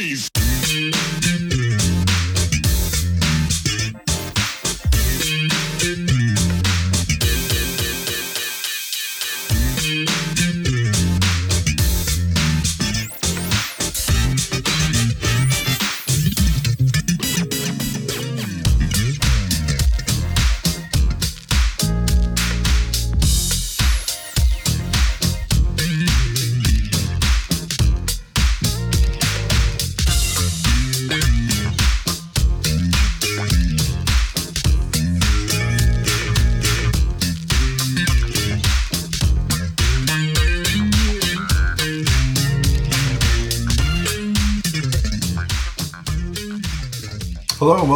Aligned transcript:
freeze. 0.00 0.39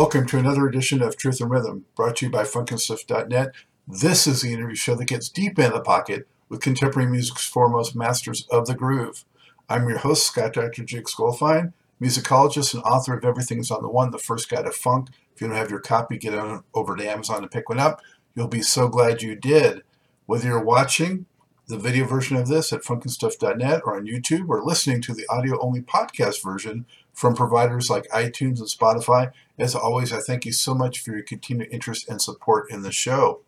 Welcome 0.04 0.26
to 0.26 0.36
another 0.36 0.68
edition 0.68 1.00
of 1.00 1.16
Truth 1.16 1.40
and 1.40 1.50
Rhythm, 1.50 1.86
brought 1.96 2.16
to 2.16 2.26
you 2.26 2.30
by 2.30 2.42
FunkinStuff.net. 2.42 3.54
This 3.88 4.26
is 4.26 4.42
the 4.42 4.52
interview 4.52 4.74
show 4.74 4.94
that 4.96 5.06
gets 5.06 5.30
deep 5.30 5.58
in 5.58 5.72
the 5.72 5.80
pocket 5.80 6.28
with 6.50 6.60
contemporary 6.60 7.10
music's 7.10 7.48
foremost 7.48 7.96
masters 7.96 8.46
of 8.50 8.66
the 8.66 8.74
groove. 8.74 9.24
I'm 9.66 9.88
your 9.88 9.96
host, 9.96 10.26
Scott 10.26 10.52
Dr. 10.52 10.84
Jake 10.84 11.06
Skolfine, 11.06 11.72
musicologist 12.02 12.74
and 12.74 12.82
author 12.82 13.16
of 13.16 13.24
Everything's 13.24 13.70
on 13.70 13.80
the 13.80 13.88
One, 13.88 14.10
the 14.10 14.18
first 14.18 14.50
guide 14.50 14.66
to 14.66 14.72
funk. 14.72 15.08
If 15.34 15.40
you 15.40 15.46
don't 15.46 15.56
have 15.56 15.70
your 15.70 15.80
copy, 15.80 16.18
get 16.18 16.34
on 16.34 16.64
over 16.74 16.94
to 16.96 17.10
Amazon 17.10 17.40
and 17.40 17.50
pick 17.50 17.70
one 17.70 17.80
up. 17.80 18.02
You'll 18.34 18.46
be 18.46 18.60
so 18.60 18.88
glad 18.88 19.22
you 19.22 19.34
did. 19.34 19.84
Whether 20.26 20.48
you're 20.48 20.62
watching 20.62 21.24
the 21.66 21.78
video 21.78 22.04
version 22.04 22.36
of 22.36 22.48
this 22.48 22.72
at 22.72 22.82
funkinstuff.net 22.82 23.82
or 23.84 23.96
on 23.96 24.06
YouTube 24.06 24.48
or 24.48 24.62
listening 24.62 25.00
to 25.02 25.14
the 25.14 25.26
audio 25.28 25.58
only 25.60 25.80
podcast 25.80 26.42
version 26.42 26.84
from 27.12 27.34
providers 27.34 27.88
like 27.88 28.08
iTunes 28.08 28.58
and 28.58 28.68
Spotify. 28.68 29.32
As 29.58 29.74
always, 29.74 30.12
I 30.12 30.20
thank 30.20 30.44
you 30.44 30.52
so 30.52 30.74
much 30.74 30.98
for 30.98 31.12
your 31.12 31.22
continued 31.22 31.68
interest 31.72 32.08
and 32.08 32.20
support 32.20 32.70
in 32.70 32.82
the 32.82 32.92
show. 32.92 33.40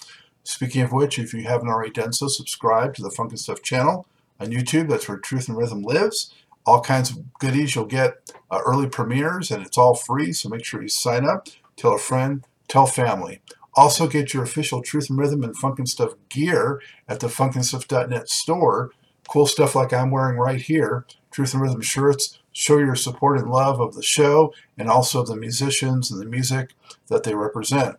Speaking 0.45 0.83
of 0.83 0.93
which, 0.93 1.19
if 1.19 1.35
you 1.35 1.43
haven't 1.43 1.69
already 1.69 1.91
done 1.91 2.13
so, 2.13 2.29
subscribe 2.29 2.95
to 2.95 3.03
the 3.03 3.11
Funk 3.11 3.31
and 3.31 3.41
Stuff 3.41 3.63
channel 3.63 4.07
on 4.39 4.53
YouTube. 4.53 4.89
That's 4.89 5.09
where 5.09 5.19
Truth 5.19 5.49
and 5.49 5.59
Rhythm 5.59 5.83
lives. 5.83 6.33
All 6.65 6.81
kinds 6.81 7.11
of 7.11 7.39
goodies. 7.39 7.75
You'll 7.75 7.87
get 7.87 8.33
uh, 8.51 8.61
early 8.65 8.89
premieres, 8.89 9.51
and 9.51 9.65
it's 9.67 9.77
all 9.77 9.95
free, 9.95 10.33
so 10.33 10.49
make 10.49 10.65
sure 10.65 10.81
you 10.81 10.89
sign 10.89 11.27
up. 11.27 11.49
Tell 11.77 11.95
a 11.95 11.99
friend, 11.99 12.45
tell 12.69 12.87
family. 12.87 13.41
Also, 13.77 14.09
get 14.09 14.33
your 14.33 14.43
official 14.43 14.83
Truth 14.83 15.11
and 15.11 15.19
Rhythm 15.19 15.45
and 15.45 15.57
Funk 15.57 15.79
and 15.79 15.89
Stuff 15.89 16.15
gear 16.31 16.81
at 17.07 17.21
the 17.21 17.27
funkandstuff.net 17.27 18.29
store. 18.29 18.91
Cool 19.29 19.47
stuff 19.47 19.75
like 19.75 19.93
I'm 19.93 20.11
wearing 20.11 20.39
right 20.39 20.61
here 20.61 21.07
Truth 21.31 21.53
and 21.53 21.63
Rhythm 21.63 21.83
shirts. 21.83 22.39
Show 22.53 22.79
your 22.79 22.97
support 22.97 23.39
and 23.39 23.51
love 23.51 23.79
of 23.79 23.95
the 23.95 24.03
show 24.03 24.55
and 24.79 24.89
also 24.89 25.23
the 25.23 25.37
musicians 25.37 26.11
and 26.11 26.19
the 26.19 26.25
music 26.25 26.71
that 27.09 27.25
they 27.25 27.35
represent. 27.35 27.97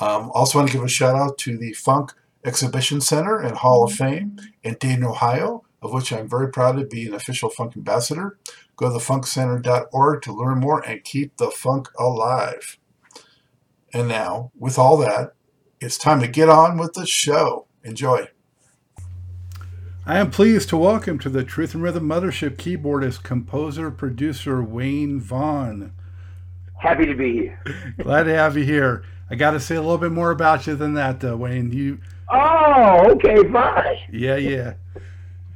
Um, 0.00 0.30
also, 0.32 0.58
want 0.58 0.70
to 0.70 0.76
give 0.76 0.84
a 0.84 0.88
shout 0.88 1.16
out 1.16 1.36
to 1.38 1.58
the 1.58 1.72
Funk 1.72 2.12
Exhibition 2.44 3.00
Center 3.00 3.40
and 3.40 3.56
Hall 3.56 3.82
of 3.82 3.92
Fame 3.92 4.38
in 4.62 4.76
Dayton, 4.78 5.02
Ohio, 5.02 5.64
of 5.82 5.92
which 5.92 6.12
I'm 6.12 6.28
very 6.28 6.48
proud 6.50 6.76
to 6.76 6.84
be 6.84 7.06
an 7.08 7.14
official 7.14 7.50
funk 7.50 7.76
ambassador. 7.76 8.38
Go 8.76 8.92
to 8.92 8.98
thefunkcenter.org 8.98 10.22
to 10.22 10.32
learn 10.32 10.60
more 10.60 10.80
and 10.80 11.02
keep 11.02 11.36
the 11.38 11.50
funk 11.50 11.88
alive. 11.98 12.78
And 13.92 14.08
now, 14.08 14.50
with 14.58 14.78
all 14.78 14.96
that, 14.98 15.34
it's 15.80 15.96
time 15.96 16.20
to 16.20 16.28
get 16.28 16.48
on 16.48 16.76
with 16.78 16.94
the 16.94 17.06
show. 17.06 17.66
Enjoy. 17.84 18.28
I 20.04 20.18
am 20.18 20.30
pleased 20.30 20.68
to 20.70 20.76
welcome 20.76 21.18
to 21.20 21.28
the 21.28 21.44
Truth 21.44 21.74
and 21.74 21.82
Rhythm 21.82 22.08
Mothership 22.08 22.56
keyboardist, 22.56 23.22
composer, 23.22 23.90
producer 23.90 24.62
Wayne 24.62 25.20
Vaughn. 25.20 25.92
Happy 26.78 27.06
to 27.06 27.14
be 27.14 27.32
here. 27.32 27.94
Glad 27.98 28.24
to 28.24 28.34
have 28.34 28.56
you 28.56 28.64
here. 28.64 29.04
I 29.30 29.34
got 29.34 29.52
to 29.52 29.60
say 29.60 29.74
a 29.74 29.80
little 29.80 29.98
bit 29.98 30.12
more 30.12 30.30
about 30.30 30.66
you 30.66 30.76
than 30.76 30.94
that, 30.94 31.20
though, 31.20 31.36
Wayne. 31.36 31.72
You. 31.72 31.98
Oh, 32.30 33.12
okay, 33.12 33.48
fine. 33.50 33.98
Yeah, 34.12 34.36
yeah. 34.36 34.74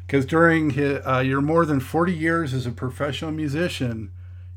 Because 0.06 0.26
during 0.26 0.70
his, 0.70 1.04
uh, 1.06 1.18
your 1.20 1.40
more 1.40 1.64
than 1.64 1.78
40 1.78 2.12
years 2.12 2.52
as 2.52 2.66
a 2.66 2.72
professional 2.72 3.30
musician, 3.30 4.10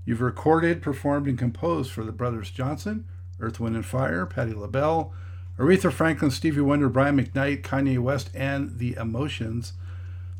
you've 0.06 0.22
recorded, 0.22 0.82
performed, 0.82 1.28
and 1.28 1.38
composed 1.38 1.92
for 1.92 2.04
the 2.04 2.12
Brothers 2.12 2.50
Johnson, 2.50 3.06
Earth, 3.40 3.60
Wind, 3.60 3.76
and 3.76 3.86
Fire, 3.86 4.26
Patti 4.26 4.54
LaBelle, 4.54 5.14
Aretha 5.58 5.92
Franklin, 5.92 6.32
Stevie 6.32 6.62
Wonder, 6.62 6.90
Brian 6.90 7.18
McKnight, 7.18 7.62
Kanye 7.62 8.00
West, 8.00 8.30
and 8.34 8.80
The 8.80 8.96
Emotions, 8.96 9.74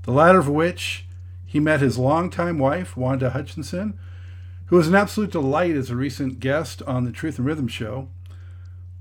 the 0.04 0.12
latter 0.12 0.40
of 0.40 0.50
which 0.50 1.06
he 1.46 1.60
met 1.60 1.82
his 1.82 2.00
longtime 2.00 2.58
wife, 2.58 2.98
Wanda 2.98 3.30
Hutchinson, 3.30 3.98
who 4.68 4.76
was 4.76 4.88
an 4.88 4.96
absolute 4.96 5.32
delight 5.32 5.76
as 5.76 5.92
a 5.92 5.96
recent 5.96 6.40
guest 6.40 6.82
on 6.84 7.04
the 7.04 7.12
Truth 7.12 7.38
and 7.38 7.46
Rhythm 7.46 7.68
show. 7.68 8.08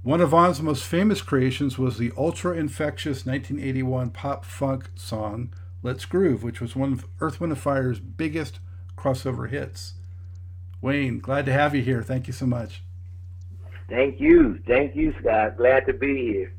One 0.02 0.20
of 0.20 0.30
Vaughn's 0.30 0.60
most 0.60 0.84
famous 0.84 1.22
creations 1.22 1.78
was 1.78 1.96
the 1.96 2.12
ultra 2.16 2.56
infectious 2.56 3.24
1981 3.24 4.10
pop 4.10 4.44
funk 4.44 4.90
song 4.96 5.54
Let's 5.82 6.04
Groove, 6.04 6.42
which 6.42 6.60
was 6.60 6.76
one 6.76 6.92
of 6.92 7.06
Earth, 7.20 7.40
Wind, 7.40 7.52
and 7.52 7.60
Fire's 7.60 8.00
biggest 8.00 8.58
crossover 8.96 9.48
hits. 9.48 9.94
Wayne, 10.80 11.20
glad 11.20 11.46
to 11.46 11.52
have 11.52 11.74
you 11.74 11.82
here. 11.82 12.02
Thank 12.02 12.26
you 12.26 12.32
so 12.32 12.46
much. 12.46 12.82
Thank 13.92 14.20
you. 14.20 14.58
Thank 14.66 14.96
you, 14.96 15.14
Scott. 15.20 15.58
Glad 15.58 15.84
to 15.84 15.92
be 15.92 16.16
here. 16.32 16.54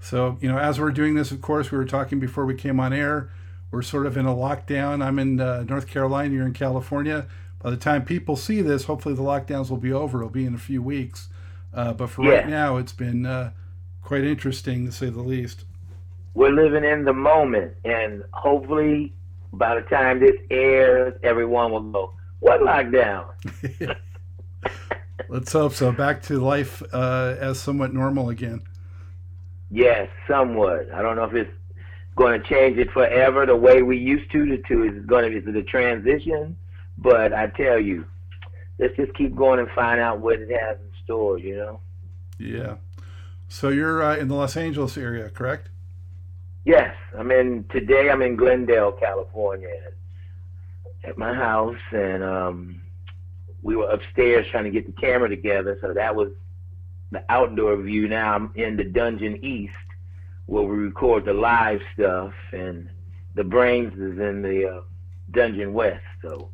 So, 0.00 0.38
you 0.40 0.48
know, 0.48 0.56
as 0.56 0.78
we're 0.78 0.92
doing 0.92 1.14
this, 1.14 1.32
of 1.32 1.42
course, 1.42 1.72
we 1.72 1.78
were 1.78 1.84
talking 1.84 2.20
before 2.20 2.46
we 2.46 2.54
came 2.54 2.78
on 2.78 2.92
air. 2.92 3.32
We're 3.72 3.82
sort 3.82 4.06
of 4.06 4.16
in 4.16 4.24
a 4.24 4.32
lockdown. 4.32 5.04
I'm 5.04 5.18
in 5.18 5.40
uh, 5.40 5.64
North 5.68 5.88
Carolina, 5.88 6.32
you're 6.32 6.46
in 6.46 6.52
California. 6.52 7.26
By 7.60 7.70
the 7.70 7.76
time 7.76 8.04
people 8.04 8.36
see 8.36 8.62
this, 8.62 8.84
hopefully 8.84 9.16
the 9.16 9.22
lockdowns 9.22 9.70
will 9.70 9.76
be 9.76 9.92
over. 9.92 10.18
It'll 10.18 10.30
be 10.30 10.46
in 10.46 10.54
a 10.54 10.58
few 10.58 10.80
weeks. 10.80 11.30
Uh, 11.74 11.94
but 11.94 12.10
for 12.10 12.24
yeah. 12.24 12.30
right 12.30 12.48
now, 12.48 12.76
it's 12.76 12.92
been 12.92 13.26
uh, 13.26 13.50
quite 14.00 14.22
interesting 14.22 14.86
to 14.86 14.92
say 14.92 15.10
the 15.10 15.20
least. 15.20 15.64
We're 16.34 16.52
living 16.52 16.84
in 16.84 17.04
the 17.04 17.12
moment, 17.12 17.74
and 17.84 18.22
hopefully, 18.30 19.12
by 19.52 19.74
the 19.74 19.80
time 19.88 20.20
this 20.20 20.36
airs, 20.48 21.18
everyone 21.24 21.72
will 21.72 21.80
go, 21.80 22.12
"What 22.38 22.60
lockdown?" 22.60 23.26
Let's 25.28 25.52
hope 25.52 25.74
so. 25.74 25.92
Back 25.92 26.22
to 26.24 26.38
life 26.38 26.82
uh, 26.92 27.36
as 27.38 27.60
somewhat 27.60 27.92
normal 27.92 28.30
again. 28.30 28.62
Yes, 29.70 30.08
somewhat. 30.26 30.90
I 30.92 31.02
don't 31.02 31.16
know 31.16 31.24
if 31.24 31.34
it's 31.34 31.50
going 32.16 32.40
to 32.40 32.48
change 32.48 32.78
it 32.78 32.90
forever 32.90 33.44
the 33.44 33.56
way 33.56 33.82
we 33.82 33.98
used 33.98 34.30
to. 34.32 34.46
The 34.46 34.62
two 34.66 34.84
is 34.84 35.04
going 35.04 35.30
to 35.30 35.40
be 35.40 35.52
the 35.52 35.62
transition, 35.62 36.56
but 36.96 37.32
I 37.32 37.48
tell 37.48 37.78
you, 37.78 38.06
let's 38.78 38.96
just 38.96 39.14
keep 39.14 39.36
going 39.36 39.60
and 39.60 39.68
find 39.70 40.00
out 40.00 40.20
what 40.20 40.40
it 40.40 40.50
has 40.50 40.78
in 40.78 40.90
store. 41.04 41.38
You 41.38 41.56
know. 41.56 41.80
Yeah. 42.38 42.76
So 43.48 43.68
you're 43.68 44.02
uh, 44.02 44.16
in 44.16 44.28
the 44.28 44.34
Los 44.34 44.56
Angeles 44.56 44.96
area, 44.96 45.28
correct? 45.30 45.68
Yes, 46.64 46.94
I'm 47.16 47.30
in 47.30 47.64
today. 47.70 48.10
I'm 48.10 48.20
in 48.20 48.36
Glendale, 48.36 48.92
California, 48.92 49.68
at 51.04 51.16
my 51.16 51.32
house, 51.34 51.78
and 51.92 52.22
um, 52.22 52.82
we 53.62 53.76
were 53.76 53.88
upstairs 53.88 54.46
trying 54.50 54.64
to 54.64 54.70
get 54.70 54.86
the 54.86 55.00
camera 55.00 55.28
together. 55.28 55.78
So 55.80 55.92
that 55.94 56.14
was 56.14 56.30
the 57.10 57.24
outdoor 57.28 57.76
view. 57.76 58.08
Now 58.08 58.34
I'm 58.34 58.52
in 58.54 58.76
the 58.76 58.84
dungeon 58.84 59.44
east 59.44 59.74
where 60.46 60.62
we 60.62 60.76
record 60.76 61.26
the 61.26 61.34
live 61.34 61.80
stuff, 61.94 62.32
and 62.52 62.88
the 63.34 63.44
brains 63.44 63.92
is 63.94 64.18
in 64.18 64.40
the 64.42 64.76
uh, 64.76 64.80
dungeon 65.32 65.74
west. 65.74 66.02
So 66.22 66.48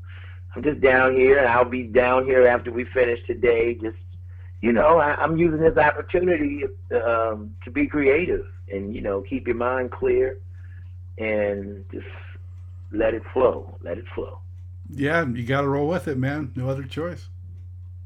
I'm 0.55 0.63
just 0.63 0.81
down 0.81 1.15
here, 1.15 1.39
and 1.39 1.49
I'll 1.49 1.65
be 1.65 1.85
down 1.85 2.25
here 2.25 2.47
after 2.47 2.73
we 2.73 2.85
finish 2.87 3.21
today. 3.27 3.75
Just 3.75 3.97
you 4.61 4.73
know, 4.73 4.99
I, 4.99 5.15
I'm 5.17 5.37
using 5.37 5.61
this 5.61 5.77
opportunity 5.77 6.65
um, 7.07 7.55
to 7.65 7.71
be 7.71 7.87
creative 7.87 8.47
and 8.71 8.95
you 8.95 9.03
know 9.03 9.23
keep 9.23 9.47
your 9.47 9.57
mind 9.57 9.91
clear 9.91 10.39
and 11.19 11.85
just 11.93 12.07
let 12.93 13.15
it 13.15 13.23
flow. 13.33 13.77
Let 13.83 13.99
it 13.99 14.05
flow. 14.15 14.39
Yeah, 14.91 15.27
you 15.27 15.45
got 15.45 15.63
to 15.63 15.69
roll 15.69 15.89
with 15.89 16.09
it, 16.09 16.19
man. 16.19 16.53
No 16.55 16.69
other 16.69 16.85
choice. 16.85 17.29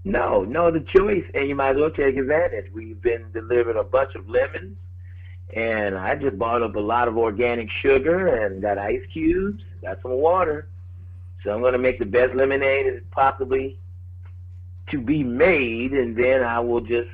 No, 0.05 0.45
no 0.45 0.69
other 0.69 0.81
choice, 0.81 1.25
and 1.35 1.49
you 1.49 1.55
might 1.55 1.71
as 1.71 1.77
well 1.77 1.91
take 1.91 2.17
advantage. 2.17 2.73
We've 2.73 3.01
been 3.01 3.31
delivered 3.33 3.77
a 3.77 3.85
bunch 3.85 4.15
of 4.15 4.29
lemons, 4.29 4.77
and 5.55 5.99
I 5.99 6.15
just 6.15 6.39
bought 6.39 6.63
up 6.63 6.77
a 6.77 6.81
lot 6.81 7.09
of 7.09 7.19
organic 7.19 7.69
sugar 7.83 8.27
and 8.45 8.63
got 8.63 8.79
ice 8.79 9.03
cubes, 9.13 9.63
got 9.83 10.01
some 10.03 10.13
water. 10.13 10.69
So 11.43 11.53
I'm 11.53 11.61
going 11.61 11.73
to 11.73 11.79
make 11.79 11.99
the 11.99 12.07
best 12.07 12.35
lemonade 12.35 12.87
as 12.87 13.03
possibly 13.11 13.79
to 14.91 15.01
be 15.01 15.23
made, 15.23 15.93
and 15.93 16.17
then 16.17 16.43
I 16.43 16.61
will 16.61 16.81
just, 16.81 17.11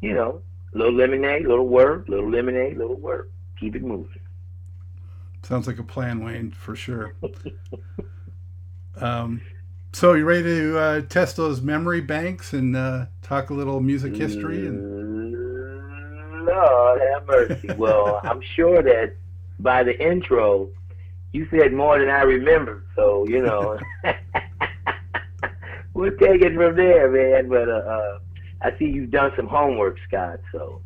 you 0.00 0.14
know, 0.14 0.42
little 0.72 0.94
lemonade, 0.94 1.46
little 1.46 1.66
work, 1.66 2.08
little 2.08 2.30
lemonade, 2.30 2.76
little 2.76 2.96
work. 2.96 3.30
Keep 3.58 3.76
it 3.76 3.82
moving. 3.82 4.20
Sounds 5.42 5.66
like 5.66 5.78
a 5.78 5.82
plan, 5.82 6.22
Wayne, 6.22 6.50
for 6.50 6.76
sure. 6.76 7.14
Um, 9.00 9.40
So 9.92 10.14
you 10.14 10.24
ready 10.24 10.44
to 10.44 10.78
uh, 10.78 11.00
test 11.02 11.36
those 11.36 11.60
memory 11.60 12.00
banks 12.00 12.52
and 12.52 12.76
uh, 12.76 13.06
talk 13.22 13.50
a 13.50 13.54
little 13.54 13.80
music 13.80 14.14
history? 14.14 14.66
And... 14.66 16.46
Lord 16.46 17.00
have 17.12 17.26
mercy. 17.26 17.70
well, 17.76 18.20
I'm 18.24 18.40
sure 18.54 18.82
that 18.82 19.14
by 19.58 19.82
the 19.82 19.98
intro, 20.00 20.70
you 21.32 21.46
said 21.50 21.72
more 21.72 21.98
than 21.98 22.08
I 22.08 22.22
remember. 22.22 22.84
So 22.94 23.26
you 23.28 23.42
know, 23.42 23.78
we'll 25.94 26.16
take 26.16 26.42
it 26.42 26.54
from 26.54 26.76
there, 26.76 27.10
man. 27.10 27.48
But 27.48 27.68
uh, 27.68 27.72
uh, 27.72 28.18
I 28.62 28.78
see 28.78 28.86
you've 28.86 29.10
done 29.10 29.32
some 29.36 29.48
homework, 29.48 29.98
Scott. 30.06 30.40
So 30.52 30.80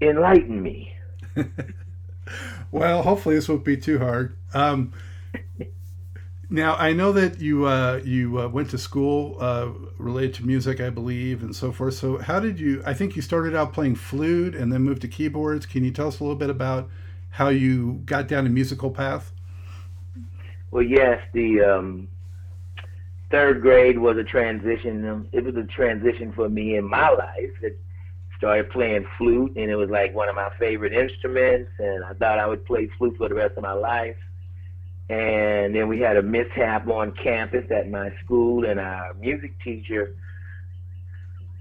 enlighten 0.00 0.62
me. 0.62 0.94
well, 2.70 3.02
hopefully 3.02 3.34
this 3.34 3.48
won't 3.48 3.64
be 3.64 3.76
too 3.76 3.98
hard. 3.98 4.36
Um, 4.54 4.92
now 6.50 6.74
I 6.76 6.92
know 6.92 7.12
that 7.12 7.40
you 7.40 7.66
uh, 7.66 8.00
you 8.04 8.40
uh, 8.40 8.48
went 8.48 8.70
to 8.70 8.78
school 8.78 9.36
uh, 9.40 9.68
related 9.98 10.34
to 10.34 10.46
music, 10.46 10.80
I 10.80 10.90
believe, 10.90 11.42
and 11.42 11.54
so 11.54 11.72
forth. 11.72 11.94
So 11.94 12.18
how 12.18 12.40
did 12.40 12.58
you? 12.58 12.82
I 12.86 12.94
think 12.94 13.16
you 13.16 13.22
started 13.22 13.54
out 13.54 13.72
playing 13.72 13.96
flute 13.96 14.54
and 14.54 14.72
then 14.72 14.82
moved 14.82 15.02
to 15.02 15.08
keyboards. 15.08 15.66
Can 15.66 15.84
you 15.84 15.90
tell 15.90 16.08
us 16.08 16.20
a 16.20 16.24
little 16.24 16.38
bit 16.38 16.50
about 16.50 16.88
how 17.30 17.48
you 17.48 18.02
got 18.06 18.28
down 18.28 18.46
a 18.46 18.50
musical 18.50 18.90
path? 18.90 19.32
Well, 20.70 20.82
yes, 20.82 21.20
the 21.32 21.62
um, 21.62 22.08
third 23.30 23.60
grade 23.60 23.98
was 23.98 24.16
a 24.16 24.24
transition. 24.24 25.28
It 25.32 25.44
was 25.44 25.56
a 25.56 25.64
transition 25.64 26.32
for 26.32 26.48
me 26.48 26.76
in 26.76 26.84
my 26.84 27.10
life. 27.10 27.52
It 27.62 27.78
started 28.38 28.70
playing 28.70 29.06
flute, 29.18 29.56
and 29.56 29.70
it 29.70 29.76
was 29.76 29.90
like 29.90 30.14
one 30.14 30.28
of 30.28 30.34
my 30.34 30.50
favorite 30.58 30.92
instruments, 30.92 31.70
and 31.78 32.04
I 32.04 32.14
thought 32.14 32.38
I 32.38 32.46
would 32.46 32.64
play 32.64 32.88
flute 32.96 33.16
for 33.18 33.28
the 33.28 33.34
rest 33.34 33.56
of 33.56 33.62
my 33.62 33.72
life. 33.72 34.16
And 35.08 35.74
then 35.74 35.88
we 35.88 36.00
had 36.00 36.16
a 36.16 36.22
mishap 36.22 36.86
on 36.88 37.12
campus 37.12 37.70
at 37.70 37.90
my 37.90 38.12
school, 38.24 38.64
and 38.66 38.78
our 38.78 39.14
music 39.14 39.54
teacher 39.62 40.14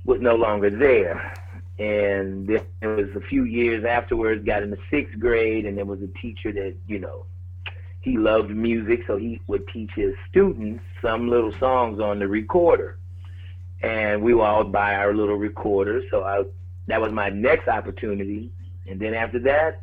was 0.04 0.20
no 0.22 0.36
longer 0.36 0.70
there. 0.70 1.34
And 1.80 2.48
then 2.48 2.62
it 2.82 2.88
was 2.88 3.16
a 3.16 3.22
few 3.22 3.44
years 3.44 3.86
afterwards, 3.86 4.44
got 4.44 4.64
into 4.64 4.78
sixth 4.90 5.18
grade, 5.20 5.66
and 5.66 5.78
there 5.78 5.86
was 5.86 6.02
a 6.02 6.08
teacher 6.20 6.52
that, 6.52 6.76
you 6.88 7.00
know, 7.00 7.26
he 8.02 8.18
loved 8.18 8.50
music, 8.50 9.02
so 9.06 9.18
he 9.18 9.40
would 9.48 9.68
teach 9.68 9.92
his 9.96 10.14
students 10.30 10.84
some 11.02 11.30
little 11.30 11.54
songs 11.60 12.00
on 12.00 12.20
the 12.20 12.28
recorder. 12.28 12.98
And 13.82 14.24
we 14.24 14.34
would 14.34 14.44
all 14.44 14.64
buy 14.64 14.96
our 14.96 15.14
little 15.14 15.36
recorders, 15.36 16.04
so 16.10 16.24
I 16.24 16.44
that 16.88 17.02
was 17.02 17.12
my 17.12 17.30
next 17.30 17.68
opportunity. 17.68 18.50
And 18.88 19.00
then 19.00 19.14
after 19.14 19.40
that, 19.40 19.82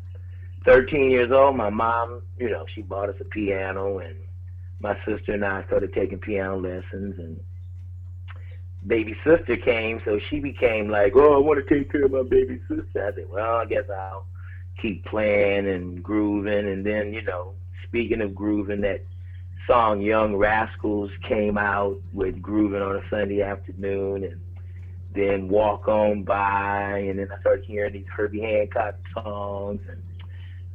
13 0.65 1.11
years 1.11 1.31
old, 1.31 1.55
my 1.55 1.69
mom, 1.69 2.21
you 2.37 2.49
know, 2.49 2.65
she 2.73 2.81
bought 2.81 3.09
us 3.09 3.15
a 3.21 3.25
piano, 3.25 3.99
and 3.99 4.15
my 4.79 4.97
sister 5.05 5.33
and 5.33 5.45
I 5.45 5.63
started 5.65 5.93
taking 5.93 6.19
piano 6.19 6.57
lessons. 6.57 7.17
And 7.19 7.39
baby 8.85 9.15
sister 9.23 9.57
came, 9.57 10.01
so 10.03 10.19
she 10.29 10.39
became 10.39 10.89
like, 10.89 11.13
"Oh, 11.15 11.35
I 11.35 11.37
want 11.37 11.65
to 11.65 11.73
take 11.73 11.91
care 11.91 12.05
of 12.05 12.11
my 12.11 12.23
baby 12.23 12.59
sister." 12.67 13.07
I 13.07 13.13
said, 13.13 13.29
"Well, 13.29 13.55
I 13.57 13.65
guess 13.65 13.89
I'll 13.89 14.25
keep 14.81 15.05
playing 15.05 15.67
and 15.67 16.03
grooving." 16.03 16.67
And 16.67 16.85
then, 16.85 17.13
you 17.13 17.21
know, 17.21 17.53
speaking 17.83 18.21
of 18.21 18.33
grooving, 18.33 18.81
that 18.81 19.03
song 19.67 20.01
"Young 20.01 20.35
Rascals" 20.35 21.11
came 21.27 21.57
out 21.57 21.97
with 22.11 22.41
grooving 22.41 22.81
on 22.81 22.95
a 22.95 23.09
Sunday 23.09 23.41
afternoon, 23.41 24.23
and 24.23 24.41
then 25.13 25.47
walk 25.47 25.87
on 25.87 26.23
by, 26.23 26.97
and 26.97 27.19
then 27.19 27.31
I 27.31 27.39
started 27.39 27.65
hearing 27.65 27.93
these 27.93 28.07
Herbie 28.07 28.41
Hancock 28.41 28.95
songs, 29.13 29.81
and 29.89 30.01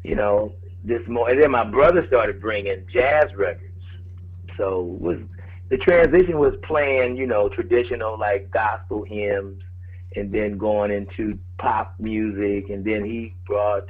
you 0.02 0.14
know, 0.14 0.52
this 0.85 1.02
more. 1.08 1.29
And 1.31 1.43
then 1.43 1.50
my 1.50 1.64
brother 1.64 2.06
started 2.06 2.41
bringing 2.41 2.87
jazz 2.93 3.35
records, 3.35 3.85
so 4.56 4.82
was 4.82 5.19
the 5.69 5.79
transition 5.79 6.38
was 6.38 6.55
playing, 6.62 7.17
you 7.17 7.26
know, 7.26 7.49
traditional 7.49 8.19
like 8.19 8.50
gospel 8.50 9.05
hymns, 9.05 9.62
and 10.17 10.32
then 10.32 10.58
going 10.58 10.91
into 10.91 11.38
pop 11.58 11.94
music, 11.99 12.70
and 12.70 12.85
then 12.85 13.05
he 13.05 13.35
brought 13.47 13.87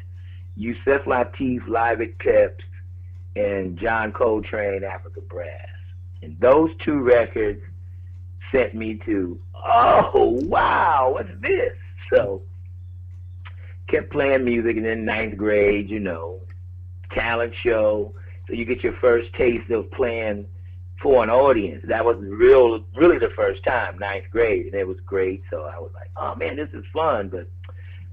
Yusef 0.56 1.04
Lateef 1.04 1.66
live 1.68 2.00
at 2.00 2.18
Peps 2.18 2.64
and 3.36 3.78
John 3.78 4.12
Coltrane 4.12 4.84
Africa 4.84 5.20
Brass, 5.20 5.68
and 6.22 6.38
those 6.40 6.70
two 6.84 6.98
records 7.00 7.62
sent 8.52 8.74
me 8.74 9.00
to 9.06 9.40
oh 9.54 10.40
wow, 10.42 11.10
what's 11.14 11.30
this? 11.40 11.72
So 12.12 12.42
kept 13.90 14.10
playing 14.10 14.44
music, 14.44 14.76
and 14.76 14.84
then 14.84 15.04
ninth 15.04 15.36
grade, 15.36 15.90
you 15.90 16.00
know, 16.00 16.40
talent 17.12 17.54
show. 17.62 18.14
So 18.46 18.54
you 18.54 18.64
get 18.64 18.82
your 18.82 18.94
first 19.00 19.32
taste 19.34 19.70
of 19.70 19.90
playing 19.90 20.46
for 21.02 21.22
an 21.22 21.30
audience. 21.30 21.84
That 21.88 22.04
was 22.04 22.16
real, 22.20 22.84
really 22.94 23.18
the 23.18 23.32
first 23.34 23.62
time, 23.64 23.98
ninth 23.98 24.26
grade, 24.30 24.66
and 24.66 24.74
it 24.74 24.86
was 24.86 24.98
great. 25.04 25.42
So 25.50 25.62
I 25.62 25.78
was 25.78 25.90
like, 25.94 26.10
oh 26.16 26.34
man, 26.36 26.56
this 26.56 26.70
is 26.72 26.84
fun. 26.92 27.28
But 27.28 27.48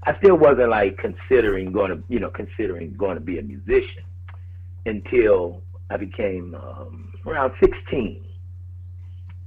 I 0.04 0.16
still 0.18 0.36
wasn't 0.36 0.70
like 0.70 0.98
considering 0.98 1.72
going 1.72 1.90
to, 1.90 2.02
you 2.08 2.18
know, 2.18 2.30
considering 2.30 2.94
going 2.94 3.16
to 3.16 3.20
be 3.20 3.38
a 3.38 3.42
musician 3.42 4.04
until 4.86 5.62
I 5.90 5.96
became 5.96 6.54
um, 6.54 7.12
around 7.26 7.52
16 7.60 8.24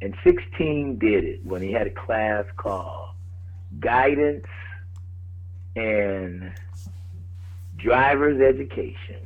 and 0.02 0.16
16 0.24 0.98
did 0.98 1.24
it 1.24 1.46
when 1.46 1.62
he 1.62 1.72
had 1.72 1.88
a 1.88 1.92
class 1.92 2.46
called 2.58 3.10
Guidance 3.80 4.46
and 5.76 6.54
Driver's 7.78 8.42
Education. 8.42 9.26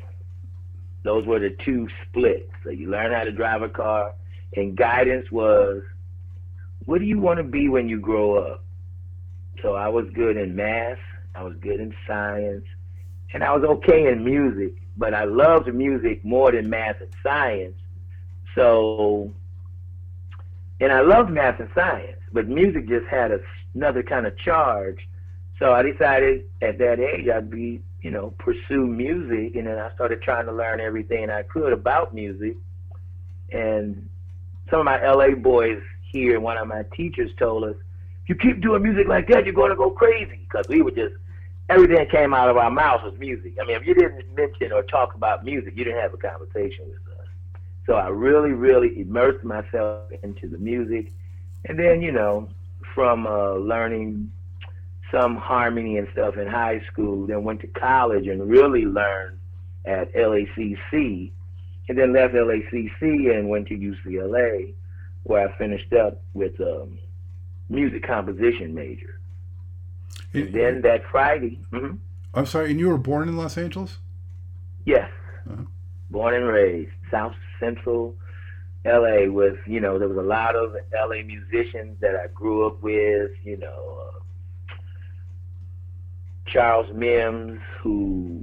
Those 1.03 1.25
were 1.25 1.39
the 1.39 1.55
two 1.63 1.87
splits. 2.03 2.51
So 2.63 2.69
you 2.69 2.89
learn 2.89 3.13
how 3.13 3.23
to 3.23 3.31
drive 3.31 3.61
a 3.61 3.69
car, 3.69 4.13
and 4.55 4.75
guidance 4.75 5.31
was, 5.31 5.83
what 6.85 6.99
do 6.99 7.05
you 7.05 7.19
want 7.19 7.37
to 7.37 7.43
be 7.43 7.69
when 7.69 7.89
you 7.89 7.99
grow 7.99 8.37
up? 8.37 8.63
So 9.61 9.75
I 9.75 9.87
was 9.87 10.05
good 10.13 10.37
in 10.37 10.55
math, 10.55 10.99
I 11.33 11.43
was 11.43 11.55
good 11.61 11.79
in 11.79 11.93
science, 12.07 12.65
and 13.33 13.43
I 13.43 13.55
was 13.55 13.63
okay 13.63 14.07
in 14.11 14.23
music, 14.23 14.75
but 14.97 15.13
I 15.13 15.25
loved 15.25 15.73
music 15.73 16.23
more 16.23 16.51
than 16.51 16.69
math 16.69 17.01
and 17.01 17.13
science. 17.23 17.75
So 18.55 19.33
and 20.79 20.91
I 20.91 21.01
loved 21.01 21.31
math 21.31 21.59
and 21.59 21.69
science, 21.73 22.19
but 22.33 22.47
music 22.47 22.87
just 22.87 23.07
had 23.07 23.31
a, 23.31 23.39
another 23.73 24.03
kind 24.03 24.25
of 24.25 24.37
charge. 24.37 25.07
So 25.59 25.71
I 25.71 25.83
decided 25.83 26.45
at 26.61 26.77
that 26.79 26.99
age 26.99 27.29
I'd 27.29 27.49
be, 27.49 27.81
you 28.01 28.11
know, 28.11 28.33
pursue 28.39 28.85
music, 28.85 29.55
and 29.55 29.67
then 29.67 29.79
I 29.79 29.93
started 29.95 30.21
trying 30.21 30.45
to 30.45 30.51
learn 30.51 30.81
everything 30.81 31.29
I 31.29 31.43
could 31.43 31.71
about 31.71 32.13
music. 32.13 32.57
And 33.51 34.09
some 34.69 34.79
of 34.79 34.85
my 34.85 35.01
LA 35.01 35.35
boys 35.35 35.81
here, 36.11 36.39
one 36.39 36.57
of 36.57 36.67
my 36.67 36.83
teachers 36.95 37.31
told 37.37 37.63
us, 37.63 37.75
if 38.23 38.29
you 38.29 38.35
keep 38.35 38.61
doing 38.61 38.83
music 38.83 39.07
like 39.07 39.27
that, 39.29 39.45
you're 39.45 39.53
going 39.53 39.69
to 39.69 39.75
go 39.75 39.91
crazy. 39.91 40.39
Because 40.49 40.67
we 40.67 40.81
were 40.81 40.91
just, 40.91 41.15
everything 41.69 41.97
that 41.97 42.11
came 42.11 42.33
out 42.33 42.49
of 42.49 42.57
our 42.57 42.71
mouths 42.71 43.03
was 43.03 43.17
music. 43.17 43.53
I 43.61 43.65
mean, 43.65 43.77
if 43.77 43.85
you 43.85 43.93
didn't 43.93 44.35
mention 44.35 44.73
or 44.73 44.83
talk 44.83 45.13
about 45.13 45.45
music, 45.45 45.73
you 45.77 45.85
didn't 45.85 46.01
have 46.01 46.13
a 46.13 46.17
conversation 46.17 46.85
with 46.89 47.19
us. 47.19 47.27
So 47.85 47.93
I 47.93 48.09
really, 48.09 48.51
really 48.51 48.99
immersed 48.99 49.43
myself 49.43 50.11
into 50.23 50.47
the 50.47 50.57
music. 50.57 51.13
And 51.65 51.77
then, 51.79 52.01
you 52.01 52.11
know, 52.11 52.49
from 52.93 53.27
uh, 53.27 53.53
learning 53.53 54.31
some 55.11 55.35
harmony 55.37 55.97
and 55.97 56.07
stuff 56.11 56.37
in 56.37 56.47
high 56.47 56.81
school, 56.91 57.27
then 57.27 57.43
went 57.43 57.61
to 57.61 57.67
college 57.67 58.27
and 58.27 58.49
really 58.49 58.85
learned 58.85 59.39
at 59.85 60.13
LACC. 60.13 61.31
And 61.87 61.97
then 61.97 62.13
left 62.13 62.33
LACC 62.33 63.37
and 63.37 63.47
went 63.47 63.67
to 63.67 63.75
UCLA, 63.75 64.73
where 65.23 65.47
I 65.47 65.57
finished 65.57 65.93
up 65.93 66.21
with 66.33 66.59
a 66.59 66.81
um, 66.81 66.97
music 67.69 68.03
composition 68.03 68.73
major. 68.73 69.19
And, 70.33 70.53
then 70.53 70.81
that 70.81 71.03
Friday. 71.11 71.59
Mm-hmm. 71.71 71.95
I'm 72.33 72.45
sorry, 72.45 72.71
and 72.71 72.79
you 72.79 72.89
were 72.89 72.97
born 72.97 73.29
in 73.29 73.37
Los 73.37 73.57
Angeles? 73.57 73.97
Yes. 74.85 75.09
Uh-huh. 75.49 75.63
Born 76.09 76.33
and 76.33 76.45
raised. 76.45 76.91
South 77.09 77.35
Central 77.59 78.15
LA 78.85 79.25
was, 79.25 79.55
you 79.65 79.79
know, 79.79 79.97
there 79.97 80.07
was 80.07 80.17
a 80.17 80.27
lot 80.27 80.55
of 80.55 80.75
LA 80.93 81.23
musicians 81.23 81.99
that 82.01 82.15
I 82.15 82.27
grew 82.27 82.67
up 82.67 82.81
with, 82.83 83.31
you 83.43 83.57
know, 83.57 84.11
uh, 84.13 84.19
Charles 86.55 86.87
Mims, 86.95 87.59
who 87.81 88.41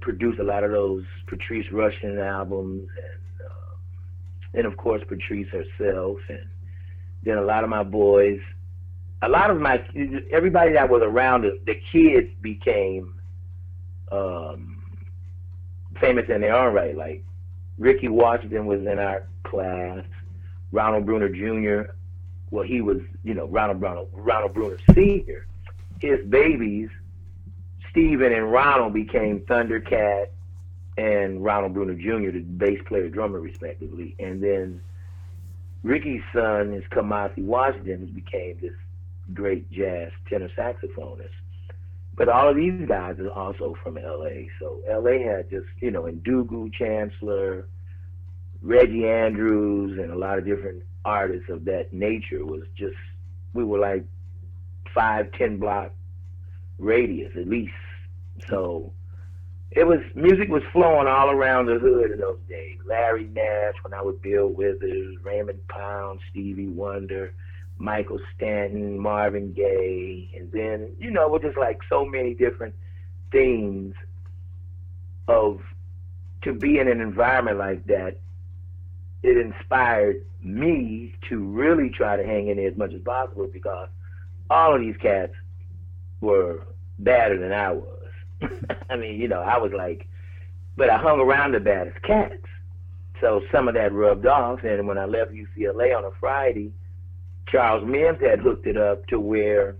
produced 0.00 0.40
a 0.40 0.42
lot 0.42 0.64
of 0.64 0.70
those 0.70 1.04
Patrice 1.26 1.66
Rushen 1.70 2.18
albums, 2.18 2.88
and 2.96 3.46
uh, 3.46 3.74
and 4.54 4.66
of 4.66 4.78
course 4.78 5.02
Patrice 5.06 5.48
herself, 5.50 6.16
and 6.30 6.46
then 7.22 7.36
a 7.36 7.42
lot 7.42 7.62
of 7.62 7.68
my 7.68 7.82
boys, 7.82 8.40
a 9.20 9.28
lot 9.28 9.50
of 9.50 9.60
my 9.60 9.84
everybody 10.30 10.72
that 10.72 10.88
was 10.88 11.02
around 11.02 11.42
the 11.42 11.78
kids 11.92 12.30
became 12.40 13.20
um, 14.10 14.82
famous 16.00 16.24
in 16.30 16.40
their 16.40 16.56
own 16.56 16.72
right, 16.72 16.96
like 16.96 17.22
Ricky 17.76 18.08
Washington 18.08 18.64
was 18.64 18.80
in 18.80 18.98
our 18.98 19.28
class. 19.44 20.02
Ronald 20.72 21.04
Bruner 21.04 21.28
Jr. 21.28 21.92
Well, 22.50 22.64
he 22.64 22.80
was, 22.80 22.96
you 23.24 23.34
know, 23.34 23.44
Ronald 23.44 23.82
Ronald 23.82 24.08
Ronald 24.14 24.54
Bruner 24.54 24.78
Sr. 24.94 25.46
His 26.00 26.24
babies, 26.30 26.88
Steven 27.92 28.32
and 28.32 28.50
Ronald, 28.50 28.94
became 28.94 29.40
Thundercat 29.40 30.28
and 30.96 31.44
Ronald 31.44 31.74
Bruner 31.74 31.94
Jr., 31.94 32.32
the 32.32 32.40
bass 32.40 32.80
player 32.86 33.10
drummer, 33.10 33.38
respectively. 33.38 34.16
And 34.18 34.42
then 34.42 34.80
Ricky's 35.82 36.22
son 36.32 36.72
is 36.72 36.84
Kamasi 36.90 37.44
Washington, 37.44 38.00
who 38.00 38.06
became 38.06 38.58
this 38.62 38.72
great 39.34 39.70
jazz 39.70 40.10
tenor 40.28 40.48
saxophonist. 40.56 41.28
But 42.14 42.28
all 42.28 42.48
of 42.48 42.56
these 42.56 42.88
guys 42.88 43.18
are 43.18 43.30
also 43.30 43.76
from 43.82 43.96
LA. 43.96 44.48
So 44.58 44.80
LA 44.88 45.22
had 45.26 45.50
just, 45.50 45.66
you 45.80 45.90
know, 45.90 46.02
Ndugu 46.02 46.72
Chancellor, 46.72 47.68
Reggie 48.62 49.06
Andrews, 49.06 49.98
and 49.98 50.10
a 50.10 50.16
lot 50.16 50.38
of 50.38 50.46
different 50.46 50.82
artists 51.04 51.50
of 51.50 51.66
that 51.66 51.92
nature 51.92 52.44
was 52.44 52.62
just, 52.74 52.96
we 53.52 53.64
were 53.64 53.78
like 53.78 54.04
five, 54.94 55.30
ten 55.32 55.58
block 55.58 55.92
radius 56.78 57.32
at 57.36 57.48
least. 57.48 57.72
So 58.48 58.92
it 59.70 59.86
was 59.86 60.00
music 60.14 60.48
was 60.48 60.62
flowing 60.72 61.08
all 61.08 61.30
around 61.30 61.66
the 61.66 61.78
hood 61.78 62.10
in 62.10 62.18
those 62.18 62.38
days. 62.48 62.78
Larry 62.86 63.24
Nash, 63.32 63.74
when 63.82 63.94
I 63.94 64.02
would 64.02 64.20
Bill 64.20 64.48
Withers, 64.48 65.16
Raymond 65.22 65.66
Pound, 65.68 66.20
Stevie 66.30 66.68
Wonder, 66.68 67.32
Michael 67.78 68.18
Stanton, 68.36 68.98
Marvin 68.98 69.52
Gaye, 69.52 70.30
and 70.36 70.50
then 70.52 70.94
you 70.98 71.10
know, 71.10 71.28
with 71.28 71.42
just 71.42 71.56
like 71.56 71.80
so 71.88 72.04
many 72.04 72.34
different 72.34 72.74
things 73.30 73.94
of 75.28 75.60
to 76.42 76.52
be 76.52 76.78
in 76.78 76.88
an 76.88 77.00
environment 77.00 77.58
like 77.58 77.86
that. 77.86 78.18
It 79.22 79.36
inspired 79.36 80.26
me 80.42 81.14
to 81.28 81.38
really 81.38 81.90
try 81.90 82.16
to 82.16 82.24
hang 82.24 82.48
in 82.48 82.56
there 82.56 82.68
as 82.68 82.76
much 82.76 82.92
as 82.92 83.00
possible 83.02 83.46
because 83.46 83.88
all 84.50 84.74
of 84.74 84.80
these 84.80 84.96
cats 84.96 85.32
were 86.20 86.66
badder 86.98 87.38
than 87.38 87.52
I 87.52 87.70
was. 87.70 87.91
I 88.90 88.96
mean, 88.96 89.20
you 89.20 89.28
know, 89.28 89.40
I 89.40 89.58
was 89.58 89.72
like, 89.76 90.08
but 90.76 90.90
I 90.90 90.98
hung 90.98 91.20
around 91.20 91.52
the 91.52 91.60
baddest 91.60 92.00
cats. 92.02 92.34
So 93.20 93.42
some 93.52 93.68
of 93.68 93.74
that 93.74 93.92
rubbed 93.92 94.26
off. 94.26 94.60
And 94.64 94.86
when 94.86 94.98
I 94.98 95.04
left 95.04 95.32
UCLA 95.32 95.96
on 95.96 96.04
a 96.04 96.10
Friday, 96.18 96.72
Charles 97.48 97.86
Mims 97.86 98.20
had 98.20 98.40
hooked 98.40 98.66
it 98.66 98.76
up 98.76 99.06
to 99.08 99.20
where 99.20 99.76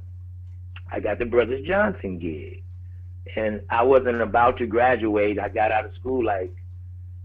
I 0.91 1.01
got 1.01 1.19
the 1.19 1.25
Brothers 1.25 1.67
Johnson 1.67 2.19
gig. 2.19 2.63
And 3.37 3.63
I 3.71 3.83
wasn't 3.83 4.21
about 4.21 4.59
to 4.59 4.67
graduate. 4.67 5.39
I 5.39 5.49
got 5.49 5.73
out 5.73 5.87
of 5.87 5.95
school 5.95 6.25
like 6.25 6.55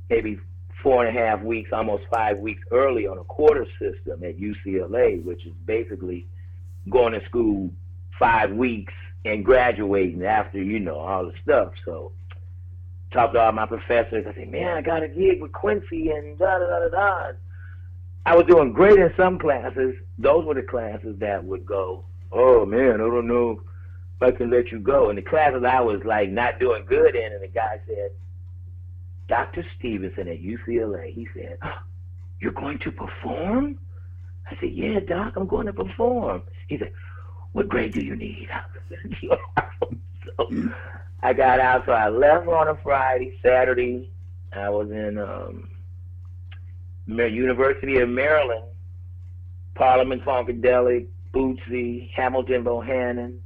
maybe 0.10 0.39
four 0.82 1.06
and 1.06 1.15
a 1.15 1.20
half 1.20 1.41
weeks, 1.41 1.72
almost 1.74 2.03
five 2.13 2.38
weeks 2.38 2.62
early 2.72 3.08
on 3.08 3.17
a 3.17 3.24
quarter 3.24 3.65
system 3.79 4.24
at 4.24 4.38
UCLA, 4.39 5.24
which 5.24 5.46
is 5.46 5.53
basically 5.65 6.27
going 6.89 7.13
to 7.13 7.25
school 7.25 7.72
five 8.17 8.51
weeks 8.51 8.94
and 9.27 9.43
graduating 9.43 10.24
after, 10.24 10.62
you 10.62 10.79
know, 10.79 10.98
all 10.98 11.25
the 11.25 11.34
stuff. 11.43 11.74
So 11.86 12.12
talked 13.12 13.34
to 13.34 13.39
all 13.39 13.51
my 13.51 13.65
professors. 13.65 14.25
I 14.27 14.34
said, 14.34 14.50
man, 14.50 14.77
I 14.77 14.81
got 14.81 15.03
a 15.03 15.07
gig 15.07 15.41
with 15.41 15.51
Quincy 15.51 16.12
and 16.12 16.38
da 16.38 16.60
da 16.60 16.65
da 16.65 16.79
da 16.79 16.89
da. 16.89 17.31
I 18.25 18.36
was 18.36 18.46
doing 18.46 18.74
great 18.74 19.00
in 19.00 19.13
some 19.15 19.39
classes. 19.39 19.96
Those 20.17 20.46
were 20.46 20.55
the 20.55 20.63
classes 20.63 21.17
that 21.19 21.43
would 21.43 21.65
go, 21.65 22.03
oh 22.31 22.65
man, 22.65 22.96
I 22.96 22.98
don't 22.98 23.27
know 23.27 23.62
if 24.19 24.22
I 24.22 24.31
can 24.36 24.50
let 24.50 24.72
you 24.72 24.79
go. 24.79 25.10
And 25.10 25.17
the 25.17 25.22
classes 25.22 25.63
I 25.63 25.79
was 25.81 26.01
like 26.03 26.29
not 26.29 26.60
doing 26.60 26.86
good 26.86 27.15
in, 27.15 27.31
and 27.31 27.41
the 27.41 27.48
guy 27.48 27.79
said, 27.88 28.12
Dr. 29.27 29.65
Stevenson 29.77 30.27
at 30.27 30.41
UCLA, 30.41 31.13
he 31.13 31.27
said, 31.34 31.57
you're 32.39 32.51
going 32.51 32.79
to 32.79 32.91
perform? 32.91 33.77
I 34.50 34.55
said, 34.60 34.72
yeah, 34.72 35.00
doc, 35.00 35.34
I'm 35.36 35.48
going 35.48 35.67
to 35.67 35.74
perform. 35.74 36.43
He 36.67 36.77
said, 36.77 36.91
what 37.54 37.70
grade 37.70 37.94
do 37.94 38.01
you 38.01 38.16
need? 38.16 38.50
so 40.38 40.70
I 41.24 41.34
got 41.34 41.60
out, 41.60 41.86
so 41.86 41.92
I 41.92 42.10
left 42.10 42.48
on 42.48 42.68
a 42.68 42.75
Friday. 42.84 43.38
Saturday, 43.44 44.12
I 44.54 44.70
was 44.70 44.89
in 44.92 45.18
um, 45.18 45.70
University 47.08 48.00
of 48.00 48.10
Maryland, 48.10 48.66
Parliament 49.75 50.24
Funkadelic, 50.24 51.08
Bootsy, 51.34 52.12
Hamilton 52.12 52.63
Bohannon, 52.63 53.38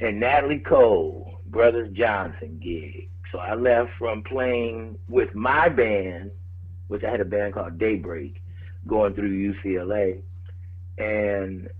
and 0.00 0.20
Natalie 0.20 0.58
Cole, 0.58 1.40
Brothers 1.46 1.92
Johnson 1.92 2.60
gig. 2.62 3.08
So 3.30 3.38
I 3.38 3.54
left 3.54 3.90
from 3.98 4.22
playing 4.22 4.98
with 5.08 5.34
my 5.34 5.68
band, 5.68 6.30
which 6.88 7.02
I 7.04 7.10
had 7.10 7.20
a 7.20 7.24
band 7.24 7.54
called 7.54 7.78
Daybreak, 7.78 8.42
going 8.86 9.14
through 9.14 9.54
UCLA. 9.54 10.20
And 10.98 11.70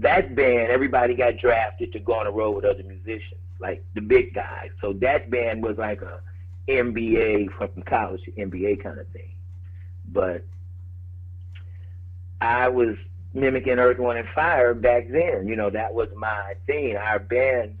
that 0.00 0.34
band, 0.34 0.70
everybody 0.70 1.14
got 1.14 1.38
drafted 1.38 1.92
to 1.92 1.98
go 1.98 2.14
on 2.14 2.26
the 2.26 2.32
road 2.32 2.56
with 2.56 2.64
other 2.64 2.82
musicians, 2.82 3.40
like 3.58 3.84
the 3.94 4.00
big 4.00 4.34
guys. 4.34 4.70
So 4.80 4.92
that 4.94 5.30
band 5.30 5.62
was 5.62 5.76
like 5.76 6.02
a 6.02 6.20
MBA 6.68 7.48
from 7.56 7.82
college 7.82 8.22
to 8.24 8.32
MBA 8.32 8.82
kind 8.82 8.98
of 8.98 9.08
thing. 9.08 9.34
But 10.12 10.44
I 12.40 12.68
was 12.68 12.96
mimicking 13.34 13.78
Earth, 13.78 13.98
Wind, 13.98 14.18
and 14.18 14.28
Fire 14.34 14.74
back 14.74 15.08
then. 15.10 15.48
You 15.48 15.56
know, 15.56 15.70
that 15.70 15.92
was 15.92 16.08
my 16.16 16.54
thing. 16.66 16.96
Our 16.96 17.18
band, 17.18 17.76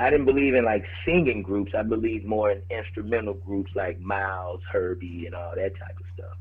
I 0.00 0.10
didn't 0.10 0.26
believe 0.26 0.54
in 0.54 0.64
like 0.64 0.84
singing 1.04 1.42
groups. 1.42 1.72
I 1.76 1.82
believed 1.82 2.24
more 2.24 2.50
in 2.50 2.62
instrumental 2.70 3.34
groups 3.34 3.70
like 3.76 4.00
Miles, 4.00 4.60
Herbie, 4.72 5.26
and 5.26 5.34
all 5.34 5.52
that 5.54 5.78
type 5.78 5.96
of 5.96 6.06
stuff. 6.14 6.36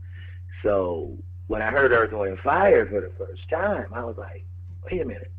So 0.63 1.17
when 1.47 1.61
I 1.61 1.69
heard 1.69 1.91
Earth, 1.91 2.11
Wind, 2.13 2.31
and 2.31 2.39
Fire 2.39 2.87
for 2.87 3.01
the 3.01 3.11
first 3.17 3.47
time, 3.49 3.93
I 3.93 4.03
was 4.03 4.17
like, 4.17 4.45
wait 4.89 5.01
a 5.01 5.05
minute. 5.05 5.31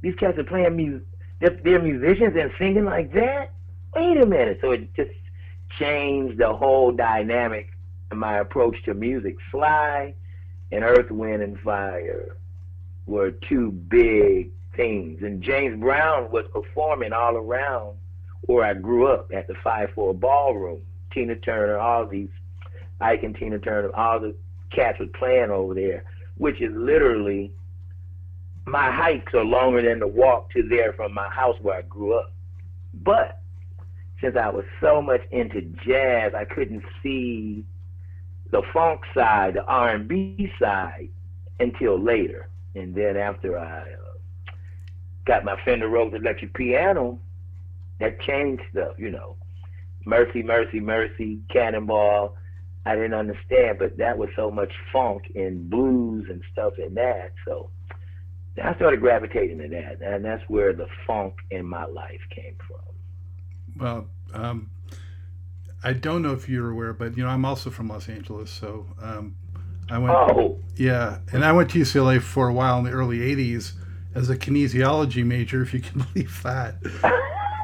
These 0.00 0.14
cats 0.16 0.38
are 0.38 0.44
playing 0.44 0.76
music. 0.76 1.06
They're, 1.40 1.82
musicians 1.82 2.36
and 2.38 2.52
singing 2.58 2.84
like 2.84 3.12
that? 3.14 3.50
Wait 3.94 4.16
a 4.16 4.26
minute. 4.26 4.58
So 4.60 4.70
it 4.70 4.94
just 4.94 5.10
changed 5.78 6.38
the 6.38 6.52
whole 6.52 6.92
dynamic 6.92 7.70
and 8.10 8.20
my 8.20 8.38
approach 8.38 8.76
to 8.84 8.94
music. 8.94 9.36
Sly 9.50 10.14
and 10.70 10.84
Earth, 10.84 11.10
Wind, 11.10 11.42
and 11.42 11.58
Fire 11.60 12.36
were 13.06 13.32
two 13.32 13.72
big 13.72 14.50
things. 14.76 15.22
And 15.22 15.42
James 15.42 15.80
Brown 15.80 16.30
was 16.30 16.44
performing 16.52 17.12
all 17.12 17.36
around 17.36 17.96
where 18.42 18.64
I 18.64 18.74
grew 18.74 19.08
up 19.08 19.30
at 19.32 19.48
the 19.48 19.54
5-4 19.54 20.18
Ballroom. 20.18 20.82
Tina 21.12 21.36
Turner, 21.36 21.78
all 21.78 22.06
these, 22.06 22.30
Ike 23.00 23.22
and 23.22 23.36
Tina 23.36 23.58
Turner, 23.58 23.94
all 23.94 24.20
the 24.20 24.34
cats 24.70 24.98
were 24.98 25.06
playing 25.06 25.50
over 25.50 25.74
there, 25.74 26.04
which 26.38 26.60
is 26.60 26.72
literally 26.74 27.52
my 28.66 28.90
hikes 28.90 29.34
are 29.34 29.44
longer 29.44 29.82
than 29.82 29.98
the 29.98 30.06
walk 30.06 30.50
to 30.50 30.62
there 30.62 30.92
from 30.92 31.12
my 31.12 31.28
house 31.28 31.56
where 31.60 31.78
I 31.78 31.82
grew 31.82 32.14
up. 32.18 32.32
But 32.94 33.40
since 34.20 34.36
I 34.36 34.48
was 34.50 34.64
so 34.80 35.02
much 35.02 35.22
into 35.30 35.62
jazz, 35.84 36.32
I 36.34 36.44
couldn't 36.44 36.84
see 37.02 37.64
the 38.50 38.62
funk 38.72 39.00
side, 39.14 39.54
the 39.54 39.64
R&B 39.64 40.52
side 40.60 41.08
until 41.58 41.98
later. 42.00 42.48
And 42.74 42.94
then 42.94 43.16
after 43.16 43.58
I 43.58 43.80
uh, 43.80 44.52
got 45.26 45.44
my 45.44 45.56
Fender 45.64 45.88
Rhodes 45.88 46.14
electric 46.14 46.54
piano, 46.54 47.18
that 47.98 48.20
changed 48.20 48.62
stuff, 48.70 48.94
you 48.98 49.10
know. 49.10 49.36
Mercy, 50.04 50.42
Mercy, 50.42 50.80
Mercy, 50.80 51.40
Cannonball. 51.52 52.36
I 52.84 52.94
didn't 52.96 53.14
understand, 53.14 53.78
but 53.78 53.96
that 53.98 54.18
was 54.18 54.28
so 54.34 54.50
much 54.50 54.72
funk 54.92 55.30
and 55.34 55.70
blues 55.70 56.26
and 56.28 56.42
stuff 56.52 56.74
in 56.78 56.94
that. 56.94 57.32
So 57.46 57.70
I 58.62 58.74
started 58.76 59.00
gravitating 59.00 59.58
to 59.58 59.68
that, 59.68 60.02
and 60.02 60.24
that's 60.24 60.42
where 60.48 60.72
the 60.72 60.86
funk 61.06 61.34
in 61.50 61.64
my 61.64 61.86
life 61.86 62.20
came 62.30 62.56
from. 62.66 62.80
Well, 63.76 64.06
um, 64.34 64.70
I 65.82 65.94
don't 65.94 66.22
know 66.22 66.32
if 66.32 66.48
you're 66.48 66.70
aware, 66.70 66.92
but 66.92 67.16
you 67.16 67.24
know 67.24 67.30
I'm 67.30 67.44
also 67.44 67.70
from 67.70 67.88
Los 67.88 68.08
Angeles, 68.08 68.50
so 68.50 68.86
um, 69.00 69.36
I 69.90 69.98
went. 69.98 70.14
Oh. 70.14 70.58
Yeah, 70.76 71.18
and 71.32 71.44
I 71.44 71.52
went 71.52 71.70
to 71.70 71.78
UCLA 71.78 72.20
for 72.20 72.48
a 72.48 72.52
while 72.52 72.78
in 72.78 72.84
the 72.84 72.90
early 72.90 73.18
'80s 73.18 73.72
as 74.14 74.28
a 74.28 74.36
kinesiology 74.36 75.24
major, 75.24 75.62
if 75.62 75.72
you 75.72 75.80
can 75.80 76.04
believe 76.12 76.42
that. 76.42 76.76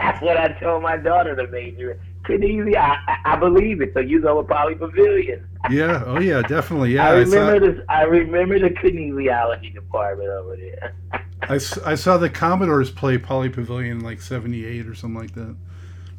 that's 0.00 0.23
what 0.23 0.37
I 0.37 0.49
told 0.61 0.83
my 0.83 0.97
daughter 0.97 1.37
to 1.37 1.47
major 1.49 2.00
Kinesi. 2.28 2.76
I, 2.76 2.99
I, 3.06 3.32
I 3.32 3.37
believe 3.37 3.80
it. 3.80 3.92
So 3.94 4.00
you 4.00 4.20
go 4.20 4.38
with 4.38 4.47
Pauley 4.47 4.78
Pavilion. 4.78 5.49
yeah. 5.70 6.02
Oh 6.06 6.20
yeah. 6.20 6.42
Definitely. 6.42 6.94
Yeah. 6.94 7.08
I 7.08 7.12
remember 7.12 7.54
I 7.54 7.58
saw, 7.58 7.66
this. 7.66 7.85
I 7.88 8.02
remember 8.02 8.58
the 8.58 8.70
kinesiology 8.70 9.75
department 9.75 10.28
over 10.30 10.56
there. 10.56 10.94
I, 11.42 11.54
I 11.54 11.94
saw 11.94 12.18
the 12.18 12.28
Commodores 12.28 12.90
play 12.90 13.16
Pauley 13.18 13.52
Pavilion 13.52 14.00
like 14.00 14.20
'78 14.20 14.87
or 14.87 14.94
something 14.94 15.20
like 15.20 15.35
that. 15.35 15.56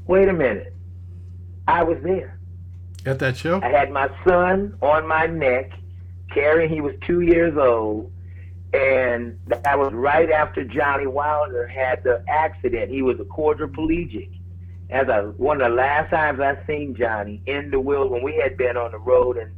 Wait 0.07 0.27
a 0.27 0.33
minute. 0.33 0.73
I 1.67 1.83
was 1.83 1.97
there. 2.03 2.39
At 3.05 3.19
that 3.19 3.37
show? 3.37 3.61
I 3.61 3.69
had 3.69 3.91
my 3.91 4.09
son 4.27 4.75
on 4.81 5.07
my 5.07 5.27
neck, 5.27 5.71
carrying. 6.33 6.69
He 6.69 6.81
was 6.81 6.95
two 7.05 7.21
years 7.21 7.57
old, 7.57 8.11
and 8.73 9.39
that 9.47 9.77
was 9.77 9.93
right 9.93 10.31
after 10.31 10.63
Johnny 10.63 11.07
Wilder 11.07 11.67
had 11.67 12.03
the 12.03 12.23
accident. 12.27 12.91
He 12.91 13.01
was 13.01 13.19
a 13.19 13.23
quadriplegic 13.23 14.38
as 14.89 15.08
I 15.10 15.22
one 15.22 15.62
of 15.62 15.69
the 15.69 15.75
last 15.75 16.10
times 16.10 16.39
I 16.39 16.58
seen 16.65 16.96
Johnny 16.96 17.41
in 17.46 17.72
the 17.72 17.79
wheel 17.79 18.10
when 18.10 18.24
we 18.24 18.36
had 18.36 18.58
been 18.58 18.77
on 18.77 18.91
the 18.91 18.98
road 18.98 19.38
and 19.38 19.51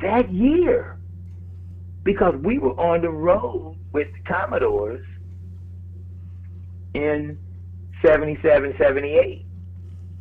that 0.00 0.32
year 0.32 0.98
because 2.04 2.34
we 2.36 2.58
were 2.58 2.78
on 2.78 3.02
the 3.02 3.10
road 3.10 3.76
with 3.92 4.08
the 4.12 4.20
Commodores 4.32 5.04
in 6.94 7.38
77, 8.02 8.74
78. 8.78 9.44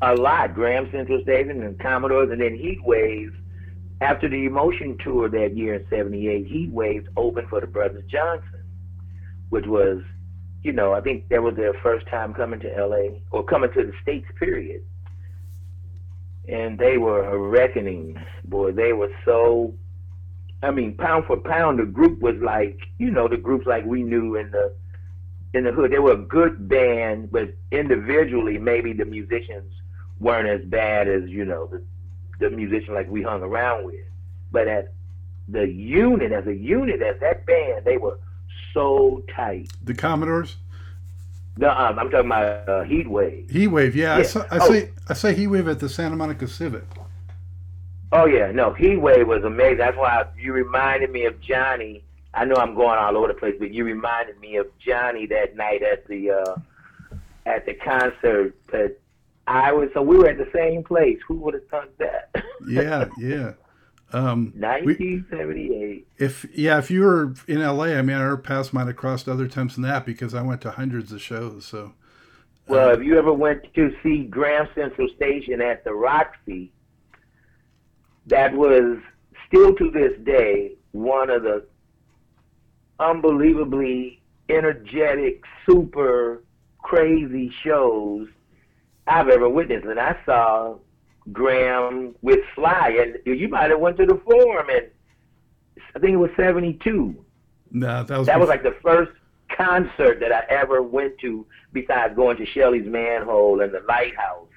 A 0.02 0.14
lot. 0.16 0.54
Graham 0.54 0.90
Central 0.92 1.22
Station 1.22 1.64
and 1.64 1.80
Commodores 1.80 2.30
and 2.32 2.42
then 2.42 2.56
Heat 2.56 2.84
Waves 2.84 3.34
after 4.02 4.28
the 4.28 4.46
Emotion 4.46 4.98
tour 5.04 5.30
that 5.30 5.56
year 5.56 5.76
in 5.76 5.88
'78, 5.90 6.48
Heat 6.48 6.70
Waves 6.72 7.08
opened 7.16 7.50
for 7.50 7.62
the 7.62 7.68
Brothers 7.68 8.04
Johnson, 8.10 8.64
which 9.50 9.66
was, 9.66 10.02
you 10.66 10.74
know, 10.74 10.94
I 10.94 11.02
think 11.02 11.30
that 11.30 11.44
was 11.44 11.56
their 11.56 11.74
first 11.76 12.08
time 12.08 12.34
coming 12.34 12.60
to 12.62 12.68
LA 12.68 13.20
or 13.32 13.44
coming 13.44 13.72
to 13.74 13.84
the 13.84 13.94
States, 14.02 14.28
period. 14.40 14.82
And 16.48 16.78
they 16.78 16.98
were 16.98 17.24
a 17.24 17.38
reckoning, 17.38 18.20
boy. 18.44 18.72
They 18.72 18.94
were 18.94 19.12
so 19.24 19.76
I 20.64 20.72
mean, 20.72 20.98
pound 20.98 21.26
for 21.26 21.38
pound, 21.38 21.78
the 21.78 21.86
group 21.86 22.20
was 22.22 22.36
like, 22.42 22.80
you 22.98 23.12
know, 23.12 23.28
the 23.28 23.38
groups 23.38 23.68
like 23.68 23.86
we 23.86 24.02
knew 24.02 24.36
in 24.36 24.50
the 24.50 24.74
in 25.54 25.64
the 25.64 25.72
hood. 25.72 25.92
They 25.92 26.00
were 26.00 26.14
a 26.14 26.18
good 26.18 26.68
band, 26.68 27.32
but 27.32 27.54
individually, 27.72 28.58
maybe 28.58 28.92
the 28.92 29.06
musicians 29.06 29.72
weren't 30.20 30.48
as 30.48 30.68
bad 30.68 31.08
as 31.08 31.30
you 31.30 31.46
know 31.46 31.68
the 31.68 31.84
the 32.40 32.50
musician 32.50 32.96
like 32.96 33.10
we 33.10 33.22
hung 33.22 33.44
around 33.44 33.86
with. 33.86 34.06
But 34.52 34.68
as 34.68 34.86
the 35.48 35.68
unit, 35.68 36.32
as 36.32 36.48
a 36.48 36.56
unit, 36.56 37.02
as 37.02 37.20
that 37.20 37.46
band, 37.46 37.86
they 37.86 37.98
were 37.98 38.18
so 38.74 39.24
tight. 39.36 39.70
The 39.84 39.94
Commodores. 39.94 40.58
No, 41.58 41.70
um, 41.70 41.98
I'm 41.98 42.10
talking 42.10 42.26
about 42.26 42.68
uh, 42.68 42.84
Heat 42.84 43.10
Wave. 43.10 43.50
Heat 43.50 43.68
Wave, 43.68 43.96
yeah. 43.96 44.16
yeah. 44.16 44.20
I, 44.20 44.24
saw, 44.24 44.42
I 44.52 44.58
oh. 44.60 44.70
say 44.70 44.92
I 45.08 45.14
say 45.14 45.34
Heat 45.34 45.48
Wave 45.48 45.68
at 45.68 45.80
the 45.80 45.88
Santa 45.88 46.16
Monica 46.16 46.48
Civic. 46.48 46.84
Oh 48.12 48.26
yeah, 48.26 48.52
no, 48.52 48.74
Heat 48.74 48.98
Wave 48.98 49.28
was 49.28 49.44
amazing. 49.44 49.78
That's 49.78 49.98
why 49.98 50.26
you 50.38 50.54
reminded 50.54 51.12
me 51.12 51.26
of 51.26 51.40
Johnny. 51.42 52.04
I 52.34 52.44
know 52.44 52.56
I'm 52.56 52.76
going 52.76 52.98
all 53.00 53.16
over 53.16 53.30
the 53.30 53.34
place, 53.34 53.56
but 53.58 53.74
you 53.74 53.86
reminded 53.86 54.40
me 54.40 54.58
of 54.58 54.68
Johnny 54.80 55.26
that 55.28 55.56
night 55.56 55.82
at 55.82 56.06
the 56.08 56.32
uh, 56.32 56.56
at 57.46 57.66
the 57.66 57.74
concert. 57.74 58.56
But 58.70 59.00
I 59.48 59.72
was 59.72 59.90
so 59.94 60.02
we 60.02 60.18
were 60.18 60.28
at 60.28 60.38
the 60.38 60.50
same 60.54 60.84
place. 60.84 61.20
Who 61.28 61.36
would 61.36 61.54
have 61.54 61.68
thought 61.70 61.98
that? 62.00 62.36
yeah, 62.68 63.06
yeah. 63.18 63.54
Um, 64.14 64.54
1978. 64.56 66.08
if 66.18 66.46
yeah, 66.54 66.78
if 66.78 66.90
you 66.90 67.02
were 67.02 67.34
in 67.48 67.62
LA, 67.62 67.86
I 67.86 68.02
mean, 68.02 68.16
our 68.16 68.38
paths 68.38 68.72
might 68.72 68.88
have 68.88 68.96
crossed 68.96 69.28
other 69.28 69.48
times 69.48 69.76
than 69.76 69.84
that 69.84 70.06
because 70.06 70.34
I 70.34 70.42
went 70.42 70.62
to 70.62 70.72
hundreds 70.72 71.12
of 71.12 71.22
shows. 71.22 71.66
So, 71.66 71.94
well, 72.68 72.90
um, 72.90 73.00
if 73.00 73.06
you 73.06 73.18
ever 73.18 73.34
went 73.34 73.74
to 73.74 73.94
see 74.04 74.24
Graham 74.24 74.68
Central 74.76 75.10
Station 75.16 75.60
at 75.60 75.84
the 75.84 75.94
Roxy, 75.94 76.72
that 78.28 78.54
was 78.54 79.00
still 79.48 79.76
to 79.76 79.92
this 79.92 80.14
day 80.24 80.76
one 80.92 81.30
of 81.30 81.44
the 81.44 81.66
unbelievably 83.00 84.22
energetic, 84.50 85.44
super 85.66 86.44
crazy 86.82 87.52
shows 87.64 88.28
I've 89.08 89.30
ever 89.30 89.50
witnessed. 89.50 89.86
And 89.86 90.00
I 90.00 90.18
saw 90.26 90.78
Graham 91.32 92.16
with 92.22 92.40
Sly, 92.54 92.98
and 93.02 93.40
you 93.40 93.48
might 93.48 93.70
have 93.72 93.80
went 93.80 93.98
to 93.98 94.06
the 94.06 94.22
forum, 94.26 94.68
and 94.70 94.88
I 95.96 96.00
think 96.00 96.14
it 96.14 96.18
was 96.18 96.32
'72. 96.38 97.16
No, 97.72 98.04
that 98.04 98.18
was 98.18 98.28
that 98.28 98.40
was 98.40 98.50
like 98.50 98.64
the 98.64 98.76
first 98.82 99.12
concert 99.56 100.20
that 100.20 100.32
I 100.32 100.44
ever 100.50 100.82
went 100.82 101.18
to, 101.20 101.46
besides 101.74 102.16
going 102.16 102.38
to 102.38 102.46
Shelly's 102.46 102.86
Manne-Hole 102.86 103.62
and 103.62 103.74
the 103.74 103.82
Lighthouse. 103.88 104.48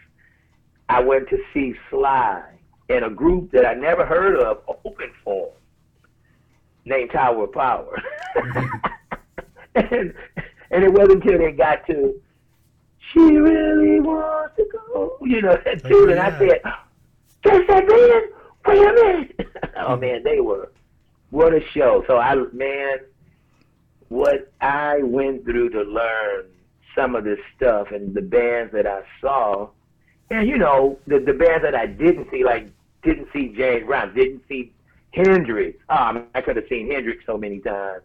I 0.89 1.01
went 1.01 1.29
to 1.29 1.39
see 1.53 1.75
Sly 1.91 2.43
in 2.89 3.05
a 3.05 3.11
group 3.11 3.51
that 3.53 3.67
I 3.67 3.75
never 3.75 4.07
heard 4.07 4.37
of 4.37 4.63
open 4.85 5.11
for 5.23 5.53
named 6.85 7.11
Tower 7.11 7.45
of 7.45 7.53
Power. 7.53 8.03
and 9.75 10.15
and 10.71 10.85
it 10.85 10.93
wasn't 10.93 11.23
until 11.23 11.39
they 11.39 11.53
got 11.53 11.87
to 11.87 12.21
She 13.13 13.21
Really 13.21 14.01
Wants 14.01 14.57
to 14.57 14.67
Go, 14.73 15.19
you 15.23 15.43
know, 15.43 15.57
that 15.65 15.83
tune, 15.83 15.93
oh, 15.93 16.07
yeah. 16.07 16.11
and 16.13 16.21
I 16.21 16.39
said, 16.39 16.61
That's 17.45 17.67
that 17.69 17.87
man? 17.87 18.23
Wait 18.67 18.89
a 18.89 18.93
minute. 18.93 19.49
oh 19.77 19.97
man, 19.97 20.23
they 20.23 20.41
were 20.41 20.71
what 21.31 21.55
a 21.55 21.61
show. 21.73 22.05
So 22.07 22.19
I 22.19 22.35
man, 22.53 22.99
what 24.09 24.53
I 24.61 25.03
went 25.03 25.45
through 25.45 25.71
to 25.71 25.83
learn 25.83 26.47
some 26.95 27.15
of 27.15 27.25
this 27.25 27.39
stuff 27.57 27.91
and 27.93 28.15
the 28.15 28.23
bands 28.23 28.73
that 28.73 28.87
I 28.87 29.03
saw 29.21 29.69
and 30.31 30.49
you 30.49 30.59
know, 30.59 30.99
the 31.07 31.19
the 31.19 31.33
bands 31.33 31.63
that 31.63 31.75
I 31.75 31.87
didn't 31.87 32.31
see, 32.31 32.45
like 32.45 32.71
didn't 33.03 33.29
see 33.33 33.49
James 33.49 33.87
Brown, 33.87 34.15
didn't 34.15 34.43
see 34.49 34.73
Hendrix. 35.13 35.79
Um, 35.89 36.27
I 36.35 36.41
could 36.41 36.57
have 36.57 36.67
seen 36.69 36.91
Hendrix 36.91 37.25
so 37.25 37.39
many 37.39 37.61
times. 37.61 38.03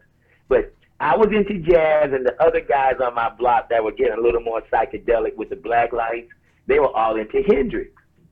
But 0.48 0.72
I 1.04 1.16
was 1.16 1.28
into 1.32 1.58
jazz, 1.58 2.12
and 2.12 2.24
the 2.24 2.34
other 2.42 2.60
guys 2.60 2.94
on 3.04 3.14
my 3.14 3.28
block 3.28 3.68
that 3.68 3.84
were 3.84 3.92
getting 3.92 4.18
a 4.18 4.20
little 4.20 4.40
more 4.40 4.62
psychedelic 4.72 5.36
with 5.36 5.50
the 5.50 5.56
black 5.56 5.92
lights, 5.92 6.30
they 6.66 6.78
were 6.78 6.94
all 6.96 7.16
into 7.16 7.42
Hendrix. 7.42 7.90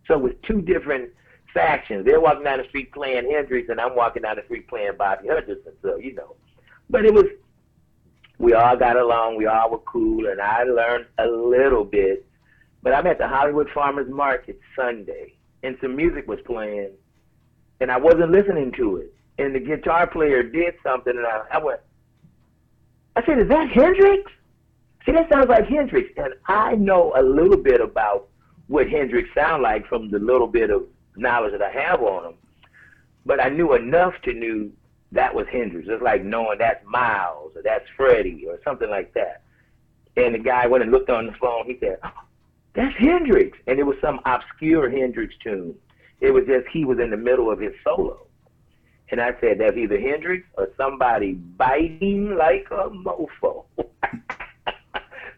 So 0.09 0.15
it 0.15 0.23
was 0.23 0.33
two 0.43 0.63
different 0.63 1.11
factions. 1.53 2.07
They're 2.07 2.21
walking 2.21 2.45
down 2.45 2.59
the 2.59 2.65
street 2.69 2.91
playing 2.93 3.31
Hendrix, 3.31 3.69
and 3.69 3.79
I'm 3.79 3.95
walking 3.95 4.23
down 4.23 4.37
the 4.37 4.45
street 4.45 4.69
playing 4.69 4.93
Bobby 4.97 5.29
Hutcherson. 5.29 5.75
So, 5.83 5.97
you 5.97 6.15
know. 6.15 6.35
But 6.89 7.05
it 7.05 7.13
was, 7.13 7.27
we 8.39 8.55
all 8.55 8.77
got 8.77 8.97
along, 8.97 9.37
we 9.37 9.45
all 9.45 9.71
were 9.71 9.79
cool, 9.79 10.27
and 10.29 10.41
I 10.41 10.63
learned 10.63 11.07
a 11.19 11.27
little 11.27 11.85
bit. 11.85 12.27
But 12.83 12.95
I'm 12.95 13.07
at 13.07 13.19
the 13.19 13.29
Hollywood 13.29 13.69
Farmers 13.75 14.11
Market 14.11 14.59
Sunday 14.75 15.35
and 15.63 15.77
some 15.81 15.95
music 15.95 16.27
was 16.27 16.41
playing, 16.45 16.91
and 17.81 17.91
I 17.91 17.97
wasn't 17.97 18.31
listening 18.31 18.73
to 18.73 18.97
it. 18.97 19.15
And 19.39 19.55
the 19.55 19.61
guitar 19.61 20.07
player 20.07 20.43
did 20.43 20.75
something, 20.83 21.17
and 21.17 21.27
I, 21.27 21.43
I 21.53 21.59
went, 21.59 21.81
I 23.17 23.25
said, 23.27 23.39
"Is 23.39 23.49
that 23.49 23.69
Hendrix?" 23.71 24.31
See, 25.05 25.13
that 25.13 25.29
sounds 25.31 25.49
like 25.49 25.67
Hendrix, 25.67 26.11
and 26.17 26.35
I 26.47 26.77
know 26.77 27.13
a 27.17 27.23
little 27.23 27.57
bit 27.57 27.81
about 27.81 28.29
what 28.69 28.89
Hendrix 28.89 29.29
sound 29.35 29.63
like 29.63 29.87
from 29.87 30.11
the 30.11 30.19
little 30.19 30.47
bit 30.47 30.71
of 30.71 30.85
knowledge 31.17 31.53
that 31.53 31.63
I 31.63 31.71
have 31.71 32.01
on 32.03 32.25
him. 32.27 32.35
But 33.27 33.41
I 33.45 33.49
knew 33.49 33.75
enough 33.75 34.15
to 34.23 34.33
knew 34.33 34.73
that 35.13 35.35
was 35.35 35.47
Hendrix. 35.53 35.89
It's 35.91 36.03
like 36.03 36.25
knowing 36.25 36.59
that's 36.59 36.85
Miles 36.87 37.53
or 37.55 37.63
that's 37.63 37.85
Freddie 37.97 38.47
or 38.49 38.59
something 38.65 38.89
like 38.89 39.13
that. 39.15 39.43
And 40.17 40.35
the 40.35 40.39
guy 40.39 40.67
went 40.67 40.83
and 40.83 40.93
looked 40.93 41.11
on 41.11 41.27
the 41.27 41.33
phone. 41.33 41.67
He 41.67 41.79
said, 41.81 41.99
oh, 42.03 42.11
that's 42.75 42.97
Hendrix. 42.97 43.59
And 43.67 43.79
it 43.79 43.85
was 43.85 43.97
some 44.01 44.21
obscure 44.25 44.91
Hendrix 44.91 45.35
tune. 45.43 45.75
It 46.21 46.31
was 46.31 46.45
just 46.47 46.67
he 46.69 46.85
was 46.85 46.99
in 46.99 47.11
the 47.11 47.17
middle 47.17 47.51
of 47.51 47.61
his 47.61 47.73
solo. 47.85 48.27
And 49.13 49.21
I 49.21 49.39
said, 49.41 49.59
that's 49.61 49.77
either 49.77 50.01
Hendrix 50.01 50.45
or 50.55 50.71
somebody 50.77 51.35
biting 51.35 52.35
like 52.37 52.67
a 52.71 52.91
mofo. 52.91 53.65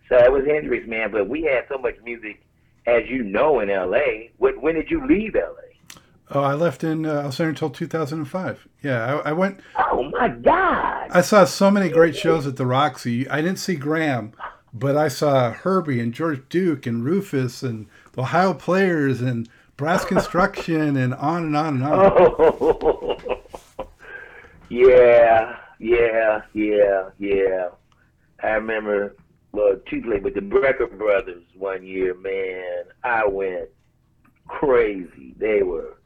so 0.08 0.16
it 0.16 0.32
was 0.32 0.46
Hendrix, 0.46 0.86
man. 0.88 1.10
But 1.10 1.28
we 1.28 1.42
had 1.42 1.66
so 1.68 1.76
much 1.76 1.96
music, 2.02 2.42
as 2.86 3.02
you 3.08 3.22
know, 3.22 3.60
in 3.60 3.68
L.A. 3.68 4.30
When, 4.38 4.60
when 4.62 4.76
did 4.76 4.90
you 4.90 5.06
leave 5.06 5.36
L.A.? 5.36 5.98
Oh, 6.30 6.42
I 6.42 6.54
left 6.54 6.82
in, 6.82 7.04
uh, 7.04 7.20
I 7.20 7.26
was 7.26 7.36
there 7.36 7.50
until 7.50 7.68
2005. 7.68 8.66
Yeah, 8.82 9.20
I, 9.24 9.30
I 9.30 9.32
went. 9.32 9.60
Oh, 9.76 10.04
my 10.04 10.28
God. 10.28 11.08
I 11.10 11.20
saw 11.20 11.44
so 11.44 11.70
many 11.70 11.90
great 11.90 12.16
shows 12.16 12.46
at 12.46 12.56
the 12.56 12.64
Roxy. 12.64 13.28
I 13.28 13.42
didn't 13.42 13.58
see 13.58 13.76
Graham 13.76 14.32
but 14.74 14.96
I 14.96 15.06
saw 15.06 15.52
Herbie 15.52 16.00
and 16.00 16.12
George 16.12 16.42
Duke 16.48 16.84
and 16.84 17.04
Rufus 17.04 17.62
and 17.62 17.86
the 18.12 18.22
Ohio 18.22 18.52
Players 18.52 19.20
and 19.20 19.48
Brass 19.76 20.04
Construction 20.04 20.96
and 20.96 21.14
on 21.14 21.44
and 21.44 21.56
on 21.56 21.74
and 21.76 21.84
on. 21.84 21.94
Oh, 22.38 22.93
yeah, 24.68 25.56
yeah, 25.78 26.42
yeah, 26.52 27.10
yeah. 27.18 27.68
I 28.42 28.48
remember 28.50 29.16
well, 29.52 29.76
play 29.86 30.18
with 30.18 30.34
the 30.34 30.40
Brecker 30.40 30.90
Brothers 30.98 31.44
one 31.56 31.84
year. 31.84 32.14
Man, 32.14 32.84
I 33.02 33.26
went 33.26 33.68
crazy. 34.48 35.34
They 35.38 35.62
were, 35.62 35.96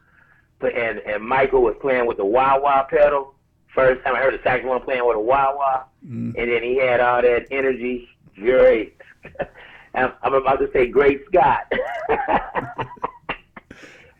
and 0.60 0.98
and 0.98 1.24
Michael 1.24 1.62
was 1.62 1.76
playing 1.80 2.06
with 2.06 2.18
the 2.18 2.26
wah 2.26 2.58
wah 2.60 2.84
pedal. 2.84 3.34
First 3.74 4.04
time 4.04 4.14
I 4.14 4.18
heard 4.20 4.34
a 4.34 4.42
saxophone 4.42 4.82
playing 4.82 5.06
with 5.06 5.16
a 5.16 5.20
wah 5.20 5.54
wah, 5.54 5.84
mm. 6.06 6.34
and 6.36 6.52
then 6.52 6.62
he 6.62 6.76
had 6.78 7.00
all 7.00 7.22
that 7.22 7.46
energy 7.50 8.08
Great. 8.38 8.96
I'm 9.94 10.34
about 10.34 10.60
to 10.60 10.70
say 10.72 10.86
Great 10.86 11.22
Scott. 11.26 11.72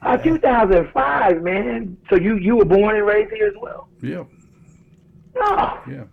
uh, 0.02 0.16
2005, 0.18 1.42
man. 1.42 1.96
So 2.08 2.16
you 2.16 2.36
you 2.36 2.56
were 2.56 2.64
born 2.64 2.96
and 2.96 3.06
raised 3.06 3.32
here 3.32 3.48
as 3.48 3.54
well? 3.60 3.88
Yeah. 4.02 4.24
Oh. 5.36 5.82
Yeah. 5.88 6.04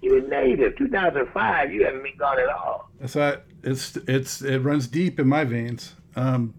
You're 0.00 0.18
a 0.18 0.28
native. 0.28 0.76
2005. 0.76 1.72
You 1.72 1.84
haven't 1.84 2.02
been 2.02 2.16
gone 2.16 2.38
at 2.38 2.48
all. 2.48 2.90
That's 3.00 3.14
that. 3.14 3.44
It's 3.62 3.96
it's 4.08 4.42
it 4.42 4.58
runs 4.58 4.86
deep 4.86 5.18
in 5.18 5.28
my 5.28 5.44
veins. 5.44 5.94
Um, 6.16 6.54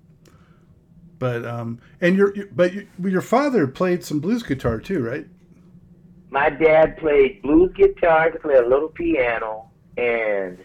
but 1.20 1.46
um, 1.46 1.80
and 2.02 2.18
your, 2.18 2.34
but 2.52 2.74
your, 2.74 2.84
your 3.00 3.22
father 3.22 3.68
played 3.68 4.04
some 4.04 4.20
blues 4.20 4.44
guitar 4.44 4.80
too, 4.80 5.04
right? 5.04 5.28
My 6.30 6.50
dad 6.50 6.98
played 6.98 7.42
blues 7.42 7.72
guitar, 7.76 8.32
to 8.32 8.40
play 8.40 8.56
a 8.56 8.68
little 8.68 8.90
piano, 8.90 9.70
and 9.98 10.58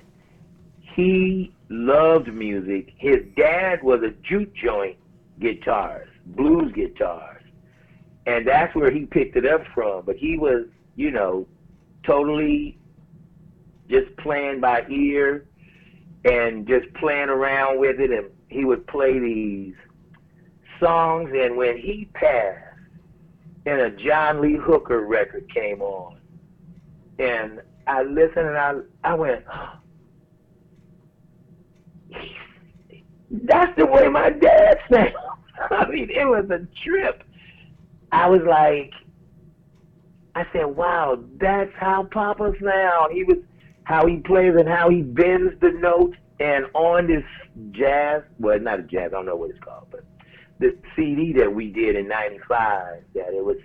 he 0.80 1.54
loved 1.68 2.32
music. 2.32 2.92
His 2.96 3.20
dad 3.36 3.82
was 3.82 4.02
a 4.02 4.10
juke 4.22 4.52
joint 4.54 4.96
guitarist, 5.40 6.08
blues 6.36 6.72
guitars. 6.72 7.42
And 8.26 8.46
that's 8.46 8.74
where 8.74 8.90
he 8.90 9.06
picked 9.06 9.36
it 9.36 9.46
up 9.46 9.62
from. 9.74 10.04
But 10.04 10.16
he 10.16 10.36
was, 10.38 10.66
you 10.96 11.10
know, 11.10 11.46
totally 12.04 12.78
just 13.88 14.14
playing 14.18 14.60
by 14.60 14.86
ear 14.88 15.46
and 16.24 16.66
just 16.66 16.92
playing 16.94 17.28
around 17.28 17.80
with 17.80 17.98
it. 17.98 18.10
And 18.10 18.30
he 18.48 18.64
would 18.64 18.86
play 18.86 19.18
these 19.18 19.74
songs. 20.78 21.30
And 21.34 21.56
when 21.56 21.78
he 21.78 22.08
passed, 22.14 22.66
and 23.66 23.80
a 23.80 23.90
John 23.90 24.40
Lee 24.40 24.56
Hooker 24.56 25.06
record 25.06 25.52
came 25.52 25.82
on, 25.82 26.18
and 27.18 27.60
I 27.86 28.02
listened 28.02 28.46
and 28.46 28.56
I 28.56 28.74
I 29.04 29.14
went, 29.14 29.44
that's 33.30 33.76
the 33.76 33.86
way 33.86 34.08
my 34.08 34.30
dad 34.30 34.78
sounds. 34.90 35.14
I 35.70 35.86
mean, 35.88 36.10
it 36.10 36.24
was 36.24 36.48
a 36.50 36.66
trip. 36.84 37.22
I 38.12 38.28
was 38.28 38.42
like, 38.42 38.92
I 40.34 40.46
said, 40.52 40.64
wow, 40.64 41.22
that's 41.36 41.72
how 41.76 42.04
Papa 42.04 42.52
sounds. 42.62 43.12
He 43.12 43.24
was 43.24 43.38
how 43.84 44.06
he 44.06 44.18
plays 44.18 44.54
and 44.56 44.68
how 44.68 44.88
he 44.88 45.02
bends 45.02 45.58
the 45.60 45.70
notes. 45.70 46.16
And 46.38 46.66
on 46.74 47.06
this 47.06 47.24
jazz, 47.72 48.22
well, 48.38 48.58
not 48.58 48.80
a 48.80 48.82
jazz, 48.82 49.08
I 49.08 49.16
don't 49.16 49.26
know 49.26 49.36
what 49.36 49.50
it's 49.50 49.58
called, 49.60 49.88
but 49.90 50.04
the 50.58 50.76
CD 50.96 51.32
that 51.34 51.52
we 51.52 51.70
did 51.70 51.96
in 51.96 52.08
'95, 52.08 53.02
that 53.14 53.34
it 53.34 53.44
was 53.44 53.56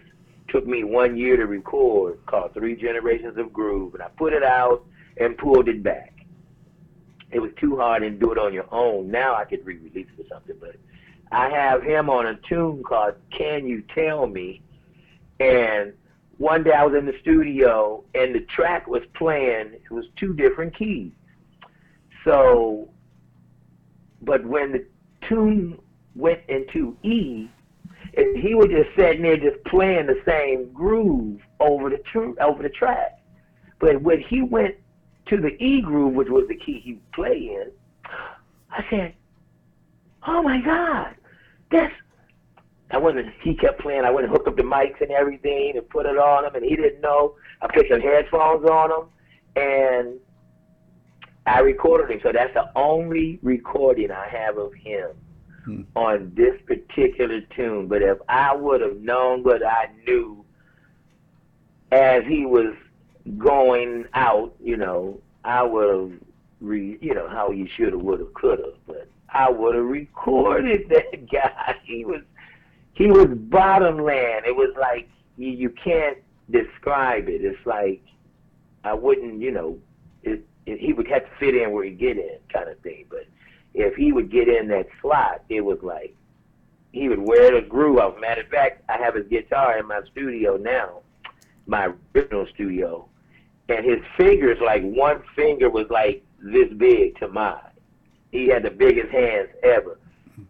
took 0.50 0.66
me 0.66 0.84
one 0.84 1.18
year 1.18 1.38
to 1.38 1.46
record, 1.46 2.20
called 2.26 2.54
Three 2.54 2.76
Generations 2.76 3.38
of 3.38 3.52
Groove, 3.54 3.94
and 3.94 4.04
I 4.04 4.08
put 4.18 4.34
it 4.34 4.44
out 4.44 4.86
and 5.18 5.38
pulled 5.38 5.68
it 5.68 5.84
back. 5.84 6.14
It 7.32 7.40
was 7.40 7.52
too 7.60 7.76
hard 7.78 8.04
to 8.04 8.10
do 8.10 8.32
it 8.32 8.38
on 8.38 8.54
your 8.54 8.72
own. 8.74 9.10
Now 9.10 9.36
I 9.36 9.46
could 9.46 9.66
re-release 9.66 10.08
it 10.18 10.26
or 10.26 10.28
something, 10.30 10.56
but 10.60 10.76
I 11.36 11.50
have 11.50 11.84
him 11.84 12.10
on 12.10 12.28
a 12.28 12.36
tune 12.48 12.82
called 12.82 13.16
"Can 13.30 13.68
You 13.68 13.84
Tell 13.94 14.26
Me," 14.26 14.62
and 15.42 15.92
one 16.38 16.64
day 16.64 16.72
I 16.72 16.86
was 16.86 16.96
in 16.98 17.06
the 17.06 17.18
studio 17.20 18.06
and 18.14 18.34
the 18.34 18.40
track 18.42 18.88
was 18.88 19.04
playing. 19.16 19.74
It 19.74 19.92
was 19.92 20.06
two 20.16 20.34
different 20.34 20.74
keys. 20.78 21.12
So, 22.24 22.90
but 24.22 24.46
when 24.46 24.72
the 24.72 24.86
tune 25.28 25.78
went 26.16 26.40
into 26.48 26.96
E, 27.04 27.50
and 28.16 28.38
he 28.38 28.56
was 28.56 28.68
just 28.68 28.96
sitting 28.96 29.24
there 29.24 29.36
just 29.36 29.62
playing 29.66 30.06
the 30.06 30.22
same 30.26 30.72
groove 30.72 31.42
over 31.60 31.90
the 31.90 31.98
tr- 31.98 32.42
over 32.42 32.64
the 32.64 32.70
track. 32.70 33.20
But 33.80 34.02
when 34.02 34.22
he 34.22 34.42
went 34.42 34.76
to 35.28 35.36
the 35.36 35.62
E 35.62 35.82
groove, 35.82 36.14
which 36.14 36.30
was 36.30 36.48
the 36.48 36.56
key 36.56 36.80
he 36.80 36.98
played 37.14 37.42
in, 37.42 37.72
I 38.72 38.86
said, 38.90 39.14
"Oh 40.26 40.42
my 40.42 40.62
God, 40.62 41.16
that's." 41.76 41.94
I 42.92 42.98
went 42.98 43.18
and 43.18 43.32
he 43.42 43.56
kept 43.56 43.82
playing. 43.82 44.06
I 44.06 44.12
went 44.12 44.26
and 44.26 44.34
hooked 44.34 44.48
up 44.48 44.56
the 44.56 44.64
mics 44.64 45.02
and 45.02 45.12
everything 45.12 45.74
and 45.76 45.90
put 45.90 46.06
it 46.06 46.18
on 46.18 46.46
him, 46.46 46.56
and 46.56 46.64
he 46.64 46.76
didn't 46.76 47.02
know. 47.02 47.36
I 47.62 47.68
put 47.68 47.88
some 47.90 48.00
headphones 48.00 48.64
on 48.70 48.92
him, 48.92 49.10
and 49.56 50.20
I 51.48 51.60
recorded 51.60 52.12
him. 52.12 52.20
So 52.24 52.32
that's 52.32 52.54
the 52.54 52.70
only 52.76 53.40
recording 53.42 54.12
I 54.12 54.28
have 54.30 54.58
of 54.58 54.74
him 54.74 55.10
hmm. 55.64 55.82
on 55.96 56.32
this 56.36 56.62
particular 56.66 57.42
tune. 57.56 57.88
But 57.88 58.02
if 58.02 58.20
I 58.30 58.56
would 58.56 58.82
have 58.82 58.98
known 58.98 59.44
what 59.44 59.66
I 59.66 59.90
knew 60.06 60.46
as 61.92 62.24
he 62.26 62.46
was 62.46 62.76
going 63.38 64.06
out, 64.14 64.56
you 64.64 64.78
know, 64.78 65.20
I 65.44 65.64
would 65.64 65.90
have, 65.90 66.20
re, 66.62 66.98
you 67.02 67.14
know, 67.14 67.28
how 67.30 67.52
you 67.52 67.68
should 67.76 67.94
have, 67.94 68.02
would 68.02 68.20
have, 68.20 68.34
could 68.34 68.60
have. 68.60 68.76
But 68.88 69.10
I 69.36 69.50
would 69.50 69.76
have 69.76 69.86
recorded 69.86 70.88
that 70.90 71.30
guy. 71.30 71.76
He 71.84 72.06
was, 72.06 72.22
he 72.94 73.08
was 73.08 73.28
bottom 73.28 74.00
land. 74.00 74.46
It 74.46 74.56
was 74.56 74.74
like 74.80 75.10
you, 75.38 75.52
you 75.52 75.70
can't 75.70 76.18
describe 76.50 77.28
it. 77.28 77.44
It's 77.44 77.66
like 77.66 78.02
I 78.86 78.94
wouldn't, 78.94 79.42
you 79.42 79.52
know, 79.52 79.78
it, 80.24 80.46
it, 80.66 80.80
he 80.80 80.94
would 80.94 81.08
have 81.10 81.24
to 81.24 81.30
fit 81.40 81.56
in 81.56 81.72
where 81.72 81.84
he 81.84 81.92
get 81.92 82.18
in, 82.18 82.38
kind 82.52 82.70
of 82.70 82.80
thing. 82.80 83.06
But 83.10 83.28
if 83.74 83.96
he 83.96 84.14
would 84.14 84.32
get 84.32 84.48
in 84.48 84.70
that 84.70 84.88
slot, 85.02 85.44
it 85.50 85.62
was 85.62 85.80
like 85.82 86.16
he 86.94 87.10
would 87.10 87.20
wear 87.20 87.60
the 87.60 87.68
groove 87.68 87.98
off. 87.98 88.20
Matter 88.20 88.42
of 88.42 88.48
fact, 88.48 88.84
I 88.88 88.98
have 88.98 89.16
his 89.16 89.28
guitar 89.28 89.78
in 89.78 89.88
my 89.88 90.00
studio 90.12 90.56
now, 90.56 91.02
my 91.68 91.90
original 92.16 92.48
studio, 92.54 93.10
and 93.68 93.84
his 93.84 94.00
fingers, 94.16 94.60
like 94.64 94.82
one 94.84 95.24
finger 95.36 95.70
was 95.70 95.88
like 95.90 96.24
this 96.40 96.72
big 96.78 97.20
to 97.20 97.28
mine. 97.28 97.60
He 98.36 98.48
had 98.48 98.64
the 98.64 98.70
biggest 98.70 99.12
hands 99.14 99.48
ever. 99.64 99.98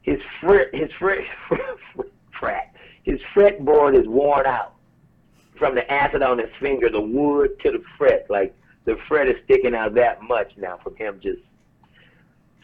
His 0.01 0.19
fret, 0.41 0.73
his 0.73 0.89
fret, 0.97 1.23
fret, 2.39 2.73
his 3.03 3.19
fretboard 3.35 3.95
is 3.95 4.07
worn 4.07 4.47
out 4.47 4.73
from 5.59 5.75
the 5.75 5.89
acid 5.91 6.23
on 6.23 6.39
his 6.39 6.49
finger, 6.59 6.89
the 6.89 6.99
wood 6.99 7.59
to 7.59 7.71
the 7.71 7.83
fret. 7.95 8.25
Like 8.27 8.55
the 8.85 8.97
fret 9.07 9.27
is 9.27 9.35
sticking 9.45 9.75
out 9.75 9.93
that 9.93 10.23
much 10.23 10.51
now 10.57 10.79
from 10.83 10.95
him 10.95 11.19
just 11.21 11.41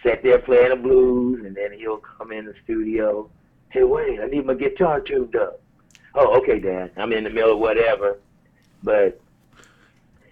sat 0.02 0.24
there 0.24 0.40
playing 0.40 0.70
the 0.70 0.76
blues, 0.76 1.46
and 1.46 1.56
then 1.56 1.72
he'll 1.72 1.98
come 1.98 2.32
in 2.32 2.46
the 2.46 2.56
studio. 2.64 3.30
Hey, 3.70 3.84
wait, 3.84 4.20
I 4.20 4.26
need 4.26 4.48
my 4.48 4.56
guitar 4.56 5.02
tuned 5.02 5.36
up. 5.36 5.62
Oh, 6.16 6.36
okay, 6.40 6.60
Dad. 6.60 6.94
I'm 6.98 7.14
in 7.14 7.26
the 7.26 7.30
middle 7.30 7.54
of 7.54 7.60
whatever, 7.60 8.18
but 8.82 9.22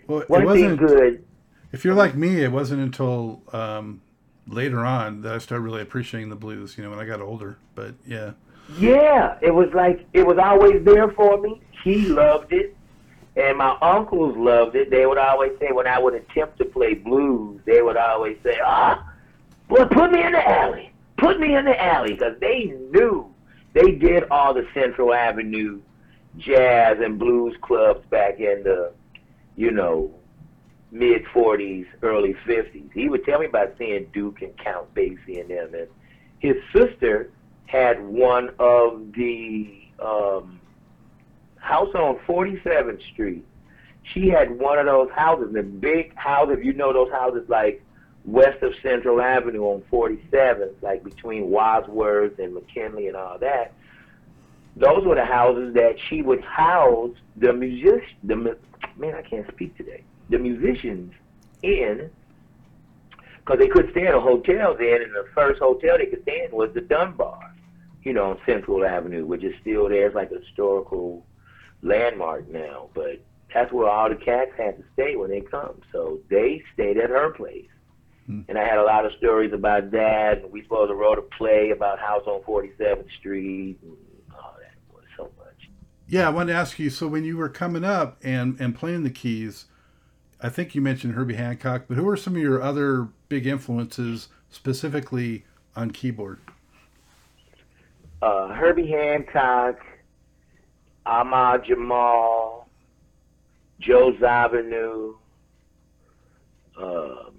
well, 0.07 0.23
one 0.27 0.51
thing 0.51 0.75
good. 0.77 1.23
If 1.71 1.85
you're 1.85 1.93
like 1.93 2.15
me, 2.15 2.43
it 2.43 2.51
wasn't 2.51 2.81
until 2.81 3.43
um, 3.53 4.01
later 4.49 4.85
on 4.85 5.21
that 5.21 5.33
I 5.33 5.37
started 5.37 5.63
really 5.63 5.81
appreciating 5.81 6.29
the 6.29 6.35
blues. 6.35 6.77
You 6.77 6.83
know, 6.83 6.89
when 6.89 6.99
I 6.99 7.05
got 7.05 7.21
older. 7.21 7.57
But 7.75 7.95
yeah. 8.05 8.31
Yeah, 8.77 9.37
it 9.41 9.53
was 9.53 9.69
like 9.73 10.05
it 10.13 10.25
was 10.25 10.37
always 10.37 10.83
there 10.83 11.09
for 11.11 11.39
me. 11.39 11.61
He 11.83 12.07
loved 12.07 12.53
it. 12.53 12.75
And 13.35 13.57
my 13.57 13.77
uncles 13.81 14.35
loved 14.35 14.75
it. 14.75 14.89
They 14.89 15.05
would 15.05 15.17
always 15.17 15.53
say 15.59 15.71
when 15.71 15.87
I 15.87 15.97
would 15.97 16.13
attempt 16.13 16.57
to 16.57 16.65
play 16.65 16.93
blues, 16.95 17.61
they 17.65 17.81
would 17.81 17.95
always 17.95 18.37
say, 18.43 18.59
"Ah, 18.63 19.07
boy, 19.67 19.85
put 19.85 20.11
me 20.11 20.23
in 20.23 20.33
the 20.33 20.47
alley. 20.47 20.91
Put 21.17 21.39
me 21.39 21.55
in 21.55 21.65
the 21.65 21.81
alley," 21.81 22.13
because 22.13 22.37
they 22.39 22.75
knew 22.91 23.33
they 23.73 23.91
did 23.91 24.25
all 24.29 24.53
the 24.53 24.67
Central 24.73 25.13
Avenue 25.13 25.79
jazz 26.37 26.97
and 26.99 27.17
blues 27.17 27.55
clubs 27.61 28.05
back 28.09 28.39
in 28.39 28.63
the, 28.63 28.91
you 29.55 29.71
know, 29.71 30.11
mid 30.91 31.23
'40s, 31.25 31.85
early 32.01 32.35
'50s. 32.45 32.91
He 32.93 33.09
would 33.09 33.25
tell 33.25 33.39
me 33.39 33.45
about 33.45 33.75
seeing 33.77 34.05
Duke 34.13 34.41
and 34.41 34.57
Count 34.57 34.93
Basie 34.93 35.39
and 35.39 35.49
them. 35.49 35.73
And 35.73 35.87
his 36.39 36.55
sister 36.73 37.31
had 37.67 38.03
one 38.03 38.49
of 38.59 39.11
the 39.13 39.79
um, 39.99 40.59
house 41.57 41.93
on 41.93 42.17
47th 42.27 43.01
Street. 43.13 43.45
She 44.13 44.29
had 44.29 44.57
one 44.57 44.79
of 44.79 44.85
those 44.85 45.11
houses, 45.11 45.53
the 45.53 45.61
big 45.61 46.15
house, 46.15 46.49
if 46.51 46.63
you 46.63 46.73
know 46.73 46.91
those 46.93 47.11
houses 47.11 47.47
like 47.47 47.83
west 48.25 48.61
of 48.63 48.73
Central 48.81 49.21
Avenue 49.21 49.63
on 49.63 49.83
47th, 49.91 50.73
like 50.81 51.03
between 51.03 51.49
Wadsworth 51.49 52.39
and 52.39 52.53
McKinley 52.53 53.07
and 53.07 53.15
all 53.15 53.37
that. 53.39 53.73
Those 54.75 55.05
were 55.05 55.15
the 55.15 55.25
houses 55.25 55.73
that 55.75 55.95
she 56.07 56.21
would 56.21 56.41
house 56.41 57.15
the 57.35 57.53
music, 57.53 58.03
the 58.23 58.35
man, 58.35 59.15
I 59.15 59.21
can't 59.21 59.47
speak 59.51 59.75
today. 59.77 60.03
The 60.29 60.37
musicians 60.37 61.13
in, 61.63 62.09
because 63.39 63.59
they 63.59 63.67
couldn't 63.67 63.91
stay 63.91 64.07
in 64.07 64.13
a 64.13 64.19
hotel 64.19 64.75
then, 64.77 65.01
and 65.01 65.13
the 65.13 65.25
first 65.33 65.59
hotel 65.59 65.97
they 65.97 66.05
could 66.05 66.21
stay 66.23 66.45
in 66.45 66.55
was 66.55 66.73
the 66.73 66.81
Dunbar, 66.81 67.55
you 68.03 68.13
know, 68.13 68.31
on 68.31 68.39
Central 68.45 68.85
Avenue, 68.85 69.25
which 69.25 69.43
is 69.43 69.53
still 69.61 69.89
there. 69.89 70.07
It's 70.07 70.15
like 70.15 70.31
a 70.31 70.39
historical 70.39 71.25
landmark 71.81 72.49
now, 72.49 72.89
but 72.93 73.21
that's 73.53 73.71
where 73.71 73.89
all 73.89 74.09
the 74.09 74.15
cats 74.15 74.51
had 74.57 74.77
to 74.77 74.83
stay 74.93 75.15
when 75.15 75.29
they 75.29 75.41
come. 75.41 75.81
So 75.91 76.19
they 76.29 76.63
stayed 76.73 76.97
at 76.97 77.09
her 77.09 77.31
place. 77.31 77.69
Hmm. 78.27 78.41
And 78.47 78.57
I 78.57 78.63
had 78.63 78.77
a 78.77 78.83
lot 78.83 79.05
of 79.05 79.11
stories 79.17 79.53
about 79.53 79.91
that. 79.91 80.43
And 80.43 80.51
we 80.51 80.61
supposed 80.63 80.89
to 80.89 80.95
wrote 80.95 81.17
a 81.17 81.23
play 81.23 81.71
about 81.71 81.99
House 81.99 82.23
on 82.27 82.41
47th 82.43 83.11
Street 83.19 83.77
and 83.81 83.97
all 84.33 84.55
that. 84.59 84.75
was 84.93 85.03
so 85.17 85.31
much. 85.37 85.69
Yeah, 86.07 86.27
I 86.27 86.29
wanted 86.29 86.53
to 86.53 86.59
ask 86.59 86.77
you. 86.77 86.89
So 86.89 87.07
when 87.07 87.23
you 87.23 87.37
were 87.37 87.49
coming 87.49 87.83
up 87.83 88.19
and 88.23 88.59
and 88.59 88.75
playing 88.75 89.03
the 89.03 89.09
keys, 89.09 89.65
I 90.41 90.49
think 90.49 90.73
you 90.73 90.81
mentioned 90.81 91.15
Herbie 91.15 91.35
Hancock, 91.35 91.83
but 91.87 91.97
who 91.97 92.07
are 92.07 92.15
some 92.15 92.35
of 92.35 92.41
your 92.41 92.61
other 92.61 93.09
big 93.27 93.45
influences 93.45 94.29
specifically 94.49 95.45
on 95.75 95.91
keyboard? 95.91 96.39
Uh, 98.21 98.49
Herbie 98.49 98.89
Hancock, 98.89 99.79
Ahmad 101.05 101.65
Jamal, 101.65 102.69
Joe 103.79 104.13
Zawinul. 104.13 105.15
Um, 106.81 107.35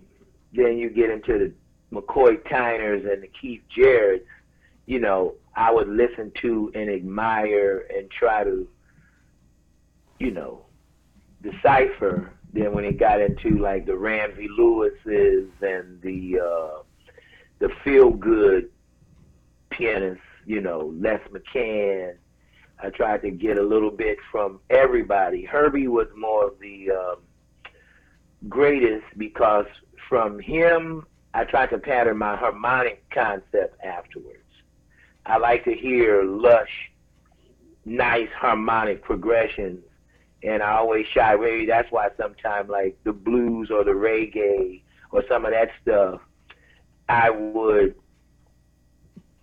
then 0.53 0.77
you 0.77 0.91
get 0.91 1.11
into 1.11 1.39
the 1.39 1.53
McCoy 1.97 2.43
Tyners 2.51 3.11
and 3.11 3.23
the 3.23 3.29
Keith 3.29 3.63
Jarretts. 3.75 4.25
You 4.87 5.01
know, 5.01 5.35
I 5.55 5.71
would 5.71 5.89
listen 5.89 6.33
to 6.43 6.71
and 6.75 6.91
admire 6.91 7.87
and 7.95 8.11
try 8.11 8.45
to, 8.45 8.69
you 10.19 10.31
know, 10.31 10.67
decipher. 11.43 12.31
Then 12.53 12.73
when 12.73 12.85
it 12.85 12.99
got 12.99 13.21
into 13.21 13.59
like 13.59 13.87
the 13.87 13.97
Ramsey 13.97 14.49
Lewis's 14.49 15.51
and 15.61 16.01
the 16.03 16.41
uh, 16.41 16.83
the 17.61 17.69
feel 17.85 18.11
good 18.11 18.71
pianists, 19.71 20.23
you 20.47 20.61
know, 20.61 20.93
Les 20.99 21.21
McCann, 21.31 22.15
I 22.83 22.91
tried 22.91 23.23
to 23.23 23.31
get 23.31 23.59
a 23.59 23.63
little 23.63 23.91
bit 23.91 24.19
from 24.33 24.61
everybody. 24.71 25.45
Herbie 25.45 25.89
was 25.89 26.09
more 26.17 26.49
of 26.49 26.59
the 26.61 26.91
um, 26.91 27.17
greatest 28.49 29.07
because 29.17 29.67
from 30.09 30.41
him, 30.41 31.07
I 31.35 31.45
tried 31.45 31.71
to 31.71 31.79
pattern 31.79 32.19
my 32.19 32.37
harmonic 32.37 33.09
concept 33.11 33.81
afterwards. 33.85 34.39
I 35.27 35.37
like 35.37 35.65
to 35.65 35.75
hear 35.75 36.25
lush 36.25 36.91
nice 37.85 38.29
harmonic 38.37 39.03
progressions. 39.03 39.85
And 40.43 40.63
I 40.63 40.77
always 40.77 41.07
shy 41.13 41.35
away. 41.35 41.67
That's 41.67 41.91
why 41.91 42.09
sometimes 42.19 42.71
like 42.71 42.99
the 43.05 43.13
blues 43.13 43.71
or 43.71 43.85
the 43.85 43.91
reggae 43.91 44.83
or 45.11 45.23
some 45.29 45.45
of 45.45 45.53
that 45.53 45.71
stuff, 45.83 46.21
I 47.09 47.31
would, 47.31 47.95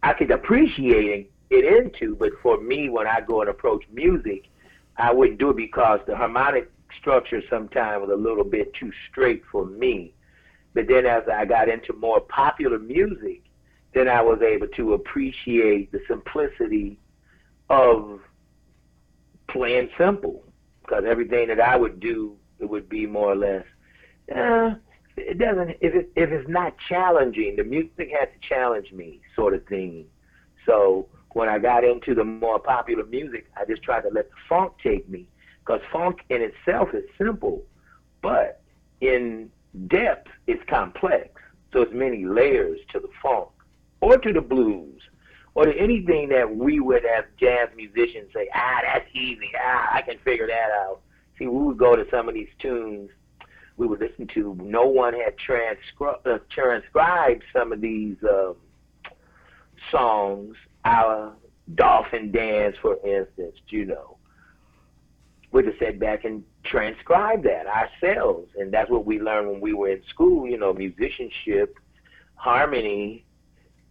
I 0.01 0.13
could 0.13 0.31
appreciate 0.31 1.31
it 1.49 1.65
into, 1.65 2.15
but 2.15 2.31
for 2.41 2.60
me, 2.60 2.89
when 2.89 3.07
I 3.07 3.21
go 3.21 3.41
and 3.41 3.49
approach 3.49 3.83
music, 3.91 4.49
I 4.97 5.13
wouldn't 5.13 5.39
do 5.39 5.51
it 5.51 5.57
because 5.57 5.99
the 6.07 6.15
harmonic 6.15 6.71
structure 6.99 7.41
sometimes 7.49 8.01
was 8.01 8.10
a 8.12 8.15
little 8.15 8.43
bit 8.43 8.73
too 8.73 8.91
straight 9.10 9.43
for 9.51 9.65
me. 9.65 10.13
But 10.73 10.88
then 10.88 11.05
as 11.05 11.23
I 11.31 11.45
got 11.45 11.69
into 11.69 11.93
more 11.93 12.19
popular 12.21 12.79
music, 12.79 13.43
then 13.93 14.07
I 14.07 14.21
was 14.21 14.41
able 14.41 14.67
to 14.67 14.93
appreciate 14.93 15.91
the 15.91 15.99
simplicity 16.07 16.99
of 17.69 18.19
playing 19.47 19.89
simple. 19.97 20.43
Because 20.88 21.04
everything 21.06 21.50
that 21.50 21.60
I 21.60 21.76
would 21.76 22.00
do, 22.00 22.38
it 22.60 22.69
would 22.69 22.88
be 22.88 23.06
more 23.06 23.34
or 23.34 23.36
less, 23.36 23.65
uh, 24.34 24.76
it 25.17 25.38
doesn't, 25.38 25.71
if, 25.82 25.93
it, 25.93 26.12
if 26.15 26.30
it's 26.30 26.47
not 26.47 26.76
challenging, 26.88 27.58
the 27.58 27.63
music 27.63 28.10
has 28.17 28.30
to 28.30 28.47
challenge 28.47 28.93
me, 28.93 29.19
sort 29.36 29.54
of 29.54 29.65
thing. 29.65 30.06
So 30.65 31.08
when 31.34 31.50
I 31.50 31.60
got 31.60 31.84
into 31.84 32.15
the 32.15 32.23
more 32.23 32.60
popular 32.60 33.06
music, 33.06 33.47
I 33.58 33.65
just 33.65 33.84
tried 33.84 34.02
to 34.02 34.10
let 34.10 34.30
the 34.30 34.36
funk 34.47 34.73
take 34.82 35.10
me. 35.10 35.28
Because 35.60 35.82
funk 35.91 36.19
in 36.30 36.41
itself 36.41 36.89
is 36.93 37.04
simple, 37.17 37.63
but 38.21 38.62
in 39.02 39.50
depth, 39.88 40.30
it's 40.45 40.63
complex. 40.69 41.30
So 41.73 41.82
it's 41.82 41.93
many 41.93 42.23
layers 42.23 42.80
to 42.93 43.00
the 43.00 43.10
funk 43.21 43.50
or 44.00 44.17
to 44.17 44.32
the 44.32 44.41
blues 44.41 45.02
or 45.58 45.67
anything 45.70 46.30
that 46.30 46.56
we 46.56 46.80
would 46.80 47.04
as 47.04 47.26
jazz 47.39 47.70
musicians 47.76 48.32
say, 48.32 48.48
ah, 48.54 48.80
that's 48.84 49.10
easy. 49.15 49.50
Ah, 49.60 49.89
I 49.91 50.04
can 50.04 50.20
figure 50.20 50.46
that 50.46 50.70
out. 50.86 51.00
See, 51.39 51.48
we 51.48 51.63
would 51.63 51.80
go 51.80 51.96
to 51.96 52.06
some 52.12 52.30
of 52.30 52.36
these 52.36 52.50
tunes 52.60 53.10
we 53.76 53.88
would 53.88 54.00
listen 54.00 54.28
to. 54.36 54.56
No 54.62 54.86
one 54.86 55.15
had 55.15 55.34
transcri- 55.36 56.28
uh, 56.28 56.38
transcribed 56.52 57.43
some 57.52 57.74
of 57.74 57.82
these 57.82 58.17
um, 58.30 58.56
songs. 59.91 60.56
Our 60.86 61.34
Dolphin 61.74 62.32
Dance, 62.32 62.76
for 62.80 62.98
instance, 63.04 63.56
you 63.70 63.86
know. 63.86 64.17
We 65.52 65.63
just 65.63 65.80
sat 65.80 66.00
back 66.00 66.24
and 66.24 66.43
transcribed 66.65 67.46
that 67.46 67.65
ourselves. 67.65 68.52
And 68.60 68.72
that's 68.72 68.91
what 68.91 69.08
we 69.08 69.20
learned 69.20 69.50
when 69.50 69.62
we 69.62 69.74
were 69.74 69.89
in 69.89 70.04
school, 70.08 70.48
you 70.48 70.60
know, 70.60 70.72
musicianship, 70.72 71.80
harmony, 72.36 73.26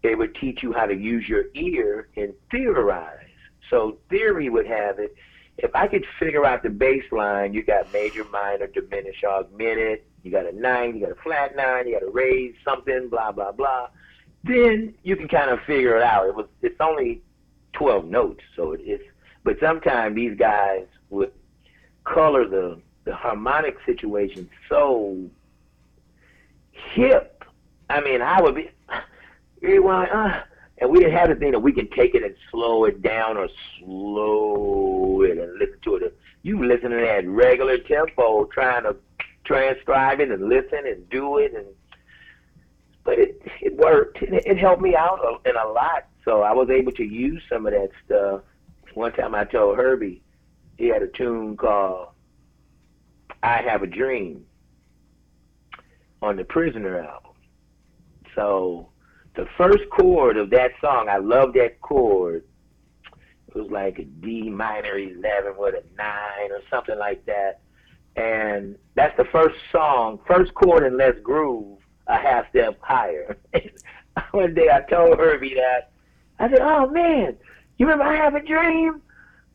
they 0.07 0.15
would 0.15 0.37
teach 0.37 0.63
you 0.63 0.73
how 0.73 0.87
to 0.87 0.95
use 0.95 1.29
your 1.29 1.47
ear 1.55 2.07
and 2.17 2.33
theorize. 2.53 3.27
So 3.69 3.99
theory 4.09 4.49
would 4.49 4.67
have 4.69 5.01
it. 5.01 5.17
If 5.59 5.75
I 5.75 5.89
could 5.89 6.05
figure 6.21 6.47
out 6.47 6.63
the 6.63 6.71
bass 6.71 7.03
line, 7.11 7.53
you 7.53 7.65
got 7.65 7.91
major, 7.91 8.25
minor, 8.31 8.69
diminished, 8.69 9.25
augmented, 9.25 10.03
you 10.23 10.31
got 10.31 10.47
a 10.47 10.53
nine, 10.53 10.95
you 10.95 11.01
got 11.01 11.11
a 11.11 11.21
flat 11.23 11.57
nine, 11.57 11.89
you 11.89 11.99
got 11.99 12.07
a 12.07 12.11
raise 12.11 12.55
something, 12.65 13.09
blah 13.09 13.33
blah 13.33 13.51
blah. 13.51 13.89
Then 14.45 14.95
you 15.03 15.17
can 15.17 15.27
kind 15.27 15.51
of 15.51 15.59
figure 15.67 15.97
it 15.97 16.05
out. 16.05 16.29
It 16.29 16.37
was 16.37 16.47
it's 16.63 16.81
only 16.81 17.21
twelve 17.73 18.05
notes, 18.05 18.43
so 18.55 18.73
it 18.73 18.83
is. 18.83 19.01
But 19.43 19.59
sometimes 19.59 20.15
these 20.15 20.39
guys 20.39 20.87
would 21.11 21.33
color 22.05 22.47
the 22.47 22.81
the 23.05 23.15
harmonic 23.15 23.77
situation 23.85 24.49
so 24.69 25.29
hip. 26.71 27.45
I 27.91 28.01
mean, 28.01 28.23
I 28.23 28.41
would 28.41 28.55
be 28.55 28.71
rewind, 29.61 30.11
uh, 30.11 30.43
and 30.79 30.91
we 30.91 30.99
didn't 30.99 31.17
have 31.17 31.29
the 31.29 31.35
thing 31.37 31.53
that 31.53 31.61
we 31.61 31.73
can 31.73 31.89
take 31.91 32.15
it 32.15 32.23
and 32.23 32.35
slow 32.51 32.85
it 32.85 33.03
down 33.03 33.37
or 33.37 33.49
slow 33.79 35.23
it 35.23 35.39
and 35.39 35.59
listen 35.59 35.79
to 35.85 35.97
it. 35.97 36.19
You 36.43 36.65
listen 36.65 36.91
to 36.91 36.97
that 36.97 37.27
regular 37.27 37.79
tempo, 37.79 38.45
trying 38.47 38.85
to 38.85 38.97
transcribe 39.45 40.21
it 40.21 40.31
and 40.31 40.49
listen 40.49 40.87
and 40.87 41.09
do 41.09 41.39
it, 41.39 41.55
and 41.55 41.67
but 43.05 43.19
it 43.19 43.41
it 43.61 43.77
worked. 43.77 44.23
It, 44.23 44.47
it 44.47 44.59
helped 44.59 44.83
me 44.83 44.95
out 44.95 45.21
a, 45.21 45.49
in 45.49 45.57
a 45.57 45.69
lot, 45.69 46.07
so 46.25 46.43
I 46.43 46.53
was 46.53 46.69
able 46.71 46.93
to 46.93 47.05
use 47.05 47.43
some 47.49 47.67
of 47.67 47.73
that 47.73 47.91
stuff. 48.05 48.43
One 48.95 49.13
time 49.13 49.35
I 49.35 49.45
told 49.45 49.77
Herbie, 49.77 50.23
he 50.79 50.89
had 50.89 51.03
a 51.03 51.09
tune 51.09 51.57
called 51.57 52.09
"I 53.43 53.63
Have 53.63 53.83
a 53.83 53.87
Dream" 53.87 54.45
on 56.23 56.37
the 56.37 56.45
Prisoner 56.45 56.99
album. 56.99 57.33
So 58.35 58.89
the 59.37 59.47
first 59.57 59.89
chord 59.91 60.37
of 60.39 60.51
that 60.51 60.73
song, 60.81 61.09
I 61.09 61.19
love 61.19 61.53
that 61.55 61.81
chord. 61.83 62.43
It 63.49 63.55
was 63.55 63.71
like 63.71 63.99
a 63.99 64.05
D 64.05 64.49
minor 64.51 64.99
11 64.99 65.55
with 65.57 65.75
a 65.75 65.83
9 65.97 66.07
or 66.51 66.61
something 66.71 66.99
like 66.99 67.25
that. 67.27 67.61
And 68.17 68.77
that's 68.95 69.17
the 69.19 69.27
first 69.27 69.57
song, 69.71 70.19
first 70.27 70.55
chord 70.55 70.85
in 70.85 70.97
Let's 70.97 71.21
Groove, 71.21 71.79
a 72.07 72.17
half 72.17 72.49
step 72.49 72.79
higher. 72.81 73.37
One 74.31 74.55
day 74.55 74.71
I 74.71 74.81
told 74.91 75.19
Herbie 75.19 75.55
that. 75.55 75.93
I 76.39 76.49
said, 76.49 76.61
oh 76.61 76.89
man, 76.89 77.37
you 77.79 77.87
remember 77.87 78.05
I 78.05 78.17
Have 78.17 78.35
a 78.35 78.43
Dream? 78.43 79.03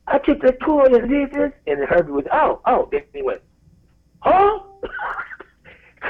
I 0.08 0.20
took 0.20 0.42
the 0.42 0.54
chord 0.54 0.94
and 0.94 1.10
did 1.10 1.32
this. 1.32 1.54
And 1.66 1.84
Herbie 1.88 2.12
was, 2.12 2.26
oh, 2.32 2.62
oh. 2.66 2.88
Then 2.92 3.02
he 3.14 3.24
went, 3.24 3.42
huh? 4.20 4.60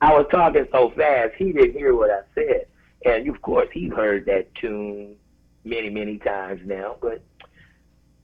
I 0.00 0.12
was 0.12 0.26
talking 0.32 0.66
so 0.72 0.90
fast, 0.96 1.34
he 1.36 1.52
didn't 1.52 1.74
hear 1.74 1.94
what 1.94 2.10
I 2.10 2.22
said. 2.34 2.66
And 3.04 3.28
of 3.28 3.42
course, 3.42 3.68
he 3.72 3.88
heard 3.88 4.26
that 4.26 4.54
tune 4.54 5.16
many, 5.64 5.90
many 5.90 6.18
times 6.18 6.60
now. 6.64 6.96
But 7.00 7.22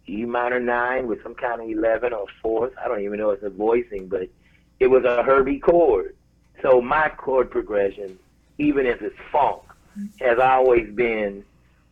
E 0.09 0.25
minor 0.25 0.61
nine 0.61 1.07
with 1.07 1.23
some 1.23 1.35
kind 1.35 1.61
of 1.61 1.69
eleven 1.69 2.13
or 2.13 2.27
fourth. 2.41 2.73
I 2.83 2.89
don't 2.89 3.03
even 3.03 3.19
know 3.19 3.31
it's 3.31 3.43
a 3.43 3.51
voicing, 3.51 4.09
but 4.09 4.29
it 4.81 4.87
was 4.87 5.05
a 5.05 5.23
Herbie 5.23 5.59
chord. 5.59 6.17
So 6.63 6.81
my 6.81 7.09
chord 7.11 7.51
progression, 7.51 8.19
even 8.59 8.87
if 8.87 9.03
it's 9.03 9.17
funk, 9.31 9.63
has 10.21 10.39
always 10.39 10.91
been 10.95 11.45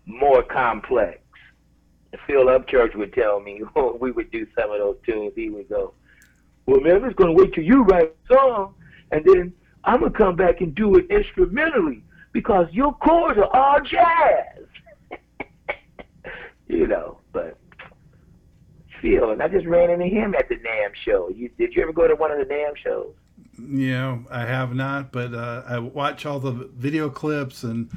more 0.07 0.43
complex. 0.43 1.21
Phil 2.27 2.47
Upchurch 2.47 2.95
would 2.95 3.13
tell 3.13 3.41
me 3.41 3.61
when 3.61 3.71
oh, 3.77 3.99
we 4.01 4.13
would 4.13 4.31
do 4.31 4.47
some 4.59 4.71
of 4.71 4.79
those 4.79 4.97
tunes, 5.05 5.33
he 5.35 5.51
would 5.51 5.69
go, 5.69 5.93
Well 6.65 6.81
man, 6.81 6.97
I'm 6.97 7.05
just 7.05 7.17
gonna 7.17 7.33
wait 7.33 7.53
till 7.53 7.65
you 7.65 7.83
write 7.83 8.15
a 8.31 8.35
song 8.35 8.75
and 9.13 9.25
then 9.25 9.53
I'm 9.85 10.01
gonna 10.01 10.13
come 10.13 10.37
back 10.37 10.61
and 10.61 10.75
do 10.75 10.97
it 10.97 11.07
instrumentally 11.11 12.03
because 12.37 12.69
your 12.71 12.93
chords 12.97 13.39
are 13.39 13.57
all 13.57 13.81
jazz. 13.81 14.67
you 16.69 16.87
know, 16.87 17.19
but 17.33 17.57
Phil, 19.01 19.31
and 19.31 19.43
I 19.43 19.49
just 19.49 19.65
ran 19.65 19.89
into 19.89 20.05
him 20.05 20.35
at 20.35 20.47
the 20.51 20.57
NAMM 20.57 20.95
show. 21.03 21.31
You 21.31 21.49
did 21.57 21.75
you 21.75 21.83
ever 21.83 21.95
go 21.95 22.07
to 22.07 22.15
one 22.15 22.31
of 22.31 22.37
the 22.37 22.45
NAMM 22.45 22.77
shows? 22.77 23.15
Yeah, 23.59 24.19
I 24.31 24.45
have 24.45 24.75
not, 24.75 25.13
but 25.13 25.33
uh, 25.33 25.63
I 25.67 25.79
watch 25.79 26.27
all 26.27 26.39
the 26.39 26.53
video 26.77 27.09
clips 27.09 27.63
and 27.63 27.91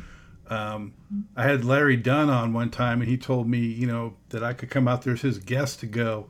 um, 0.49 0.93
I 1.35 1.43
had 1.43 1.65
Larry 1.65 1.97
Dunn 1.97 2.29
on 2.29 2.53
one 2.53 2.69
time, 2.69 3.01
and 3.01 3.09
he 3.09 3.17
told 3.17 3.49
me, 3.49 3.59
you 3.59 3.87
know, 3.87 4.15
that 4.29 4.41
I 4.41 4.53
could 4.53 4.69
come 4.69 4.87
out 4.87 5.01
there 5.01 5.13
as 5.13 5.21
his 5.21 5.37
guest 5.37 5.81
to 5.81 5.85
go. 5.85 6.27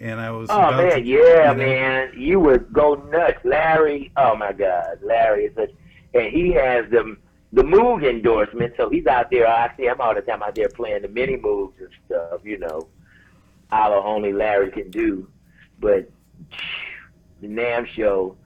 And 0.00 0.20
I 0.20 0.30
was. 0.30 0.48
Oh 0.48 0.70
man, 0.70 0.92
to, 0.92 1.02
yeah, 1.02 1.16
you 1.16 1.44
know, 1.44 1.54
man, 1.54 2.12
you 2.16 2.38
would 2.38 2.72
go 2.72 2.94
nuts, 2.94 3.40
Larry. 3.42 4.12
Oh 4.16 4.36
my 4.36 4.52
God, 4.52 5.00
Larry 5.02 5.46
is 5.46 5.56
and 6.14 6.32
he 6.32 6.52
has 6.52 6.88
them 6.90 7.18
the 7.52 7.62
Moog 7.62 8.08
endorsement, 8.08 8.74
so 8.76 8.90
he's 8.90 9.06
out 9.06 9.30
there. 9.30 9.46
I 9.46 9.74
see 9.76 9.84
him 9.84 10.00
all 10.00 10.14
the 10.14 10.20
time 10.20 10.42
out 10.42 10.54
there 10.54 10.68
playing 10.68 11.02
the 11.02 11.08
mini 11.08 11.36
Moogs 11.36 11.78
and 11.78 11.88
stuff, 12.06 12.40
you 12.44 12.58
know, 12.58 12.88
all 13.72 13.92
only 13.92 14.32
Larry 14.32 14.70
can 14.70 14.90
do. 14.90 15.28
But 15.80 16.10
the 17.40 17.48
NAMM 17.48 17.86
show, 17.86 18.36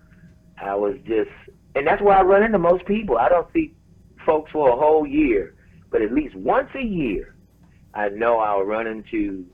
I 0.60 0.74
was 0.74 0.96
just, 1.06 1.30
and 1.74 1.86
that's 1.86 2.02
why 2.02 2.18
I 2.18 2.22
run 2.22 2.42
into 2.42 2.58
most 2.58 2.84
people. 2.86 3.18
I 3.18 3.28
don't 3.28 3.50
see 3.52 3.74
folks 4.24 4.52
for 4.52 4.68
a 4.68 4.76
whole 4.76 5.06
year, 5.06 5.54
but 5.90 6.02
at 6.02 6.12
least 6.12 6.34
once 6.34 6.68
a 6.74 6.82
year, 6.82 7.34
I 7.94 8.08
know 8.08 8.38
I'll 8.38 8.62
run 8.62 8.86
into 8.86 9.46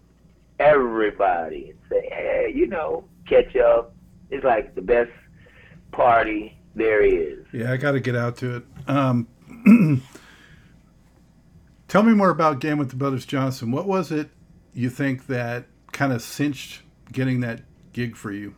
everybody 0.59 1.71
and 1.71 1.79
say, 1.89 2.09
hey, 2.11 2.53
you 2.55 2.67
know, 2.67 3.05
catch 3.27 3.57
up. 3.57 3.95
It's 4.31 4.45
like 4.45 4.75
the 4.75 4.83
best 4.83 5.11
party 5.93 6.59
there 6.75 7.03
is. 7.03 7.45
Yeah, 7.53 7.73
I 7.73 7.77
got 7.77 7.93
to 7.93 8.01
get 8.01 8.15
out 8.15 8.37
to 8.39 8.57
it. 8.57 8.65
Um, 8.87 9.27
Tell 11.89 12.03
me 12.03 12.15
more 12.15 12.31
about 12.31 12.61
Game 12.61 12.79
with 12.79 12.91
the 12.91 12.97
Brothers 12.97 13.27
Johnson. 13.27 13.71
What 13.71 13.87
was 13.87 14.11
it 14.11 14.31
you 14.73 14.89
think 14.91 15.27
that 15.27 15.67
kind 15.93 16.13
of 16.13 16.23
cinched 16.23 16.83
getting 17.13 17.41
that 17.41 17.63
gig 17.93 18.17
for 18.17 18.31
you? 18.31 18.55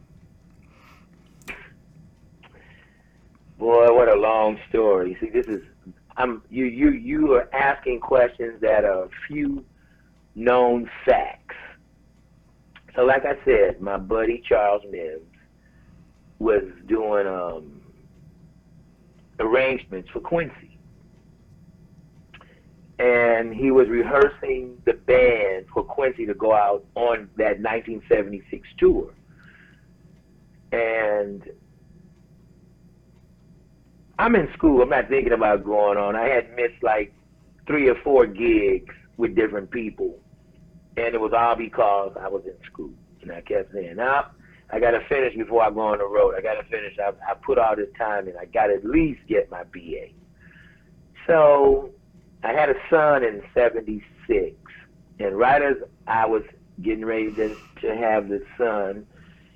Boy, 3.58 3.92
what 3.94 4.08
a 4.08 4.14
long 4.14 4.58
story. 4.68 5.16
See, 5.20 5.30
this 5.30 5.46
is 5.46 5.62
I'm 6.16 6.42
you 6.50 6.64
you 6.64 6.90
you 6.90 7.32
are 7.34 7.48
asking 7.54 8.00
questions 8.00 8.60
that 8.60 8.84
are 8.84 9.08
few 9.26 9.64
known 10.34 10.90
facts. 11.04 11.56
So, 12.94 13.02
like 13.02 13.24
I 13.24 13.36
said, 13.44 13.80
my 13.80 13.96
buddy 13.96 14.42
Charles 14.46 14.82
Mims 14.90 15.22
was 16.38 16.64
doing 16.86 17.26
um, 17.26 17.80
arrangements 19.38 20.10
for 20.10 20.20
Quincy 20.20 20.69
and 23.00 23.54
he 23.54 23.70
was 23.70 23.88
rehearsing 23.88 24.76
the 24.84 24.92
band 24.92 25.64
for 25.72 25.82
Quincy 25.82 26.26
to 26.26 26.34
go 26.34 26.52
out 26.52 26.84
on 26.94 27.30
that 27.38 27.58
1976 27.58 28.68
tour. 28.78 29.14
And 30.70 31.42
I'm 34.18 34.36
in 34.36 34.52
school. 34.52 34.82
I'm 34.82 34.90
not 34.90 35.08
thinking 35.08 35.32
about 35.32 35.64
going 35.64 35.96
on. 35.96 36.14
I 36.14 36.28
had 36.28 36.54
missed 36.54 36.82
like 36.82 37.14
three 37.66 37.88
or 37.88 37.94
four 38.04 38.26
gigs 38.26 38.94
with 39.16 39.34
different 39.34 39.70
people, 39.70 40.18
and 40.98 41.14
it 41.14 41.20
was 41.20 41.32
all 41.34 41.56
because 41.56 42.14
I 42.20 42.28
was 42.28 42.42
in 42.44 42.56
school. 42.70 42.92
And 43.22 43.32
I 43.32 43.40
kept 43.40 43.72
saying, 43.72 43.96
"Now, 43.96 44.30
I 44.70 44.78
got 44.78 44.90
to 44.90 45.00
finish 45.08 45.34
before 45.34 45.62
I 45.62 45.70
go 45.70 45.80
on 45.80 45.98
the 45.98 46.06
road. 46.06 46.34
I 46.36 46.42
got 46.42 46.60
to 46.60 46.64
finish. 46.64 46.98
I, 46.98 47.12
I 47.28 47.34
put 47.34 47.56
all 47.56 47.74
this 47.74 47.88
time 47.96 48.28
in. 48.28 48.36
I 48.36 48.44
got 48.44 48.66
to 48.66 48.74
at 48.74 48.84
least 48.84 49.20
get 49.26 49.50
my 49.50 49.64
BA." 49.64 50.08
So 51.26 51.90
I 52.42 52.52
had 52.52 52.70
a 52.70 52.74
son 52.88 53.22
in 53.22 53.42
'76, 53.54 54.56
and 55.18 55.38
right 55.38 55.62
as 55.62 55.76
I 56.06 56.26
was 56.26 56.42
getting 56.82 57.04
ready 57.04 57.32
to, 57.32 57.56
to 57.82 57.96
have 57.96 58.28
the 58.28 58.42
son, 58.56 59.06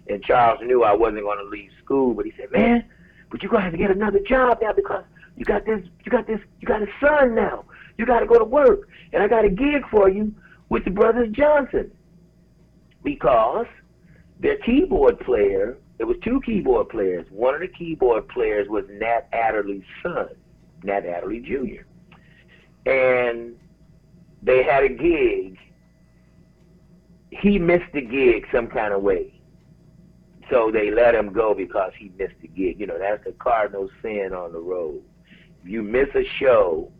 and 0.08 0.22
Charles 0.22 0.60
knew 0.62 0.82
I 0.82 0.92
wasn't 0.92 1.22
going 1.22 1.38
to 1.38 1.44
leave 1.44 1.70
school, 1.82 2.14
but 2.14 2.26
he 2.26 2.32
said, 2.36 2.50
"Man." 2.52 2.84
But 3.30 3.42
you're 3.42 3.50
gonna 3.50 3.64
have 3.64 3.72
to 3.72 3.78
get 3.78 3.90
another 3.90 4.20
job 4.20 4.58
now 4.62 4.72
because 4.72 5.02
you 5.36 5.44
got 5.44 5.66
this, 5.66 5.84
you 6.04 6.12
got 6.12 6.28
this, 6.28 6.38
you 6.60 6.68
got 6.68 6.82
a 6.82 6.86
son 7.00 7.34
now. 7.34 7.64
You 7.98 8.06
got 8.06 8.20
to 8.20 8.26
go 8.26 8.38
to 8.38 8.44
work, 8.44 8.88
and 9.12 9.22
I 9.22 9.28
got 9.28 9.44
a 9.44 9.48
gig 9.48 9.82
for 9.90 10.08
you 10.08 10.32
with 10.68 10.84
the 10.84 10.90
Brothers 10.90 11.30
Johnson 11.32 11.90
because 13.02 13.66
their 14.40 14.56
keyboard 14.58 15.18
player. 15.20 15.78
There 15.96 16.08
was 16.08 16.16
two 16.24 16.40
keyboard 16.40 16.88
players. 16.88 17.24
One 17.30 17.54
of 17.54 17.60
the 17.60 17.68
keyboard 17.68 18.28
players 18.28 18.68
was 18.68 18.84
Nat 18.90 19.28
Adderley's 19.32 19.84
son, 20.02 20.28
Nat 20.82 21.06
Adderley 21.06 21.38
Jr. 21.40 21.84
And 22.86 23.56
they 24.42 24.62
had 24.62 24.84
a 24.84 24.88
gig. 24.88 25.58
He 27.30 27.58
missed 27.58 27.92
the 27.92 28.00
gig 28.00 28.46
some 28.52 28.68
kind 28.68 28.92
of 28.92 29.02
way 29.02 29.34
so 30.50 30.70
they 30.70 30.90
let 30.90 31.14
him 31.14 31.32
go 31.32 31.54
because 31.54 31.92
he 31.98 32.12
missed 32.18 32.34
the 32.40 32.48
gig. 32.48 32.78
You 32.78 32.86
know, 32.86 32.98
that's 32.98 33.24
the 33.24 33.32
cardinal 33.32 33.88
sin 34.02 34.32
on 34.32 34.52
the 34.52 34.58
road. 34.58 35.02
If 35.62 35.70
you 35.70 35.82
miss 35.82 36.08
a 36.14 36.24
show, 36.38 36.90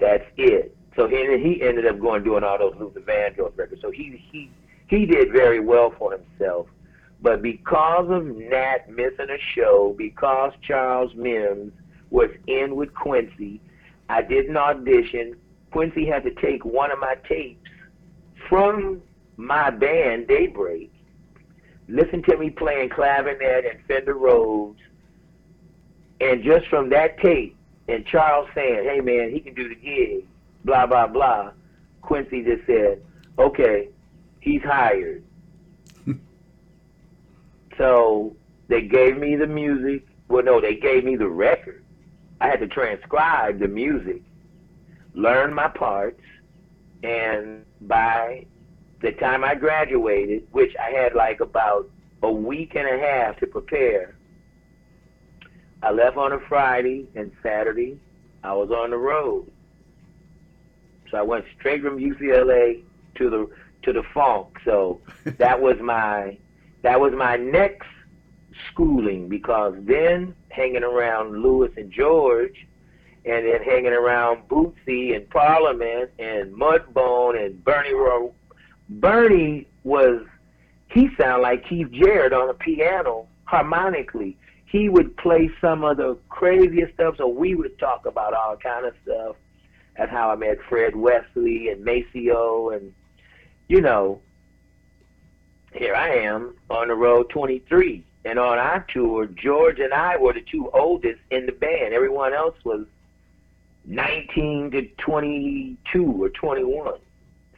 that's 0.00 0.24
it. 0.36 0.76
So 0.94 1.08
he 1.08 1.16
he 1.42 1.62
ended 1.62 1.86
up 1.86 2.00
going 2.00 2.22
doing 2.24 2.44
all 2.44 2.58
those 2.58 2.74
Luther 2.78 3.00
Vandross 3.00 3.56
records. 3.56 3.82
So 3.82 3.90
he 3.90 4.22
he 4.30 4.50
he 4.88 5.04
did 5.04 5.32
very 5.32 5.60
well 5.60 5.92
for 5.98 6.12
himself. 6.12 6.68
But 7.20 7.42
because 7.42 8.08
of 8.10 8.24
Nat 8.24 8.88
missing 8.88 9.30
a 9.30 9.38
show, 9.54 9.94
because 9.98 10.52
Charles 10.62 11.14
Mims 11.14 11.72
was 12.10 12.30
in 12.46 12.76
with 12.76 12.94
Quincy, 12.94 13.60
I 14.08 14.22
didn't 14.22 14.56
audition. 14.56 15.36
Quincy 15.70 16.06
had 16.06 16.22
to 16.24 16.30
take 16.30 16.64
one 16.64 16.90
of 16.90 16.98
my 16.98 17.16
tapes 17.28 17.68
from 18.48 19.02
my 19.36 19.70
band 19.70 20.28
Daybreak 20.28 20.90
listen 21.88 22.22
to 22.24 22.36
me 22.36 22.50
playing 22.50 22.88
clavinet 22.90 23.70
and 23.70 23.80
Fender 23.86 24.14
Rhodes, 24.14 24.80
and 26.20 26.42
just 26.42 26.66
from 26.68 26.90
that 26.90 27.18
tape, 27.20 27.56
and 27.88 28.04
Charles 28.06 28.48
saying, 28.54 28.84
"Hey 28.84 29.00
man, 29.00 29.30
he 29.30 29.40
can 29.40 29.54
do 29.54 29.68
the 29.68 29.74
gig," 29.74 30.26
blah 30.64 30.86
blah 30.86 31.06
blah. 31.06 31.52
Quincy 32.02 32.42
just 32.42 32.66
said, 32.66 33.02
"Okay, 33.38 33.88
he's 34.40 34.62
hired." 34.62 35.22
so 37.78 38.34
they 38.68 38.82
gave 38.82 39.16
me 39.18 39.36
the 39.36 39.46
music. 39.46 40.06
Well, 40.28 40.42
no, 40.42 40.60
they 40.60 40.74
gave 40.74 41.04
me 41.04 41.16
the 41.16 41.28
record. 41.28 41.84
I 42.40 42.48
had 42.48 42.60
to 42.60 42.68
transcribe 42.68 43.58
the 43.58 43.68
music, 43.68 44.22
learn 45.14 45.54
my 45.54 45.68
parts, 45.68 46.20
and 47.02 47.64
by 47.82 48.46
the 49.00 49.12
time 49.12 49.44
I 49.44 49.54
graduated, 49.54 50.46
which 50.52 50.74
I 50.76 50.90
had 50.90 51.14
like 51.14 51.40
about 51.40 51.88
a 52.22 52.30
week 52.30 52.74
and 52.74 52.88
a 52.88 52.98
half 52.98 53.38
to 53.40 53.46
prepare, 53.46 54.16
I 55.82 55.90
left 55.90 56.16
on 56.16 56.32
a 56.32 56.40
Friday 56.48 57.06
and 57.14 57.30
Saturday 57.42 57.98
I 58.42 58.52
was 58.52 58.70
on 58.70 58.90
the 58.90 58.96
road. 58.96 59.50
So 61.10 61.18
I 61.18 61.22
went 61.22 61.44
straight 61.58 61.82
from 61.82 61.98
UCLA 61.98 62.82
to 63.16 63.30
the 63.30 63.48
to 63.82 63.92
the 63.92 64.02
funk. 64.14 64.58
So 64.64 65.00
that 65.24 65.60
was 65.60 65.76
my 65.80 66.38
that 66.82 67.00
was 67.00 67.12
my 67.12 67.36
next 67.36 67.88
schooling 68.70 69.28
because 69.28 69.74
then 69.80 70.34
hanging 70.56 70.82
around 70.82 71.42
Louis 71.42 71.70
and 71.76 71.92
George 71.92 72.66
and 73.26 73.46
then 73.46 73.62
hanging 73.62 73.92
around 73.92 74.48
Bootsy 74.48 75.14
and 75.14 75.28
Parliament 75.30 76.10
and 76.18 76.52
Mudbone 76.54 77.44
and 77.44 77.62
Bernie 77.62 77.92
Ro- 77.92 78.32
Bernie 78.88 79.66
was 79.84 80.22
he 80.90 81.08
sounded 81.18 81.42
like 81.42 81.68
Keith 81.68 81.90
Jarrett 81.90 82.32
on 82.32 82.48
a 82.48 82.54
piano 82.54 83.26
harmonically. 83.44 84.36
He 84.64 84.88
would 84.88 85.16
play 85.16 85.50
some 85.60 85.84
of 85.84 85.96
the 85.96 86.16
craziest 86.28 86.94
stuff, 86.94 87.16
so 87.18 87.28
we 87.28 87.54
would 87.54 87.78
talk 87.78 88.06
about 88.06 88.32
all 88.32 88.56
kind 88.56 88.86
of 88.86 88.94
stuff. 89.02 89.36
That's 89.96 90.10
how 90.10 90.30
I 90.30 90.36
met 90.36 90.58
Fred 90.68 90.94
Wesley 90.94 91.68
and 91.70 91.84
Maceo, 91.84 92.70
and 92.70 92.92
you 93.68 93.80
know, 93.80 94.20
here 95.72 95.94
I 95.94 96.16
am 96.16 96.54
on 96.70 96.88
the 96.88 96.94
road 96.94 97.28
23, 97.30 98.04
and 98.26 98.40
on 98.40 98.58
our 98.58 98.84
tour, 98.92 99.26
George 99.26 99.78
and 99.78 99.94
I 99.94 100.16
were 100.16 100.32
the 100.32 100.40
two 100.40 100.68
oldest 100.72 101.20
in 101.30 101.46
the 101.46 101.52
band. 101.52 101.94
Everyone 101.94 102.34
else 102.34 102.56
was 102.64 102.84
19 103.84 104.72
to 104.72 104.88
22 104.98 106.22
or 106.24 106.28
21. 106.30 106.98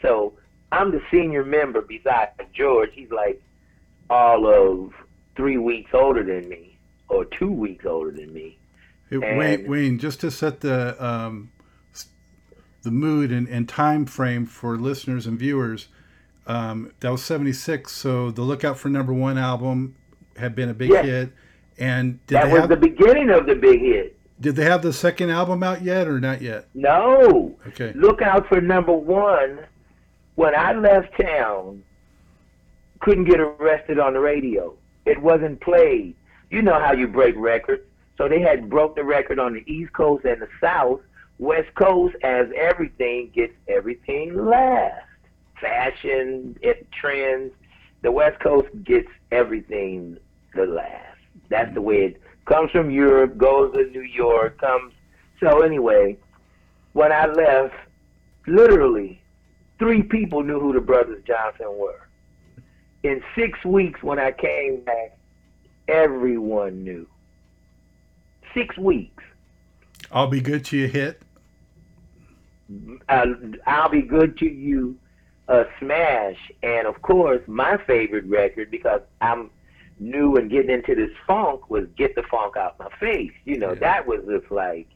So 0.02 0.34
I'm 0.70 0.90
the 0.90 1.00
senior 1.10 1.42
member 1.42 1.80
besides 1.80 2.32
George. 2.52 2.90
He's 2.92 3.10
like 3.10 3.42
all 4.10 4.46
of 4.46 4.92
three 5.36 5.56
weeks 5.56 5.92
older 5.94 6.22
than 6.22 6.50
me, 6.50 6.76
or 7.08 7.24
two 7.24 7.50
weeks 7.50 7.86
older 7.86 8.10
than 8.10 8.30
me. 8.34 8.58
Hey, 9.08 9.16
Wayne, 9.16 9.66
Wayne, 9.66 9.98
just 9.98 10.20
to 10.20 10.30
set 10.30 10.60
the 10.60 11.02
um, 11.02 11.50
the 12.82 12.90
mood 12.90 13.32
and, 13.32 13.48
and 13.48 13.66
time 13.66 14.04
frame 14.04 14.44
for 14.44 14.76
listeners 14.76 15.26
and 15.26 15.38
viewers, 15.38 15.88
um, 16.46 16.92
that 17.00 17.10
was 17.10 17.24
'76. 17.24 17.90
So 17.90 18.30
the 18.30 18.42
Lookout 18.42 18.78
for 18.78 18.90
Number 18.90 19.14
One 19.14 19.38
album 19.38 19.94
had 20.38 20.54
been 20.54 20.68
a 20.68 20.74
big 20.74 20.90
yes. 20.90 21.04
hit, 21.04 21.32
and 21.78 22.18
that 22.28 22.50
was 22.50 22.60
have, 22.60 22.68
the 22.68 22.76
beginning 22.76 23.30
of 23.30 23.46
the 23.46 23.54
big 23.54 23.80
hit. 23.80 24.18
Did 24.40 24.56
they 24.56 24.64
have 24.64 24.82
the 24.82 24.92
second 24.92 25.30
album 25.30 25.62
out 25.62 25.82
yet, 25.82 26.06
or 26.06 26.20
not 26.20 26.40
yet? 26.40 26.68
No. 26.74 27.56
Okay. 27.68 27.92
Look 27.94 28.22
out 28.22 28.48
for 28.48 28.60
Number 28.60 28.92
One 28.92 29.60
when 30.38 30.54
I 30.54 30.72
left 30.72 31.20
town, 31.20 31.82
couldn't 33.00 33.24
get 33.24 33.40
arrested 33.40 33.98
on 33.98 34.12
the 34.12 34.20
radio. 34.20 34.72
It 35.04 35.20
wasn't 35.20 35.60
played. 35.60 36.14
You 36.48 36.62
know 36.62 36.78
how 36.78 36.92
you 36.92 37.08
break 37.08 37.34
records. 37.36 37.82
So 38.16 38.28
they 38.28 38.40
had 38.40 38.70
broke 38.70 38.94
the 38.94 39.02
record 39.02 39.40
on 39.40 39.54
the 39.54 39.64
East 39.66 39.92
Coast 39.94 40.24
and 40.24 40.40
the 40.40 40.46
South. 40.60 41.00
West 41.40 41.74
Coast, 41.74 42.14
as 42.22 42.46
everything, 42.56 43.32
gets 43.34 43.52
everything 43.66 44.46
last. 44.46 45.02
Fashion, 45.60 46.56
it 46.62 46.86
trends. 46.92 47.52
The 48.02 48.12
West 48.12 48.38
Coast 48.38 48.68
gets 48.84 49.08
everything 49.32 50.18
the 50.54 50.66
last. 50.66 51.18
That's 51.48 51.72
the 51.74 51.80
way 51.80 52.04
it 52.04 52.22
comes 52.46 52.70
from 52.70 52.90
Europe, 52.90 53.36
goes 53.36 53.74
to 53.74 53.84
New 53.90 54.02
York, 54.02 54.58
comes. 54.58 54.92
So 55.40 55.62
anyway, 55.62 56.16
when 56.92 57.12
I 57.12 57.26
left, 57.26 57.74
literally 58.46 59.20
three 59.78 60.02
people 60.02 60.42
knew 60.42 60.58
who 60.58 60.72
the 60.72 60.80
brothers 60.80 61.22
Johnson 61.26 61.76
were. 61.78 62.08
In 63.02 63.22
six 63.36 63.64
weeks, 63.64 64.02
when 64.02 64.18
I 64.18 64.32
came 64.32 64.80
back, 64.84 65.16
everyone 65.86 66.82
knew. 66.82 67.06
Six 68.54 68.76
weeks. 68.76 69.22
I'll 70.10 70.26
be 70.26 70.40
good 70.40 70.64
to 70.66 70.76
you 70.76 70.88
hit. 70.88 71.22
Uh, 73.08 73.26
I'll 73.66 73.88
be 73.88 74.02
good 74.02 74.36
to 74.38 74.46
you. 74.46 74.96
A 75.50 75.64
smash, 75.80 76.36
and 76.62 76.86
of 76.86 77.00
course, 77.00 77.40
my 77.46 77.78
favorite 77.86 78.26
record 78.26 78.70
because 78.70 79.00
I'm 79.22 79.48
new 80.00 80.36
and 80.36 80.50
getting 80.50 80.70
into 80.70 80.94
this 80.94 81.10
funk 81.26 81.70
was 81.70 81.86
"Get 81.96 82.14
the 82.14 82.22
Funk 82.30 82.56
Out 82.56 82.78
My 82.78 82.88
Face." 83.00 83.32
You 83.44 83.58
know, 83.58 83.72
yeah. 83.72 83.80
that 83.80 84.06
was 84.06 84.20
just 84.28 84.50
like, 84.50 84.88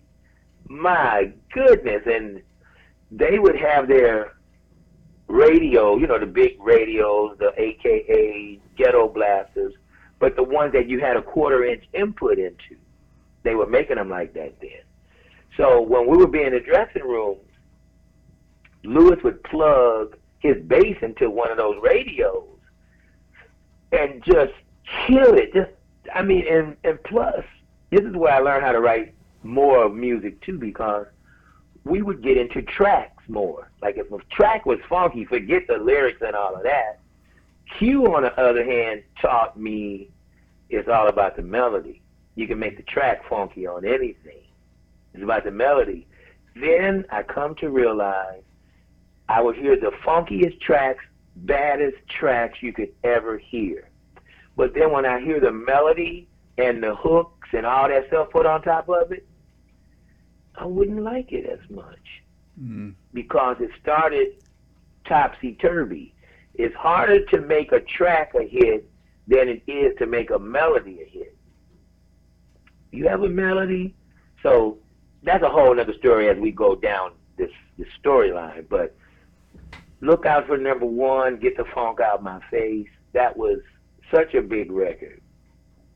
my 0.69 1.33
goodness, 1.53 2.03
and 2.07 2.43
they 3.11 3.39
would 3.39 3.57
have 3.57 3.89
their 3.89 4.35
radio, 5.29 5.97
you 5.97 6.07
know, 6.07 6.19
the 6.19 6.27
big 6.27 6.61
radios, 6.61 7.37
the 7.39 7.53
AKA 7.57 8.61
ghetto 8.77 9.09
blasters, 9.09 9.75
but 10.19 10.37
the 10.37 10.43
ones 10.43 10.73
that 10.73 10.89
you 10.89 11.01
had 11.01 11.17
a 11.17 11.23
quarter 11.23 11.65
inch 11.65 11.85
input 11.95 12.39
into. 12.39 12.77
They 13.43 13.55
were 13.55 13.67
making 13.67 13.97
them 13.97 14.09
like 14.09 14.35
that 14.35 14.61
then. 14.61 14.83
So 15.57 15.81
when 15.83 16.09
we 16.09 16.17
would 16.17 16.33
be 16.33 16.43
in 16.43 16.53
the 16.53 16.61
dressing 16.61 17.03
rooms, 17.03 17.41
Louis 18.85 19.17
would 19.23 19.43
plug 19.45 20.17
his 20.39 20.57
bass 20.67 20.97
into 21.03 21.31
one 21.31 21.51
of 21.51 21.57
those 21.57 21.77
radios 21.83 22.59
and 23.93 24.23
just 24.25 24.53
kill 25.07 25.35
it. 25.35 25.53
Just, 25.55 25.71
I 26.15 26.23
mean, 26.23 26.45
and, 26.49 26.77
and 26.85 27.03
plus, 27.05 27.45
this 27.91 28.01
is 28.01 28.15
where 28.15 28.33
I 28.33 28.39
learned 28.39 28.65
how 28.65 28.73
to 28.73 28.81
write 28.81 29.15
more 29.43 29.89
music 29.89 30.41
too 30.43 30.59
because 30.59 31.07
we 31.85 32.03
would 32.03 32.23
get 32.23 32.37
into 32.37 32.63
tracks 32.63 33.23
more. 33.29 33.71
Like 33.81 33.97
if 33.97 34.11
a 34.13 34.19
track 34.35 34.67
was 34.67 34.79
funky, 34.89 35.25
forget 35.25 35.63
the 35.69 35.79
lyrics 35.79 36.23
and 36.25 36.35
all 36.35 36.55
of 36.55 36.63
that. 36.63 37.01
Q, 37.79 38.15
on 38.15 38.23
the 38.23 38.41
other 38.41 38.65
hand, 38.65 39.03
taught 39.21 39.59
me 39.59 40.11
it's 40.71 40.89
all 40.89 41.09
about 41.09 41.37
the 41.37 41.43
melody. 41.43 42.03
You 42.35 42.47
can 42.47 42.59
make 42.59 42.77
the 42.77 42.83
track 42.85 43.29
funky 43.29 43.67
on 43.67 43.85
anything. 43.85 44.43
It's 45.13 45.23
about 45.23 45.45
the 45.45 45.51
melody. 45.51 46.07
Then 46.55 47.05
I 47.11 47.23
come 47.23 47.55
to 47.57 47.69
realize 47.69 48.43
I 49.29 49.41
would 49.41 49.57
hear 49.57 49.77
the 49.77 49.93
funkiest 50.05 50.61
tracks, 50.61 51.05
baddest 51.37 51.97
tracks 52.09 52.59
you 52.63 52.73
could 52.73 52.93
ever 53.05 53.39
hear. 53.39 53.89
But 54.57 54.75
then 54.75 54.93
when 54.93 55.07
I 55.07 55.21
hear 55.21 55.41
the 55.41 55.53
melody 55.53 56.29
and 56.59 56.83
the 56.83 56.95
hooks 56.95 57.49
and 57.53 57.65
all 57.65 57.89
that 57.89 58.07
stuff 58.09 58.31
put 58.31 58.47
on 58.47 58.63
top 58.63 58.89
of 58.89 59.13
it, 59.13 59.27
I 60.55 60.67
wouldn't 60.67 61.03
like 61.03 61.33
it 61.33 61.47
as 61.47 61.59
much 61.71 62.23
mm. 62.61 62.95
because 63.15 63.57
it 63.61 63.71
started 63.81 64.43
topsy 65.07 65.55
turvy. 65.55 66.15
It's 66.55 66.75
harder 66.75 67.25
to 67.27 67.41
make 67.41 67.73
a 67.73 67.81
track 67.81 68.33
a 68.35 68.47
hit 68.47 68.89
than 69.27 69.49
it 69.49 69.63
is 69.67 69.97
to 69.99 70.07
make 70.07 70.31
a 70.31 70.39
melody 70.39 71.01
a 71.01 71.09
hit. 71.09 71.37
You 72.91 73.09
have 73.09 73.23
a 73.23 73.29
melody, 73.29 73.95
so 74.43 74.79
that's 75.23 75.43
a 75.43 75.49
whole 75.49 75.79
other 75.79 75.95
story 75.95 76.29
as 76.29 76.37
we 76.37 76.51
go 76.51 76.75
down 76.75 77.13
this 77.39 77.51
this 77.79 77.89
storyline. 78.05 78.67
But 78.69 78.95
look 80.03 80.27
out 80.27 80.47
for 80.47 80.59
number 80.59 80.85
one, 80.85 81.39
get 81.39 81.57
the 81.57 81.65
funk 81.75 82.01
out 82.01 82.23
my 82.23 82.41
face. 82.51 82.89
That 83.15 83.37
was 83.37 83.61
such 84.13 84.35
a 84.35 84.43
big 84.43 84.71
record, 84.71 85.21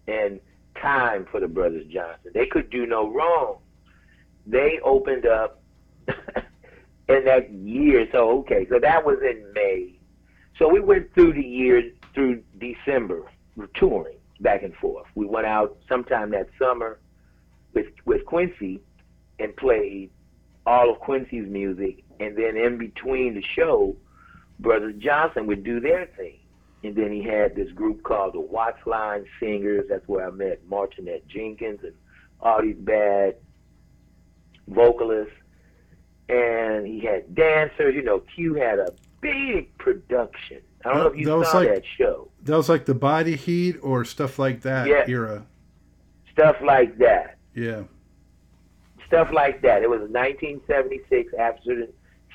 and 0.08 0.40
time 0.80 1.26
for 1.30 1.40
the 1.40 1.48
brothers 1.48 1.86
Johnson. 1.86 2.32
They 2.34 2.46
could 2.46 2.70
do 2.70 2.86
no 2.86 3.10
wrong. 3.10 3.58
They 4.46 4.78
opened 4.84 5.26
up 5.26 5.62
in 6.08 7.24
that 7.24 7.52
year. 7.52 8.08
So 8.12 8.38
okay, 8.40 8.66
so 8.68 8.78
that 8.78 9.04
was 9.04 9.18
in 9.22 9.52
May. 9.54 9.92
So 10.58 10.68
we 10.68 10.80
went 10.80 11.12
through 11.14 11.34
the 11.34 11.42
year 11.42 11.90
through 12.14 12.42
December, 12.58 13.22
touring 13.74 14.16
back 14.40 14.62
and 14.62 14.74
forth. 14.76 15.06
We 15.14 15.26
went 15.26 15.46
out 15.46 15.76
sometime 15.88 16.30
that 16.30 16.48
summer 16.58 16.98
with 17.74 17.86
with 18.04 18.24
Quincy 18.24 18.80
and 19.38 19.54
played 19.56 20.10
all 20.66 20.90
of 20.90 20.98
Quincy's 20.98 21.46
music, 21.46 22.04
and 22.18 22.36
then 22.36 22.56
in 22.56 22.78
between 22.78 23.34
the 23.34 23.42
show, 23.42 23.96
Brothers 24.58 24.94
Johnson 24.98 25.46
would 25.46 25.62
do 25.62 25.80
their 25.80 26.06
thing. 26.16 26.38
And 26.82 26.94
then 26.94 27.12
he 27.12 27.22
had 27.22 27.56
this 27.56 27.70
group 27.72 28.02
called 28.02 28.34
the 28.34 28.40
Watts 28.40 28.86
Line 28.86 29.26
Singers. 29.40 29.86
That's 29.88 30.06
where 30.06 30.26
I 30.26 30.30
met 30.30 30.60
Martinette 30.68 31.26
Jenkins 31.26 31.80
and 31.82 31.94
all 32.40 32.62
these 32.62 32.76
bad 32.76 33.36
vocalists. 34.68 35.34
And 36.28 36.86
he 36.86 37.00
had 37.00 37.34
dancers. 37.34 37.94
You 37.94 38.02
know, 38.02 38.20
Q 38.34 38.54
had 38.54 38.78
a 38.78 38.92
big 39.20 39.76
production. 39.78 40.60
I 40.84 40.90
don't 40.90 40.98
know 40.98 41.06
if 41.06 41.16
you 41.16 41.26
that 41.26 41.46
saw 41.46 41.58
like, 41.58 41.68
that 41.68 41.82
show. 41.96 42.30
That 42.42 42.56
was 42.56 42.68
like 42.68 42.84
the 42.84 42.94
Body 42.94 43.36
Heat 43.36 43.76
or 43.82 44.04
stuff 44.04 44.38
like 44.38 44.62
that 44.62 44.86
yeah. 44.86 45.04
era. 45.08 45.46
Stuff 46.32 46.56
like 46.62 46.98
that. 46.98 47.38
Yeah 47.54 47.84
stuff 49.06 49.28
like 49.32 49.62
that. 49.62 49.82
It 49.82 49.90
was 49.90 50.00
1976 50.00 51.32
after 51.38 51.86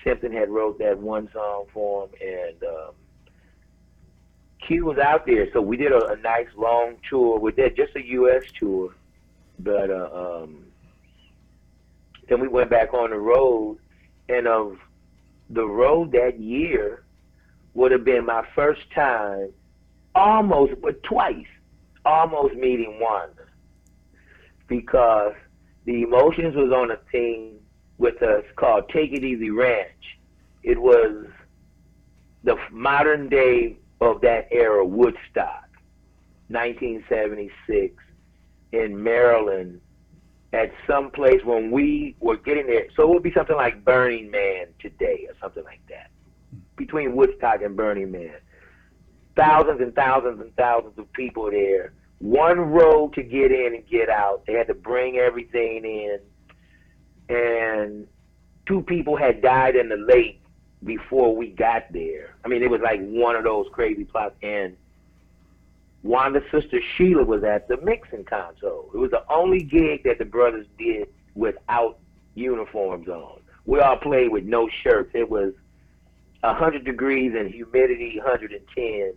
Simpson 0.04 0.32
had 0.32 0.50
wrote 0.50 0.80
that 0.80 0.98
one 0.98 1.30
song 1.34 1.66
for 1.74 2.06
him, 2.06 2.10
and 2.22 2.64
um, 2.64 2.94
Q 4.62 4.86
was 4.86 4.98
out 4.98 5.26
there. 5.26 5.52
So 5.54 5.62
we 5.62 5.78
did 5.78 5.92
a, 5.92 6.06
a 6.08 6.18
nice 6.18 6.48
long 6.56 6.96
tour 7.10 7.40
with 7.40 7.56
that, 7.58 7.76
just 7.76 7.96
a 7.96 8.06
U.S. 8.06 8.44
tour. 8.58 8.94
But 9.60 9.90
uh, 9.90 10.44
um, 10.44 10.66
then 12.30 12.40
we 12.40 12.48
went 12.48 12.70
back 12.70 12.94
on 12.94 13.10
the 13.10 13.18
road, 13.18 13.78
and 14.30 14.48
of 14.48 14.78
the 15.50 15.66
road 15.66 16.12
that 16.14 16.40
year 16.40 17.04
would 17.74 17.92
have 17.92 18.04
been 18.04 18.26
my 18.26 18.46
first 18.56 18.90
time, 18.94 19.52
almost, 20.16 20.74
but 20.82 21.02
twice, 21.04 21.48
almost 22.06 22.56
meeting 22.56 23.00
Wanda, 23.00 23.46
because 24.68 25.34
the 25.86 26.04
Emotions 26.04 26.56
was 26.56 26.72
on 26.72 26.92
a 26.92 26.98
thing 27.12 27.60
with 27.98 28.22
us 28.22 28.44
called 28.56 28.90
Take 28.90 29.14
It 29.14 29.24
Easy 29.24 29.50
Ranch. 29.50 30.18
It 30.64 30.80
was 30.80 31.28
the 32.44 32.58
modern 32.72 33.30
day 33.30 33.78
of 34.02 34.22
that 34.22 34.48
era, 34.52 34.86
Woodstock, 34.86 35.70
1976, 36.50 37.96
in 38.74 39.02
Maryland, 39.02 39.80
at 40.54 40.72
some 40.86 41.12
place 41.12 41.40
when 41.46 41.72
we 41.72 42.16
were 42.20 42.38
getting 42.38 42.68
there. 42.68 42.88
So 42.96 43.04
it 43.04 43.10
would 43.10 43.24
be 43.24 43.34
something 43.34 43.56
like 43.56 43.86
Burning 43.86 44.30
Man 44.30 44.68
today, 44.80 45.28
or 45.30 45.36
something 45.40 45.64
like 45.64 45.82
that, 45.88 46.12
between 46.76 47.16
Woodstock 47.16 47.62
and 47.62 47.78
Burning 47.78 48.12
Man. 48.12 48.36
Thousands 49.38 49.80
and 49.80 49.96
thousands 49.96 50.42
and 50.42 50.54
thousands 50.58 50.98
of 50.98 51.12
people 51.14 51.50
there 51.50 51.94
one 52.22 52.60
road 52.60 53.14
to 53.14 53.24
get 53.24 53.52
in 53.52 53.74
and 53.74 53.88
get 53.88 54.08
out. 54.10 54.44
They 54.46 54.54
had 54.54 54.68
to 54.68 54.76
bring 54.76 55.18
everything 55.18 55.84
in, 55.84 56.20
and 57.36 58.08
two 58.68 58.84
people 58.84 59.18
had 59.18 59.42
died 59.42 59.76
in 59.76 59.90
the 59.90 59.98
lake 59.98 60.41
before 60.84 61.36
we 61.36 61.48
got 61.48 61.92
there. 61.92 62.36
I 62.44 62.48
mean, 62.48 62.64
it 62.64 62.70
was 62.70 62.82
like 62.82 63.00
one 63.02 63.36
of 63.36 63.44
those 63.44 63.68
crazy 63.72 64.04
plots. 64.04 64.36
And 64.42 64.76
Wanda's 66.04 66.44
sister 66.52 66.80
Sheila 66.96 67.24
was 67.24 67.44
at 67.44 67.68
the 67.68 67.78
mixing 67.78 68.24
console. 68.24 68.90
It 68.94 68.98
was 68.98 69.12
the 69.12 69.24
only 69.32 69.62
gig 69.62 70.04
that 70.04 70.18
the 70.18 70.26
brothers 70.26 70.66
did 70.78 71.08
without 71.36 72.00
uniforms 72.36 73.08
on. 73.08 73.40
We 73.66 73.80
all 73.80 73.98
played 73.98 74.32
with 74.32 74.44
no 74.44 74.70
shirts. 74.84 75.12
It 75.14 75.30
was 75.30 75.54
100 76.42 76.84
degrees 76.84 77.34
and 77.38 77.52
humidity 77.52 78.18
110 78.18 79.14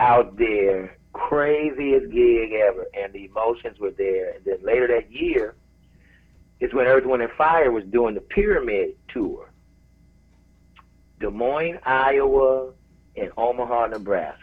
out 0.00 0.36
there 0.36 0.96
craziest 1.12 2.10
gig 2.10 2.52
ever, 2.52 2.86
and 2.92 3.10
the 3.12 3.24
emotions 3.24 3.78
were 3.78 3.90
there. 3.90 4.32
And 4.32 4.44
then 4.44 4.58
later 4.62 4.86
that 4.88 5.10
year 5.10 5.54
it's 6.60 6.72
when 6.72 6.86
Earth, 6.86 7.04
Wind, 7.04 7.22
and 7.22 7.32
Fire 7.32 7.70
was 7.70 7.84
doing 7.84 8.14
the 8.14 8.20
Pyramid 8.20 8.96
Tour. 9.08 9.50
Des 11.20 11.30
Moines, 11.30 11.78
Iowa, 11.84 12.72
and 13.16 13.30
Omaha, 13.36 13.86
Nebraska. 13.86 14.42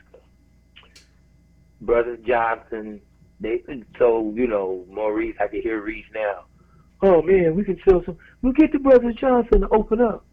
Brothers 1.81 2.19
Johnson, 2.25 3.01
they 3.39 3.61
so 3.99 4.31
you 4.35 4.47
know 4.47 4.85
Maurice. 4.89 5.35
I 5.39 5.47
can 5.47 5.61
hear 5.61 5.81
Reese 5.81 6.05
now. 6.13 6.45
Oh 7.01 7.21
man, 7.21 7.55
we 7.55 7.63
can 7.63 7.79
sell 7.87 8.01
some. 8.05 8.17
We'll 8.41 8.53
get 8.53 8.71
the 8.71 8.79
Brothers 8.79 9.15
Johnson 9.15 9.61
to 9.61 9.69
open 9.69 9.99
up. 9.99 10.25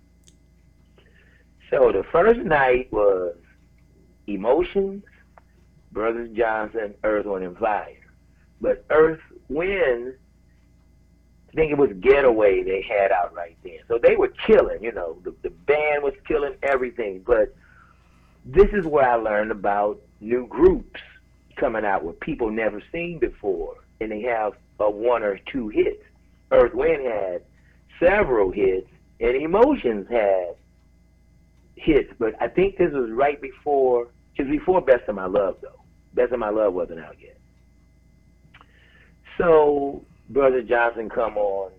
So 1.70 1.92
the 1.92 2.04
first 2.12 2.40
night 2.40 2.92
was 2.92 3.36
emotions, 4.26 5.02
Brothers 5.92 6.30
Johnson, 6.36 6.94
Earth, 7.04 7.26
Wind, 7.26 7.44
and 7.44 7.58
Fire. 7.58 7.96
But 8.60 8.84
Earth, 8.90 9.20
Wind, 9.48 10.14
I 11.50 11.56
think 11.56 11.72
it 11.72 11.78
was 11.78 11.90
Getaway 12.00 12.62
they 12.62 12.82
had 12.82 13.10
out 13.10 13.34
right 13.34 13.56
then. 13.64 13.78
So 13.88 13.98
they 13.98 14.14
were 14.14 14.32
killing, 14.46 14.82
you 14.82 14.92
know, 14.92 15.18
the, 15.24 15.34
the 15.42 15.50
band 15.50 16.04
was 16.04 16.14
killing 16.26 16.54
everything. 16.62 17.24
But 17.26 17.54
this 18.44 18.68
is 18.72 18.86
where 18.86 19.08
I 19.08 19.16
learned 19.16 19.50
about 19.50 20.00
new 20.20 20.46
groups 20.46 21.00
coming 21.56 21.84
out 21.84 22.04
with 22.04 22.20
people 22.20 22.50
never 22.50 22.80
seen 22.92 23.18
before. 23.18 23.74
And 24.00 24.12
they 24.12 24.22
have 24.22 24.52
a 24.78 24.88
one 24.88 25.24
or 25.24 25.40
two 25.52 25.68
hits. 25.68 26.02
Earth, 26.52 26.72
Wind 26.72 27.04
had 27.04 27.42
several 27.98 28.52
hits, 28.52 28.88
and 29.18 29.34
Emotions 29.34 30.06
had 30.08 30.54
hits. 31.74 32.12
But 32.18 32.40
I 32.40 32.46
think 32.46 32.78
this 32.78 32.92
was 32.92 33.10
right 33.10 33.40
before, 33.40 34.06
it 34.36 34.48
before 34.48 34.80
Best 34.80 35.08
of 35.08 35.16
My 35.16 35.26
Love, 35.26 35.56
though. 35.60 35.80
Best 36.14 36.32
of 36.32 36.38
My 36.38 36.50
Love 36.50 36.74
wasn't 36.74 37.00
out 37.00 37.16
yet. 37.20 37.36
So 39.36 40.04
Brother 40.30 40.62
Johnson 40.62 41.08
come 41.08 41.36
on, 41.36 41.72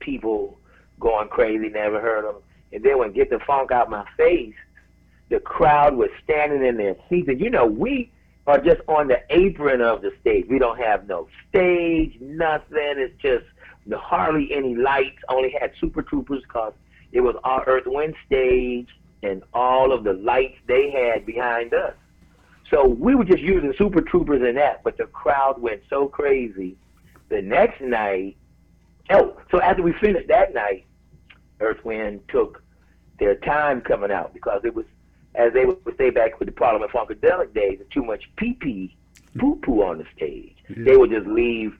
people 0.00 0.58
going 1.00 1.28
crazy, 1.28 1.68
never 1.68 2.00
heard 2.00 2.28
him. 2.28 2.36
And 2.72 2.84
then 2.84 2.98
when 2.98 3.12
Get 3.12 3.30
the 3.30 3.38
Funk 3.46 3.70
Out 3.70 3.88
My 3.88 4.04
Face, 4.16 4.54
the 5.28 5.38
crowd 5.38 5.96
was 5.96 6.10
standing 6.22 6.64
in 6.64 6.76
their 6.76 6.96
seats. 7.08 7.28
And 7.28 7.40
you 7.40 7.50
know, 7.50 7.64
we 7.64 8.10
are 8.46 8.58
just 8.58 8.80
on 8.88 9.08
the 9.08 9.22
apron 9.30 9.80
of 9.80 10.02
the 10.02 10.12
stage. 10.20 10.46
We 10.50 10.58
don't 10.58 10.78
have 10.78 11.06
no 11.06 11.28
stage, 11.48 12.18
nothing. 12.20 12.66
It's 12.72 13.20
just 13.22 13.44
hardly 13.92 14.52
any 14.52 14.74
lights. 14.74 15.18
Only 15.28 15.54
had 15.58 15.72
Super 15.80 16.02
Troupers 16.02 16.42
because 16.42 16.72
it 17.12 17.20
was 17.20 17.36
our 17.44 17.64
Earth 17.66 17.86
Wind 17.86 18.14
stage 18.26 18.88
and 19.22 19.42
all 19.54 19.92
of 19.92 20.04
the 20.04 20.12
lights 20.12 20.58
they 20.66 20.90
had 20.90 21.24
behind 21.24 21.72
us. 21.72 21.94
So 22.70 22.86
we 22.86 23.14
were 23.14 23.24
just 23.24 23.42
using 23.42 23.72
Super 23.78 24.00
Troupers 24.00 24.42
in 24.42 24.56
that, 24.56 24.82
but 24.82 24.96
the 24.98 25.04
crowd 25.04 25.62
went 25.62 25.82
so 25.88 26.08
crazy. 26.08 26.76
The 27.28 27.42
next 27.42 27.80
night, 27.80 28.36
oh, 29.10 29.36
so 29.50 29.60
after 29.60 29.82
we 29.82 29.92
finished 29.94 30.28
that 30.28 30.54
night, 30.54 30.86
Earth 31.60 31.84
Wind 31.84 32.20
took 32.28 32.62
their 33.18 33.36
time 33.36 33.80
coming 33.80 34.10
out 34.10 34.34
because 34.34 34.62
it 34.64 34.74
was, 34.74 34.84
as 35.34 35.52
they 35.52 35.64
would 35.64 35.96
say 35.96 36.10
back 36.10 36.38
with 36.38 36.48
the 36.48 36.52
Parliament 36.52 36.92
Funkadelic 36.92 37.54
days, 37.54 37.80
too 37.90 38.04
much 38.04 38.30
pee 38.36 38.54
pee, 38.54 38.96
poo 39.38 39.56
poo 39.56 39.82
on 39.82 39.98
the 39.98 40.04
stage. 40.14 40.56
Yeah. 40.68 40.84
They 40.84 40.96
would 40.96 41.10
just 41.10 41.26
leave, 41.26 41.76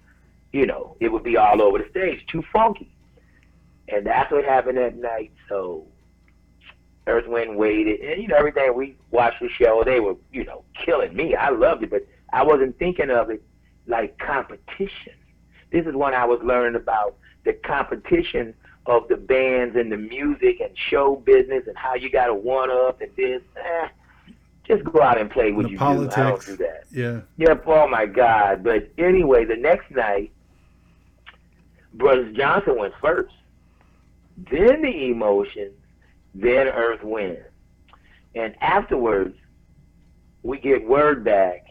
you 0.53 0.67
know, 0.67 0.97
it 1.01 1.13
would 1.13 1.25
be 1.25 1.37
all 1.37 1.61
over 1.61 1.79
the 1.79 1.89
stage, 1.91 2.25
too 2.27 2.43
funky. 2.53 2.91
And 3.89 4.07
that's 4.07 4.33
what 4.33 4.45
happened 4.45 4.79
that 4.79 4.97
night. 4.97 5.33
So 5.49 5.87
Earth 7.07 7.27
Wind 7.27 7.57
waited, 7.57 8.01
and 8.01 8.23
you 8.23 8.29
know 8.29 8.37
everything 8.37 8.75
we 8.75 8.97
watched 9.11 9.41
the 9.41 9.49
show, 9.49 9.83
they 9.85 10.01
were 10.01 10.15
you 10.33 10.45
know 10.45 10.65
killing 10.85 11.15
me. 11.15 11.35
I 11.35 11.51
loved 11.51 11.83
it, 11.83 11.91
but 11.91 12.07
I 12.33 12.43
wasn't 12.43 12.79
thinking 12.79 13.11
of 13.11 13.31
it 13.31 13.43
like 13.87 14.19
competition. 14.19 15.13
This 15.75 15.87
is 15.87 15.97
when 15.97 16.15
I 16.15 16.25
was 16.25 16.39
learning 16.45 16.81
about 16.81 17.17
the 17.43 17.53
competition 17.53 18.55
of 18.87 19.09
the 19.09 19.17
bands 19.17 19.75
and 19.75 19.91
the 19.91 19.97
music 19.97 20.61
and 20.61 20.71
show 20.89 21.17
business 21.17 21.65
and 21.67 21.77
how 21.77 21.97
you 21.97 22.09
got 22.11 22.27
to 22.27 22.35
one 22.35 22.71
up 22.71 23.01
and 23.01 23.11
this. 23.17 23.43
Eh, 23.57 23.89
just 24.69 24.85
go 24.85 25.03
out 25.03 25.21
and 25.21 25.29
play 25.29 25.51
what 25.51 25.65
the 25.65 25.73
you 25.73 25.77
politics. 25.79 26.15
do. 26.15 26.23
I 26.23 26.29
don't 26.31 26.47
do 26.47 26.57
that. 26.59 26.85
Yeah. 26.93 27.21
Yep. 27.39 27.65
Oh 27.67 27.89
my 27.89 28.07
God. 28.07 28.63
But 28.63 28.89
anyway, 28.99 29.47
the 29.47 29.57
next 29.57 29.91
night, 29.91 30.31
Brothers 31.95 32.37
Johnson 32.37 32.79
went 32.79 32.95
first. 33.01 33.35
Then 34.49 34.81
the 34.81 35.07
emotions, 35.11 35.75
then 36.37 36.69
Earth 36.69 37.03
Wind. 37.03 37.43
And 38.37 38.55
afterwards, 38.61 39.37
we 40.45 40.61
get 40.61 40.87
word 40.87 41.25
back 41.25 41.67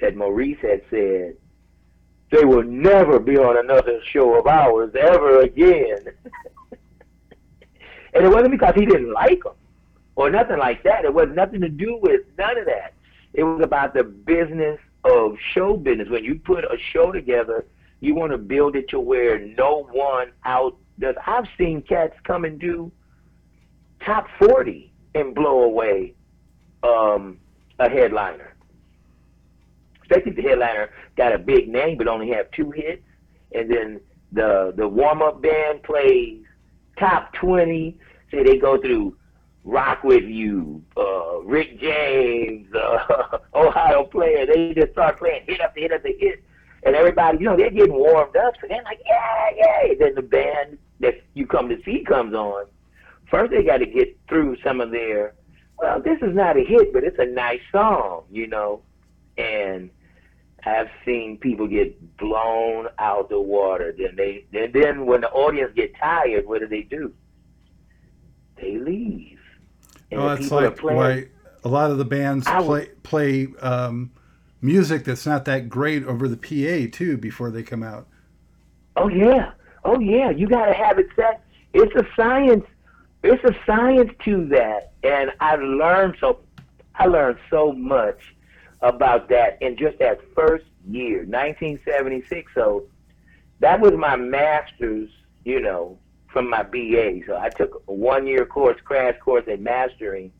that 0.00 0.14
Maurice 0.14 0.58
had 0.62 0.82
said 0.88 1.36
they 2.34 2.44
will 2.44 2.64
never 2.64 3.20
be 3.20 3.36
on 3.36 3.58
another 3.58 4.00
show 4.10 4.36
of 4.38 4.46
ours 4.48 4.92
ever 4.98 5.42
again. 5.42 6.04
and 8.12 8.24
it 8.24 8.28
wasn't 8.28 8.50
because 8.50 8.74
he 8.74 8.84
didn't 8.84 9.12
like 9.12 9.44
them 9.44 9.54
or 10.16 10.30
nothing 10.30 10.58
like 10.58 10.82
that. 10.82 11.04
It 11.04 11.14
was 11.14 11.28
nothing 11.32 11.60
to 11.60 11.68
do 11.68 11.98
with 12.02 12.22
none 12.36 12.58
of 12.58 12.66
that. 12.66 12.94
It 13.34 13.44
was 13.44 13.60
about 13.62 13.94
the 13.94 14.02
business 14.02 14.80
of 15.04 15.36
show 15.52 15.76
business. 15.76 16.08
When 16.08 16.24
you 16.24 16.40
put 16.40 16.64
a 16.64 16.76
show 16.92 17.12
together, 17.12 17.66
you 18.00 18.16
want 18.16 18.32
to 18.32 18.38
build 18.38 18.74
it 18.74 18.88
to 18.88 18.98
where 18.98 19.38
no 19.38 19.88
one 19.92 20.32
out 20.44 20.76
does. 20.98 21.14
I've 21.24 21.46
seen 21.56 21.82
cats 21.82 22.14
come 22.24 22.44
and 22.44 22.58
do 22.58 22.90
top 24.04 24.26
40 24.40 24.92
and 25.14 25.34
blow 25.36 25.62
away 25.62 26.14
um, 26.82 27.38
a 27.78 27.88
headliner. 27.88 28.53
If 30.10 30.36
the 30.36 30.42
headliner 30.42 30.90
got 31.16 31.32
a 31.32 31.38
big 31.38 31.68
name 31.68 31.98
but 31.98 32.08
only 32.08 32.30
have 32.30 32.50
two 32.50 32.70
hits, 32.70 33.02
and 33.52 33.70
then 33.70 34.00
the 34.32 34.72
the 34.76 34.86
warm 34.86 35.22
up 35.22 35.42
band 35.42 35.82
plays 35.82 36.44
top 36.98 37.32
20. 37.34 37.98
Say 38.30 38.42
they 38.42 38.58
go 38.58 38.80
through 38.80 39.16
Rock 39.64 40.04
with 40.04 40.24
You, 40.24 40.82
uh, 40.96 41.40
Rick 41.42 41.80
James, 41.80 42.66
uh, 42.74 43.38
Ohio 43.54 44.04
Player. 44.04 44.46
They 44.46 44.74
just 44.74 44.92
start 44.92 45.18
playing 45.18 45.44
hit 45.46 45.60
after 45.60 45.80
hit 45.80 45.92
after 45.92 46.08
hit, 46.08 46.42
and 46.84 46.94
everybody, 46.94 47.38
you 47.38 47.44
know, 47.44 47.56
they're 47.56 47.70
getting 47.70 47.94
warmed 47.94 48.36
up. 48.36 48.54
So 48.60 48.66
they're 48.68 48.82
like, 48.82 49.00
yeah, 49.06 49.50
yeah. 49.56 49.94
Then 49.98 50.14
the 50.14 50.22
band 50.22 50.78
that 51.00 51.22
you 51.34 51.46
come 51.46 51.68
to 51.68 51.82
see 51.84 52.04
comes 52.06 52.34
on. 52.34 52.66
First, 53.30 53.52
they 53.52 53.62
got 53.62 53.78
to 53.78 53.86
get 53.86 54.16
through 54.28 54.56
some 54.62 54.80
of 54.80 54.90
their. 54.90 55.34
Well, 55.78 56.00
this 56.00 56.18
is 56.22 56.34
not 56.34 56.56
a 56.56 56.64
hit, 56.64 56.92
but 56.92 57.02
it's 57.02 57.18
a 57.18 57.26
nice 57.26 57.60
song, 57.72 58.24
you 58.30 58.46
know, 58.46 58.82
and 59.38 59.90
I've 60.66 60.88
seen 61.04 61.36
people 61.38 61.66
get 61.66 62.16
blown 62.16 62.88
out 62.98 63.28
the 63.28 63.40
water. 63.40 63.94
Then 63.96 64.16
they, 64.16 64.44
and 64.52 64.72
then 64.72 65.06
when 65.06 65.20
the 65.22 65.30
audience 65.30 65.72
get 65.74 65.94
tired, 65.96 66.46
what 66.46 66.60
do 66.60 66.66
they 66.66 66.82
do? 66.82 67.12
They 68.60 68.78
leave. 68.78 69.38
And 70.10 70.20
Oh, 70.20 70.28
that's 70.28 70.50
like 70.50 70.76
playing- 70.76 70.96
why 70.98 71.28
a 71.64 71.68
lot 71.68 71.90
of 71.90 71.98
the 71.98 72.04
bands 72.04 72.46
I 72.46 72.62
play 72.62 72.86
play 73.02 73.48
um, 73.60 74.10
music 74.60 75.04
that's 75.04 75.26
not 75.26 75.44
that 75.46 75.68
great 75.68 76.04
over 76.04 76.28
the 76.28 76.36
PA 76.36 76.90
too 76.96 77.16
before 77.16 77.50
they 77.50 77.62
come 77.62 77.82
out. 77.82 78.06
Oh 78.96 79.08
yeah, 79.08 79.52
oh 79.84 79.98
yeah. 79.98 80.30
You 80.30 80.46
got 80.46 80.66
to 80.66 80.74
have 80.74 80.98
it 80.98 81.06
set. 81.16 81.42
It's 81.72 81.94
a 81.96 82.06
science. 82.14 82.64
It's 83.22 83.42
a 83.44 83.56
science 83.66 84.12
to 84.24 84.46
that, 84.48 84.92
and 85.02 85.32
I 85.40 85.56
learned 85.56 86.16
so. 86.20 86.38
I 86.94 87.06
learned 87.06 87.38
so 87.50 87.72
much 87.72 88.33
about 88.84 89.28
that 89.30 89.58
in 89.62 89.76
just 89.76 89.98
that 89.98 90.20
first 90.34 90.66
year, 90.86 91.24
1976. 91.24 92.52
So 92.54 92.84
that 93.60 93.80
was 93.80 93.92
my 93.92 94.14
master's, 94.14 95.08
you 95.44 95.60
know, 95.60 95.98
from 96.28 96.50
my 96.50 96.62
BA. 96.62 97.20
So 97.26 97.36
I 97.36 97.48
took 97.48 97.82
a 97.88 97.92
one-year 97.92 98.44
course, 98.44 98.78
crash 98.84 99.18
course 99.20 99.44
in 99.46 99.62
mastering 99.62 100.32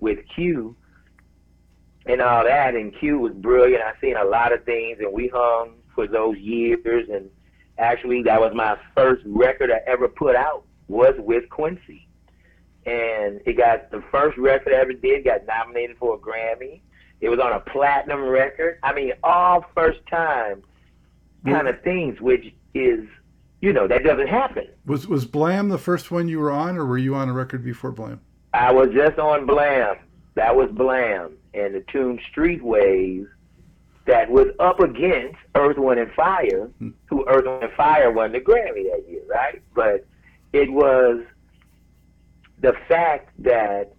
with 0.00 0.18
Q 0.34 0.74
and 2.06 2.20
all 2.20 2.44
that. 2.44 2.74
And 2.74 2.94
Q 2.98 3.20
was 3.20 3.32
brilliant. 3.32 3.82
I 3.82 3.92
seen 4.00 4.16
a 4.16 4.24
lot 4.24 4.52
of 4.52 4.64
things, 4.64 4.98
and 4.98 5.12
we 5.12 5.28
hung 5.28 5.74
for 5.94 6.08
those 6.08 6.36
years. 6.38 7.08
And 7.08 7.30
actually, 7.78 8.22
that 8.24 8.40
was 8.40 8.52
my 8.54 8.76
first 8.96 9.22
record 9.24 9.70
I 9.70 9.78
ever 9.86 10.08
put 10.08 10.34
out 10.34 10.64
was 10.88 11.14
with 11.18 11.48
Quincy. 11.48 12.08
And 12.86 13.40
it 13.46 13.56
got 13.56 13.90
the 13.90 14.02
first 14.10 14.36
record 14.36 14.72
I 14.74 14.80
ever 14.80 14.92
did 14.92 15.24
got 15.24 15.46
nominated 15.46 15.96
for 15.96 16.16
a 16.16 16.18
Grammy. 16.18 16.80
It 17.20 17.28
was 17.28 17.38
on 17.38 17.52
a 17.52 17.60
platinum 17.60 18.22
record. 18.24 18.78
I 18.82 18.92
mean, 18.92 19.12
all 19.22 19.64
first 19.74 20.00
time 20.10 20.62
kind 21.44 21.68
of 21.68 21.80
things, 21.82 22.20
which 22.20 22.54
is, 22.74 23.06
you 23.60 23.72
know, 23.72 23.86
that 23.86 24.02
doesn't 24.04 24.28
happen. 24.28 24.66
Was 24.86 25.06
was 25.06 25.24
Blam 25.24 25.68
the 25.68 25.78
first 25.78 26.10
one 26.10 26.28
you 26.28 26.38
were 26.38 26.50
on, 26.50 26.76
or 26.76 26.86
were 26.86 26.98
you 26.98 27.14
on 27.14 27.28
a 27.28 27.32
record 27.32 27.64
before 27.64 27.92
Blam? 27.92 28.20
I 28.52 28.72
was 28.72 28.88
just 28.94 29.18
on 29.18 29.46
Blam. 29.46 29.96
That 30.34 30.54
was 30.54 30.70
Blam 30.72 31.36
and 31.54 31.74
the 31.74 31.84
tune 31.92 32.18
Streetwave 32.34 33.28
that 34.06 34.30
was 34.30 34.48
up 34.58 34.80
against 34.80 35.38
Earth, 35.54 35.78
Wind, 35.78 36.00
and 36.00 36.12
Fire, 36.12 36.70
hmm. 36.78 36.90
who 37.06 37.24
Earth, 37.26 37.44
Wind, 37.46 37.62
and 37.62 37.72
Fire 37.72 38.10
won 38.10 38.32
the 38.32 38.40
Grammy 38.40 38.84
that 38.90 39.04
year, 39.08 39.22
right? 39.28 39.62
But 39.74 40.06
it 40.52 40.70
was 40.70 41.24
the 42.60 42.74
fact 42.88 43.30
that 43.38 43.92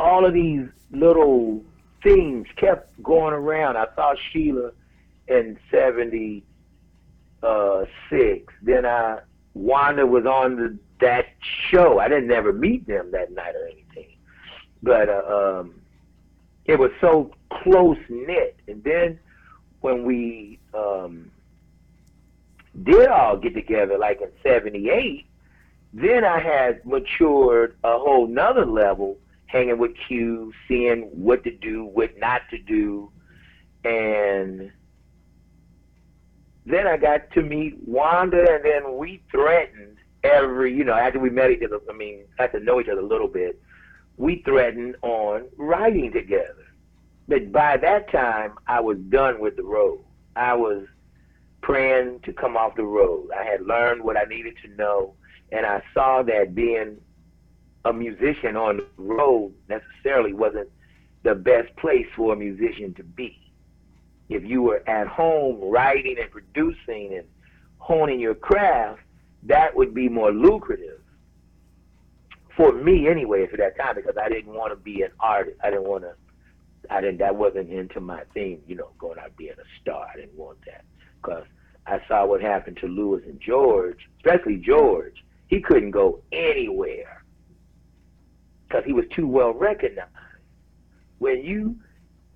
all 0.00 0.24
of 0.24 0.32
these 0.32 0.66
little 0.90 1.62
things 2.02 2.46
kept 2.56 3.00
going 3.02 3.34
around. 3.34 3.76
I 3.76 3.86
saw 3.94 4.14
Sheila 4.30 4.72
in 5.28 5.58
76. 5.70 8.54
Then 8.62 8.86
I, 8.86 9.18
Wanda 9.54 10.06
was 10.06 10.26
on 10.26 10.56
the, 10.56 10.78
that 11.00 11.26
show. 11.40 11.98
I 11.98 12.08
didn't 12.08 12.30
ever 12.30 12.52
meet 12.52 12.86
them 12.86 13.10
that 13.12 13.32
night 13.32 13.54
or 13.54 13.66
anything. 13.66 14.16
But 14.82 15.08
uh, 15.08 15.60
um, 15.60 15.80
it 16.64 16.78
was 16.78 16.90
so 17.00 17.32
close 17.50 17.98
knit. 18.08 18.56
And 18.68 18.82
then 18.84 19.18
when 19.80 20.04
we 20.04 20.58
um, 20.74 21.30
did 22.82 23.08
all 23.08 23.36
get 23.36 23.54
together, 23.54 23.98
like 23.98 24.20
in 24.20 24.30
78, 24.42 25.26
then 25.92 26.24
I 26.24 26.38
had 26.38 26.84
matured 26.84 27.76
a 27.82 27.98
whole 27.98 28.26
nother 28.26 28.66
level, 28.66 29.16
hanging 29.48 29.78
with 29.78 29.92
Q, 30.06 30.52
seeing 30.68 31.02
what 31.12 31.42
to 31.44 31.50
do, 31.50 31.84
what 31.84 32.16
not 32.18 32.42
to 32.50 32.58
do, 32.58 33.10
and 33.84 34.70
then 36.66 36.86
I 36.86 36.96
got 36.98 37.30
to 37.32 37.42
meet 37.42 37.76
Wanda, 37.86 38.44
and 38.50 38.64
then 38.64 38.96
we 38.98 39.22
threatened 39.30 39.96
every, 40.22 40.74
you 40.74 40.84
know, 40.84 40.92
after 40.92 41.18
we 41.18 41.30
met 41.30 41.50
each 41.50 41.62
other, 41.62 41.80
I 41.88 41.94
mean, 41.94 42.24
to 42.38 42.60
know 42.60 42.80
each 42.80 42.88
other 42.88 43.00
a 43.00 43.06
little 43.06 43.28
bit, 43.28 43.60
we 44.18 44.42
threatened 44.44 44.96
on 45.02 45.46
writing 45.56 46.12
together. 46.12 46.66
But 47.26 47.52
by 47.52 47.78
that 47.78 48.10
time, 48.10 48.54
I 48.66 48.80
was 48.80 48.98
done 49.08 49.40
with 49.40 49.56
the 49.56 49.62
road. 49.62 50.04
I 50.36 50.54
was 50.54 50.86
praying 51.62 52.20
to 52.24 52.32
come 52.32 52.56
off 52.56 52.76
the 52.76 52.84
road. 52.84 53.30
I 53.38 53.44
had 53.44 53.66
learned 53.66 54.02
what 54.02 54.16
I 54.16 54.24
needed 54.24 54.54
to 54.64 54.68
know, 54.76 55.14
and 55.52 55.64
I 55.64 55.82
saw 55.94 56.22
that 56.22 56.54
being 56.54 56.98
a 57.88 57.92
musician 57.92 58.54
on 58.56 58.78
the 58.78 58.86
road 58.98 59.54
necessarily 59.68 60.34
wasn't 60.34 60.68
the 61.22 61.34
best 61.34 61.74
place 61.76 62.06
for 62.14 62.34
a 62.34 62.36
musician 62.36 62.92
to 62.94 63.02
be. 63.02 63.38
If 64.28 64.44
you 64.44 64.62
were 64.62 64.86
at 64.88 65.06
home 65.06 65.58
writing 65.62 66.16
and 66.20 66.30
producing 66.30 67.14
and 67.14 67.26
honing 67.78 68.20
your 68.20 68.34
craft, 68.34 69.00
that 69.44 69.74
would 69.74 69.94
be 69.94 70.08
more 70.08 70.30
lucrative 70.30 71.00
for 72.56 72.72
me 72.72 73.08
anyway 73.08 73.46
for 73.46 73.56
that 73.56 73.78
time 73.78 73.94
because 73.94 74.16
I 74.22 74.28
didn't 74.28 74.52
want 74.52 74.72
to 74.72 74.76
be 74.76 75.02
an 75.02 75.12
artist. 75.18 75.56
I 75.64 75.70
didn't 75.70 75.88
want 75.88 76.04
to. 76.04 76.14
I 76.90 77.00
didn't. 77.00 77.18
That 77.18 77.36
wasn't 77.36 77.70
into 77.70 78.00
my 78.00 78.22
thing. 78.34 78.60
You 78.66 78.76
know, 78.76 78.90
going 78.98 79.18
out 79.18 79.34
being 79.36 79.52
a 79.52 79.80
star. 79.80 80.08
I 80.12 80.16
didn't 80.16 80.36
want 80.36 80.58
that 80.66 80.84
because 81.22 81.44
I 81.86 82.00
saw 82.06 82.26
what 82.26 82.42
happened 82.42 82.76
to 82.78 82.86
Louis 82.86 83.22
and 83.24 83.40
George, 83.40 84.08
especially 84.18 84.56
George. 84.56 85.24
He 85.46 85.60
couldn't 85.60 85.92
go 85.92 86.20
anywhere 86.32 87.17
because 88.68 88.84
he 88.84 88.92
was 88.92 89.04
too 89.14 89.26
well 89.26 89.52
recognized. 89.52 90.10
When 91.18 91.42
you, 91.42 91.76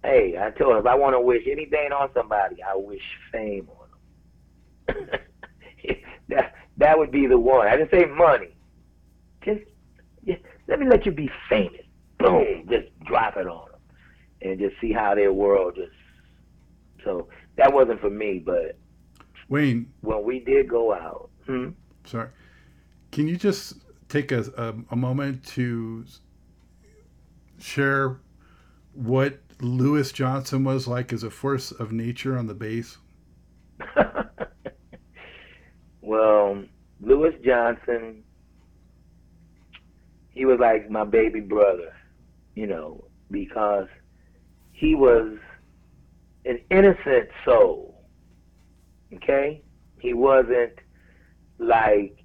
hey, 0.03 0.37
I 0.41 0.51
told 0.51 0.73
him 0.73 0.79
if 0.79 0.87
I 0.87 0.95
want 0.95 1.15
to 1.15 1.21
wish 1.21 1.43
anything 1.51 1.93
on 1.93 2.11
somebody, 2.15 2.63
I 2.63 2.75
wish 2.75 3.03
fame 3.31 3.69
on 3.79 4.97
them. 4.97 5.07
that 6.29 6.55
that 6.79 6.99
would 6.99 7.11
be 7.11 7.27
the 7.27 7.39
one. 7.39 7.67
I 7.69 7.77
didn't 7.77 7.91
say 7.91 8.07
money. 8.07 8.57
Just, 9.45 9.63
just 10.27 10.41
let 10.69 10.81
me 10.81 10.87
let 10.89 11.07
you 11.07 11.13
be 11.13 11.31
famous. 11.49 11.83
Boom, 12.19 12.67
just 12.69 12.89
drop 13.05 13.37
it 13.37 13.47
on 13.47 13.69
them, 13.71 13.81
and 14.43 14.59
just 14.59 14.81
see 14.81 14.93
how 14.93 15.15
their 15.15 15.33
world 15.33 15.75
just. 15.77 15.91
So 17.05 17.29
that 17.57 17.73
wasn't 17.73 18.01
for 18.01 18.11
me, 18.11 18.39
but 18.39 18.77
Wayne, 19.49 19.93
when 20.03 20.23
we 20.23 20.39
did 20.39 20.69
go 20.69 20.93
out, 20.93 21.31
hmm? 21.47 21.71
sorry. 22.05 22.29
can 23.11 23.27
you 23.27 23.37
just 23.37 23.75
take 24.13 24.31
a, 24.31 24.43
a, 24.59 24.75
a 24.91 24.97
moment 24.97 25.43
to 25.43 26.05
share 27.59 28.21
what 28.93 29.39
Louis 29.61 30.13
Johnson 30.13 30.65
was 30.65 30.87
like 30.87 31.15
as 31.15 31.23
a 31.23 31.31
force 31.31 31.73
of 31.73 31.93
nature 31.93 32.37
on 32.37 32.47
the 32.47 32.53
bass? 32.53 32.99
well, 36.03 36.63
Louis 37.01 37.35
Johnson, 37.43 38.23
he 40.29 40.45
was 40.45 40.59
like 40.61 40.91
my 40.91 41.05
baby 41.05 41.41
brother, 41.41 41.95
you 42.55 42.67
know, 42.67 43.05
because 43.31 43.89
he 44.73 44.95
was 44.95 45.39
an 46.45 46.61
innocent 46.71 47.31
soul. 47.47 48.05
Okay? 49.15 49.63
He 50.01 50.13
wasn't 50.13 50.75
like 51.59 52.22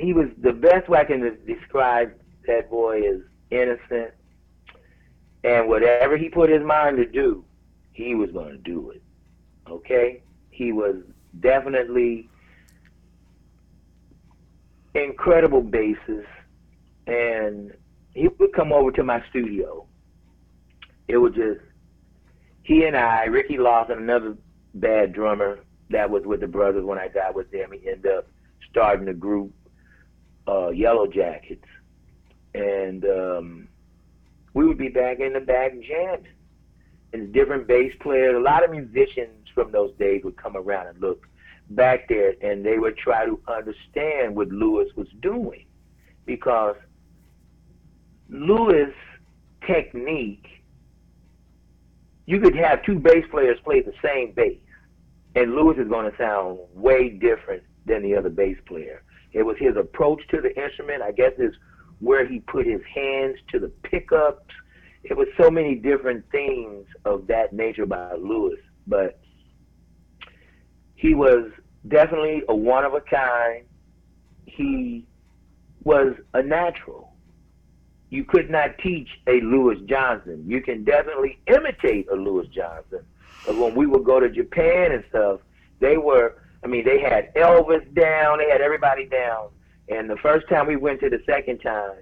he 0.00 0.12
was 0.12 0.28
the 0.40 0.52
best 0.52 0.88
way 0.88 1.00
I 1.00 1.04
can 1.04 1.38
describe 1.46 2.12
that 2.46 2.70
boy 2.70 3.00
is 3.00 3.22
innocent 3.50 4.12
and 5.44 5.68
whatever 5.68 6.16
he 6.16 6.28
put 6.28 6.50
his 6.50 6.62
mind 6.62 6.96
to 6.96 7.06
do, 7.06 7.44
he 7.92 8.14
was 8.14 8.30
going 8.32 8.50
to 8.50 8.58
do 8.58 8.90
it. 8.90 9.02
Okay? 9.68 10.22
He 10.50 10.72
was 10.72 10.96
definitely 11.40 12.28
incredible 14.94 15.62
bassist 15.62 16.26
and 17.06 17.72
he 18.14 18.28
would 18.28 18.52
come 18.52 18.72
over 18.72 18.90
to 18.92 19.04
my 19.04 19.22
studio. 19.30 19.86
It 21.06 21.18
was 21.18 21.34
just 21.34 21.60
he 22.62 22.84
and 22.84 22.96
I, 22.96 23.24
Ricky 23.24 23.56
Lawson, 23.56 23.98
another 23.98 24.36
bad 24.74 25.12
drummer 25.12 25.60
that 25.90 26.10
was 26.10 26.24
with 26.24 26.40
the 26.40 26.46
brothers 26.46 26.84
when 26.84 26.98
I 26.98 27.08
got 27.08 27.34
with 27.34 27.50
them. 27.50 27.72
He 27.72 27.88
ended 27.88 28.12
up 28.12 28.26
starting 28.70 29.06
the 29.06 29.14
group 29.14 29.52
uh, 30.48 30.70
Yellowjackets, 30.70 31.68
and 32.54 33.04
um, 33.04 33.68
we 34.54 34.66
would 34.66 34.78
be 34.78 34.88
back 34.88 35.20
in 35.20 35.34
the 35.34 35.40
back 35.40 35.72
jamming. 35.86 36.32
And 37.12 37.32
different 37.32 37.66
bass 37.66 37.92
players, 38.00 38.34
a 38.36 38.40
lot 38.40 38.64
of 38.64 38.70
musicians 38.70 39.48
from 39.54 39.72
those 39.72 39.92
days 39.98 40.22
would 40.24 40.36
come 40.36 40.56
around 40.56 40.88
and 40.88 41.00
look 41.00 41.26
back 41.70 42.08
there, 42.08 42.34
and 42.42 42.64
they 42.64 42.78
would 42.78 42.96
try 42.96 43.24
to 43.26 43.40
understand 43.46 44.34
what 44.34 44.48
Louis 44.48 44.88
was 44.96 45.08
doing, 45.20 45.66
because 46.26 46.76
Louis 48.30 48.92
technique, 49.66 50.46
you 52.26 52.40
could 52.40 52.56
have 52.56 52.82
two 52.84 52.98
bass 52.98 53.24
players 53.30 53.58
play 53.64 53.80
the 53.80 53.94
same 54.02 54.32
bass, 54.32 54.58
and 55.34 55.54
Louis 55.54 55.78
is 55.78 55.88
going 55.88 56.10
to 56.10 56.16
sound 56.16 56.58
way 56.74 57.10
different 57.10 57.62
than 57.86 58.02
the 58.02 58.14
other 58.16 58.30
bass 58.30 58.58
player. 58.66 59.02
It 59.32 59.42
was 59.42 59.56
his 59.58 59.76
approach 59.76 60.22
to 60.28 60.40
the 60.40 60.56
instrument. 60.60 61.02
I 61.02 61.12
guess 61.12 61.32
is 61.38 61.54
where 62.00 62.26
he 62.26 62.40
put 62.40 62.66
his 62.66 62.80
hands 62.94 63.36
to 63.52 63.58
the 63.58 63.68
pickups. 63.82 64.52
It 65.04 65.16
was 65.16 65.28
so 65.40 65.50
many 65.50 65.74
different 65.74 66.24
things 66.30 66.86
of 67.04 67.26
that 67.28 67.52
nature 67.52 67.86
by 67.86 68.14
Louis, 68.14 68.58
but 68.86 69.20
he 70.94 71.14
was 71.14 71.50
definitely 71.86 72.42
a 72.48 72.54
one 72.54 72.84
of 72.84 72.94
a 72.94 73.00
kind. 73.00 73.64
He 74.46 75.06
was 75.84 76.14
a 76.34 76.42
natural. 76.42 77.12
You 78.10 78.24
could 78.24 78.50
not 78.50 78.78
teach 78.78 79.08
a 79.26 79.40
Louis 79.40 79.78
Johnson. 79.86 80.44
You 80.46 80.62
can 80.62 80.82
definitely 80.82 81.38
imitate 81.46 82.08
a 82.10 82.14
Louis 82.14 82.48
Johnson. 82.48 83.04
But 83.46 83.56
when 83.56 83.74
we 83.74 83.86
would 83.86 84.04
go 84.04 84.18
to 84.18 84.28
Japan 84.28 84.92
and 84.92 85.04
stuff, 85.10 85.40
they 85.78 85.96
were 85.96 86.36
I 86.64 86.66
mean, 86.66 86.84
they 86.84 87.00
had 87.00 87.32
Elvis 87.34 87.92
down, 87.94 88.38
they 88.38 88.50
had 88.50 88.60
everybody 88.60 89.06
down. 89.06 89.48
And 89.88 90.10
the 90.10 90.16
first 90.16 90.48
time 90.48 90.66
we 90.66 90.76
went 90.76 91.00
to 91.00 91.10
the 91.10 91.22
second 91.24 91.58
time, 91.58 91.96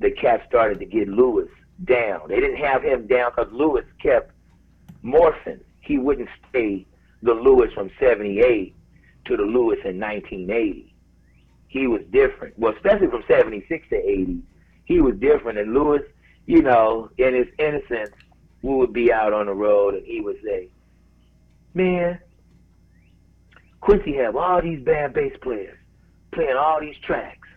the 0.00 0.10
cats 0.10 0.44
started 0.48 0.78
to 0.80 0.86
get 0.86 1.08
Louis 1.08 1.48
down. 1.84 2.28
They 2.28 2.40
didn't 2.40 2.56
have 2.56 2.82
him 2.82 3.06
down 3.06 3.32
because 3.34 3.52
Louis 3.52 3.84
kept 4.00 4.32
morphing. 5.04 5.60
He 5.80 5.98
wouldn't 5.98 6.28
stay 6.48 6.86
the 7.22 7.32
Louis 7.32 7.72
from 7.74 7.90
78 8.00 8.74
to 9.26 9.36
the 9.36 9.42
Louis 9.42 9.78
in 9.84 10.00
1980. 10.00 10.94
He 11.68 11.86
was 11.86 12.02
different. 12.10 12.58
Well, 12.58 12.74
especially 12.74 13.08
from 13.08 13.24
76 13.28 13.88
to 13.90 13.96
80, 13.96 14.42
he 14.84 15.00
was 15.00 15.16
different. 15.16 15.58
And 15.58 15.72
Louis, 15.72 16.02
you 16.46 16.62
know, 16.62 17.10
in 17.18 17.34
his 17.34 17.46
innocence, 17.58 18.14
we 18.62 18.74
would 18.74 18.92
be 18.92 19.12
out 19.12 19.32
on 19.32 19.46
the 19.46 19.54
road 19.54 19.94
and 19.94 20.06
he 20.06 20.20
would 20.20 20.36
say, 20.44 20.68
man, 21.74 22.18
Quincy 23.82 24.14
have 24.14 24.36
all 24.36 24.62
these 24.62 24.80
bad 24.84 25.12
bass 25.12 25.32
players 25.42 25.76
playing 26.32 26.56
all 26.56 26.80
these 26.80 26.96
tracks. 27.04 27.48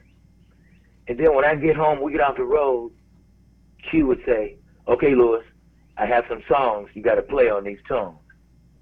And 1.07 1.19
then 1.19 1.35
when 1.35 1.45
I 1.45 1.53
get 1.55 1.75
home, 1.75 2.01
we 2.01 2.11
get 2.11 2.21
off 2.21 2.35
the 2.35 2.43
road, 2.43 2.91
Q 3.89 4.07
would 4.07 4.21
say, 4.25 4.57
okay, 4.87 5.13
Louis, 5.13 5.43
I 5.97 6.07
have 6.07 6.25
some 6.27 6.41
songs 6.49 6.89
you 6.95 7.03
got 7.03 7.15
to 7.15 7.21
play 7.21 7.49
on 7.49 7.63
these 7.63 7.77
tones. 7.87 8.17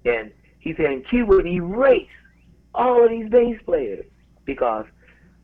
And 0.06 0.32
he 0.58 0.74
said, 0.74 0.86
and 0.86 1.06
Q 1.06 1.26
would 1.26 1.46
erase 1.46 2.08
all 2.74 3.04
of 3.04 3.10
these 3.10 3.28
bass 3.28 3.60
players 3.66 4.06
because, 4.46 4.86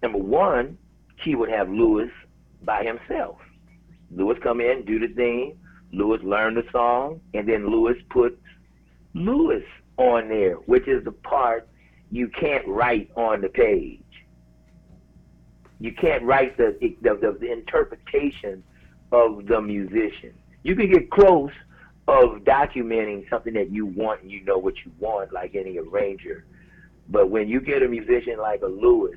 number 0.03 0.19
one, 0.19 0.79
Q 1.23 1.37
would 1.39 1.51
have 1.51 1.69
Louis 1.69 2.11
by 2.63 2.83
himself. 2.83 3.37
Louis 4.11 4.39
come 4.43 4.63
in, 4.63 4.87
do 4.87 4.99
the 4.99 5.15
thing, 5.15 5.59
Louis 5.93 6.19
learn 6.23 6.55
the 6.55 6.65
song, 6.73 7.21
and 7.35 7.47
then 7.47 7.71
Louis 7.71 7.97
puts 8.09 8.37
Louis 9.13 9.65
on 9.99 10.31
there, 10.31 10.55
which 10.55 10.89
is 10.89 11.05
the 11.05 11.13
part 11.13 11.69
you 12.11 12.29
can't 12.29 12.67
write 12.67 13.11
on 13.17 13.41
the 13.41 13.49
page. 13.49 14.03
You 15.79 15.93
can't 15.93 16.23
write 16.25 16.57
the 16.57 16.77
the, 16.81 17.37
the, 17.41 17.53
interpretation 17.53 18.63
of 19.13 19.47
the 19.47 19.61
musician. 19.61 20.35
You 20.63 20.77
can 20.77 20.91
get 20.91 21.11
close 21.11 21.53
of 22.07 22.41
documenting 22.41 23.29
something 23.31 23.55
that 23.55 23.71
you 23.71 23.87
want 23.87 24.23
and 24.23 24.31
you 24.31 24.45
know 24.45 24.59
what 24.59 24.75
you 24.85 24.93
want, 24.99 25.33
like 25.33 25.55
any 25.55 25.79
arranger. 25.79 26.45
But 27.09 27.31
when 27.31 27.49
you 27.49 27.61
get 27.61 27.83
a 27.83 27.89
musician 27.89 28.39
like 28.39 28.63
a 28.63 28.67
Louis 28.67 29.17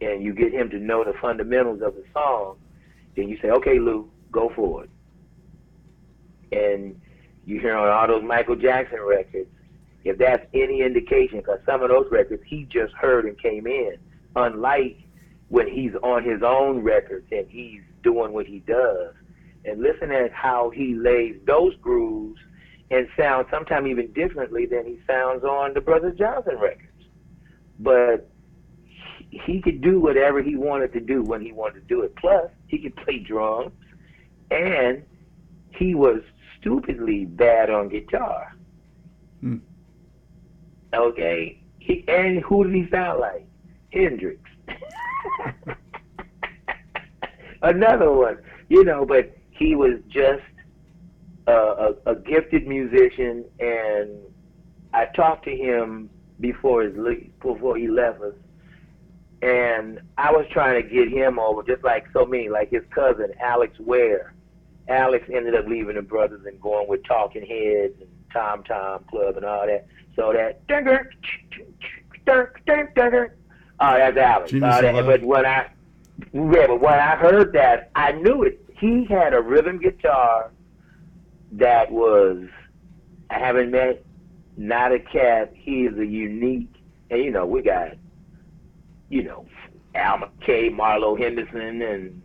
and 0.00 0.22
you 0.22 0.32
get 0.32 0.52
him 0.52 0.70
to 0.70 0.78
know 0.78 1.04
the 1.04 1.12
fundamentals 1.20 1.82
of 1.82 1.94
the 1.94 2.04
song, 2.12 2.56
then 3.16 3.28
you 3.28 3.38
say, 3.42 3.50
okay, 3.50 3.78
Lou, 3.78 4.10
go 4.32 4.50
for 4.54 4.84
it. 4.84 4.90
And 6.52 7.00
you 7.44 7.60
hear 7.60 7.76
on 7.76 7.88
all 7.88 8.06
those 8.06 8.26
Michael 8.26 8.56
Jackson 8.56 9.00
records, 9.00 9.50
if 10.04 10.18
that's 10.18 10.46
any 10.54 10.82
indication, 10.82 11.38
because 11.38 11.60
some 11.66 11.82
of 11.82 11.88
those 11.88 12.06
records 12.10 12.42
he 12.46 12.64
just 12.64 12.92
heard 12.94 13.26
and 13.26 13.38
came 13.40 13.66
in, 13.66 13.96
unlike 14.36 14.98
when 15.48 15.68
he's 15.68 15.92
on 16.02 16.24
his 16.24 16.42
own 16.42 16.82
records 16.82 17.26
and 17.32 17.46
he's 17.48 17.82
doing 18.02 18.32
what 18.32 18.46
he 18.46 18.60
does. 18.60 19.14
And 19.64 19.82
listen 19.82 20.10
at 20.10 20.32
how 20.32 20.70
he 20.70 20.94
lays 20.94 21.36
those 21.44 21.74
grooves 21.76 22.40
and 22.90 23.08
sounds 23.16 23.48
sometimes 23.50 23.88
even 23.88 24.12
differently 24.12 24.66
than 24.66 24.86
he 24.86 24.98
sounds 25.06 25.44
on 25.44 25.74
the 25.74 25.80
Brother 25.80 26.12
Johnson 26.12 26.56
records. 26.58 26.86
But 27.78 28.30
he 29.30 29.60
could 29.60 29.80
do 29.80 30.00
whatever 30.00 30.42
he 30.42 30.56
wanted 30.56 30.92
to 30.94 31.00
do 31.00 31.22
when 31.22 31.40
he 31.40 31.52
wanted 31.52 31.80
to 31.80 31.86
do 31.86 32.02
it. 32.02 32.14
Plus, 32.16 32.50
he 32.66 32.78
could 32.78 32.96
play 32.96 33.18
drums, 33.18 33.72
and 34.50 35.04
he 35.70 35.94
was 35.94 36.20
stupidly 36.58 37.24
bad 37.24 37.70
on 37.70 37.88
guitar. 37.88 38.56
Hmm. 39.40 39.58
Okay. 40.94 41.60
He 41.78 42.04
and 42.08 42.40
who 42.40 42.64
did 42.64 42.74
he 42.74 42.90
sound 42.90 43.20
like? 43.20 43.46
Hendrix. 43.92 44.40
Another 47.62 48.12
one. 48.12 48.38
You 48.68 48.84
know, 48.84 49.04
but 49.04 49.36
he 49.50 49.74
was 49.74 49.98
just 50.08 50.42
a, 51.46 51.52
a, 51.52 51.94
a 52.06 52.14
gifted 52.14 52.66
musician, 52.66 53.44
and 53.58 54.10
I 54.92 55.06
talked 55.16 55.44
to 55.46 55.56
him 55.56 56.10
before 56.40 56.82
his 56.82 56.94
before 57.40 57.76
he 57.76 57.88
left 57.88 58.20
us, 58.22 58.34
and 59.42 60.00
I 60.16 60.30
was 60.32 60.46
trying 60.52 60.82
to 60.82 60.88
get 60.88 61.08
him 61.08 61.38
over, 61.38 61.62
just 61.62 61.84
like 61.84 62.06
so 62.12 62.24
many, 62.24 62.48
like 62.48 62.70
his 62.70 62.82
cousin 62.94 63.32
Alex 63.40 63.78
Weir. 63.78 64.34
Alex 64.88 65.24
ended 65.32 65.54
up 65.54 65.66
leaving 65.66 65.94
the 65.96 66.02
brothers 66.02 66.44
and 66.46 66.60
going 66.60 66.88
with 66.88 67.04
Talking 67.04 67.46
Heads 67.46 67.94
and 68.00 68.10
Tom 68.32 68.64
Tom 68.64 69.04
Club 69.08 69.36
and 69.36 69.44
all 69.44 69.66
that. 69.66 69.86
So 70.16 70.32
that 70.32 70.66
oh, 73.80 73.96
that's 73.96 74.16
Alex. 74.16 74.52
Uh, 74.52 74.58
that, 74.58 75.06
but 75.06 75.22
when 75.22 75.46
I 75.46 75.70
yeah, 76.32 76.66
but 76.66 76.80
when 76.80 76.94
I 76.94 77.16
heard 77.16 77.52
that, 77.54 77.90
I 77.94 78.12
knew 78.12 78.42
it. 78.42 78.64
He 78.78 79.04
had 79.04 79.34
a 79.34 79.40
rhythm 79.40 79.78
guitar 79.78 80.50
that 81.52 81.90
was 81.90 82.46
I 83.30 83.38
haven't 83.38 83.70
met 83.70 84.04
not 84.56 84.92
a 84.92 84.98
cat. 84.98 85.52
He 85.54 85.82
is 85.82 85.98
a 85.98 86.06
unique, 86.06 86.72
and 87.10 87.22
you 87.22 87.30
know 87.30 87.46
we 87.46 87.62
got 87.62 87.92
you 89.08 89.22
know 89.22 89.46
Al 89.94 90.18
McKay, 90.18 90.70
Marlo 90.70 91.18
Henderson, 91.18 91.82
and 91.82 92.22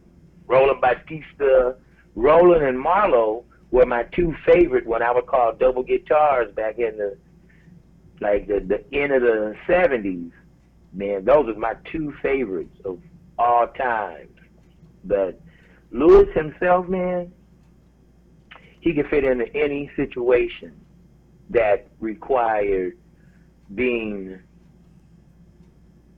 Roland 0.47 0.81
Bautista. 0.81 1.75
Roland 2.15 2.63
and 2.63 2.77
Marlo 2.77 3.43
were 3.71 3.86
my 3.86 4.03
two 4.03 4.33
favorite 4.45 4.86
when 4.86 5.01
I 5.01 5.11
would 5.11 5.25
call 5.25 5.53
double 5.53 5.83
guitars 5.83 6.53
back 6.53 6.77
in 6.79 6.97
the 6.97 7.17
like 8.22 8.47
the, 8.47 8.59
the 8.59 8.84
end 8.93 9.11
of 9.13 9.22
the 9.22 9.55
seventies. 9.68 10.32
man, 10.93 11.26
those 11.26 11.49
are 11.49 11.59
my 11.59 11.76
two 11.91 12.13
favorites 12.22 12.76
of 12.86 12.99
all 13.38 13.68
time. 13.68 14.30
But 15.03 15.39
Louis 15.91 16.32
himself, 16.34 16.88
man, 16.88 17.32
he 18.80 18.93
could 18.93 19.07
fit 19.09 19.24
into 19.24 19.53
any 19.55 19.91
situation 19.95 20.74
that 21.49 21.88
required 21.99 22.97
being 23.74 24.39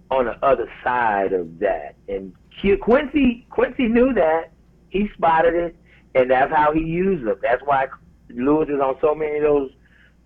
on 0.10 0.26
the 0.26 0.46
other 0.46 0.70
side 0.84 1.34
of 1.34 1.60
that. 1.60 1.96
And 2.08 2.34
Quincy 2.82 3.46
Quincy 3.50 3.88
knew 3.88 4.14
that. 4.14 4.52
He 4.90 5.10
spotted 5.14 5.54
it, 5.54 5.76
and 6.16 6.32
that's 6.32 6.52
how 6.52 6.72
he 6.72 6.80
used 6.82 7.26
them. 7.26 7.38
That's 7.42 7.62
why 7.64 7.88
Louis 8.30 8.70
is 8.70 8.80
on 8.80 8.96
so 9.02 9.14
many 9.14 9.38
of 9.38 9.44
those 9.44 9.72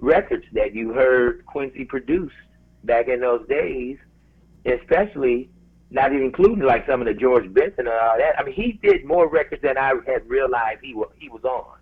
records 0.02 0.46
that 0.54 0.76
you 0.76 0.92
heard 0.92 1.46
Quincy 1.46 1.86
produce 1.86 2.34
back 2.84 3.08
in 3.08 3.22
those 3.22 3.48
days, 3.48 3.98
especially 4.66 5.50
not 5.92 6.12
even 6.12 6.26
including 6.26 6.66
like 6.66 6.86
some 6.88 7.02
of 7.02 7.08
the 7.08 7.14
George 7.14 7.52
Benson 7.54 7.88
and 7.88 7.90
all 7.90 8.18
that. 8.18 8.38
I 8.38 8.44
mean, 8.44 8.56
he 8.56 8.80
did 8.84 9.06
more 9.06 9.30
records 9.30 9.62
than 9.62 9.78
I 9.78 9.94
had 10.08 10.28
realized 10.28 10.80
he 10.84 10.94
was 10.94 11.10
he 11.18 11.30
was 11.30 11.44
on. 11.44 11.78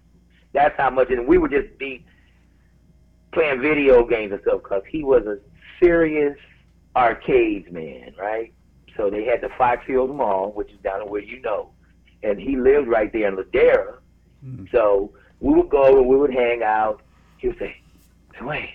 That's 0.53 0.75
how 0.77 0.89
much, 0.89 1.09
and 1.09 1.27
we 1.27 1.37
would 1.37 1.51
just 1.51 1.77
be 1.77 2.03
playing 3.31 3.61
video 3.61 4.05
games 4.05 4.33
and 4.33 4.41
stuff 4.41 4.63
because 4.63 4.83
he 4.89 5.03
was 5.03 5.25
a 5.25 5.37
serious 5.79 6.37
arcades 6.95 7.71
man, 7.71 8.13
right? 8.17 8.51
So 8.97 9.09
they 9.09 9.23
had 9.23 9.41
the 9.41 9.49
Fox 9.57 9.85
Hills 9.85 10.09
Mall, 10.13 10.51
which 10.51 10.71
is 10.71 10.79
down 10.79 11.07
where 11.07 11.21
you 11.21 11.39
know, 11.41 11.69
and 12.23 12.39
he 12.39 12.57
lived 12.57 12.87
right 12.87 13.13
there 13.13 13.27
in 13.27 13.37
Ladera. 13.37 13.99
Mm-hmm. 14.45 14.65
So 14.71 15.13
we 15.39 15.53
would 15.53 15.69
go 15.69 15.99
and 15.99 16.07
we 16.07 16.17
would 16.17 16.33
hang 16.33 16.63
out. 16.63 17.01
He 17.37 17.47
would 17.47 17.59
say, 17.59 17.79
"Wait, 18.41 18.69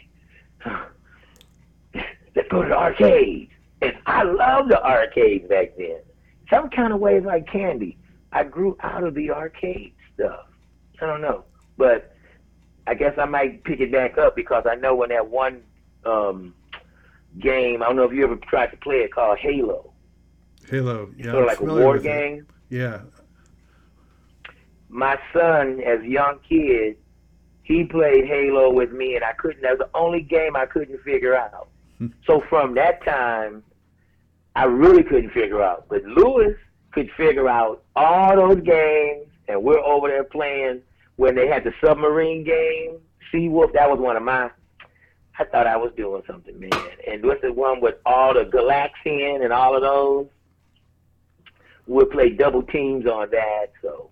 let's 2.35 2.49
go 2.51 2.63
to 2.63 2.69
the 2.69 2.77
arcades." 2.77 3.51
And 3.83 3.93
I 4.07 4.23
loved 4.23 4.71
the 4.71 4.83
arcades 4.83 5.49
back 5.49 5.77
then. 5.77 6.01
Some 6.51 6.71
kind 6.71 6.93
of 6.93 7.01
way 7.01 7.21
like 7.21 7.47
candy. 7.47 7.99
I 8.33 8.45
grew 8.45 8.77
out 8.81 9.05
of 9.05 9.15
the 9.15 9.31
arcade 9.31 9.93
stuff. 10.15 10.47
I 11.01 11.07
don't 11.07 11.21
know, 11.21 11.45
but 11.77 12.15
I 12.87 12.95
guess 12.95 13.15
I 13.19 13.25
might 13.25 13.65
pick 13.65 13.81
it 13.81 13.93
back 13.93 14.19
up 14.19 14.37
because 14.37 14.65
I 14.69 14.75
know 14.75 14.95
when 14.95 15.11
that 15.11 15.29
one 15.29 15.63
um, 16.05 16.55
game. 17.39 17.83
I 17.83 17.87
don't 17.87 17.97
know 17.97 18.05
if 18.05 18.13
you 18.13 18.25
ever 18.25 18.37
tried 18.37 18.69
to 18.69 18.77
play 18.77 18.97
it 18.97 19.13
called 19.13 19.39
Halo. 19.39 19.93
Halo, 20.69 21.11
yeah, 21.17 21.33
sort 21.33 21.43
of 21.43 21.47
like 21.47 21.61
a 21.61 21.65
war 21.65 21.99
game. 21.99 22.47
It. 22.71 22.77
Yeah. 22.77 23.01
My 24.89 25.19
son, 25.33 25.81
as 25.81 26.01
a 26.01 26.09
young 26.09 26.39
kid, 26.49 26.97
he 27.65 27.85
played 27.85 28.27
Halo 28.27 28.71
with 28.73 28.93
me, 28.93 29.17
and 29.17 29.25
I 29.25 29.33
couldn't. 29.33 29.63
That 29.63 29.79
was 29.79 29.89
the 29.93 29.99
only 29.99 30.21
game 30.21 30.55
I 30.55 30.67
couldn't 30.67 31.03
figure 31.03 31.37
out. 31.37 31.69
Hmm. 31.99 32.09
so 32.27 32.43
from 32.49 32.75
that 32.75 33.05
time, 33.05 33.63
I 34.57 34.65
really 34.65 35.03
couldn't 35.03 35.31
figure 35.31 35.63
out. 35.63 35.87
But 35.89 36.05
Louis 36.05 36.55
could 36.93 37.11
figure 37.17 37.49
out 37.49 37.83
all 37.97 38.37
those 38.37 38.63
games, 38.63 39.27
and 39.49 39.63
we're 39.63 39.81
over 39.81 40.09
there 40.09 40.25
playing 40.25 40.83
when 41.17 41.35
they 41.35 41.49
had 41.49 41.65
the 41.65 41.73
submarine 41.85 42.45
game. 42.45 43.01
Sea 43.33 43.49
Wolf, 43.49 43.73
that 43.73 43.91
was 43.91 43.99
one 43.99 44.17
of 44.17 44.23
my 44.23 44.51
I 45.39 45.45
thought 45.45 45.67
I 45.67 45.77
was 45.77 45.93
doing 45.97 46.23
something, 46.27 46.59
man. 46.59 46.71
And 47.11 47.25
what's 47.25 47.43
the 47.43 47.53
one 47.53 47.81
with 47.81 47.97
all 48.07 48.35
the 48.35 48.45
Galaxian 48.45 49.43
and 49.43 49.53
all 49.53 49.75
of 49.75 49.83
those? 49.83 50.27
We'll 51.87 52.07
play 52.07 52.31
double 52.31 52.63
teams 52.63 53.07
on 53.07 53.31
that. 53.31 53.73
So, 53.83 54.11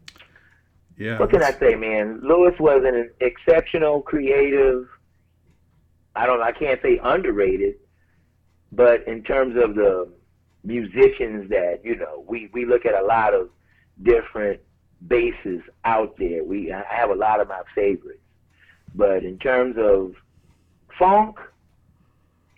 yeah. 0.97 1.19
What 1.19 1.31
can 1.31 1.43
I 1.43 1.53
say, 1.53 1.75
man? 1.75 2.21
Louis 2.23 2.55
was 2.59 2.83
an 2.85 3.11
exceptional, 3.21 4.03
creative. 4.03 4.87
I 6.15 6.27
don't. 6.27 6.43
I 6.43 6.53
can't 6.53 6.81
say 6.83 7.01
underrated, 7.03 7.77
but 8.71 9.07
in 9.07 9.23
terms 9.23 9.57
of 9.63 9.75
the 9.75 10.09
musicians 10.65 11.49
that 11.51 11.81
you 11.83 11.97
know, 11.97 12.25
we 12.29 12.51
we 12.53 12.67
look 12.67 12.85
at 12.85 12.95
a 12.95 13.05
lot 13.05 13.35
of 13.35 13.49
different 14.03 14.61
bases 15.07 15.63
out 15.85 16.17
there. 16.19 16.45
We 16.45 16.73
I 16.73 16.83
have 16.89 17.11
a 17.11 17.15
lot 17.15 17.41
of 17.41 17.49
my 17.49 17.63
favorites, 17.75 18.21
but 18.95 19.25
in 19.25 19.39
terms 19.39 19.77
of 19.79 20.15
funk, 20.99 21.39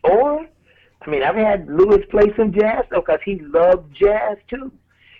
or 0.02 0.46
I 1.06 1.10
mean, 1.10 1.22
I've 1.22 1.36
had 1.36 1.68
Louis 1.68 2.04
play 2.10 2.32
some 2.36 2.52
jazz 2.52 2.84
though, 2.90 3.00
because 3.00 3.20
he 3.24 3.38
loved 3.40 3.94
jazz 3.94 4.38
too. 4.48 4.72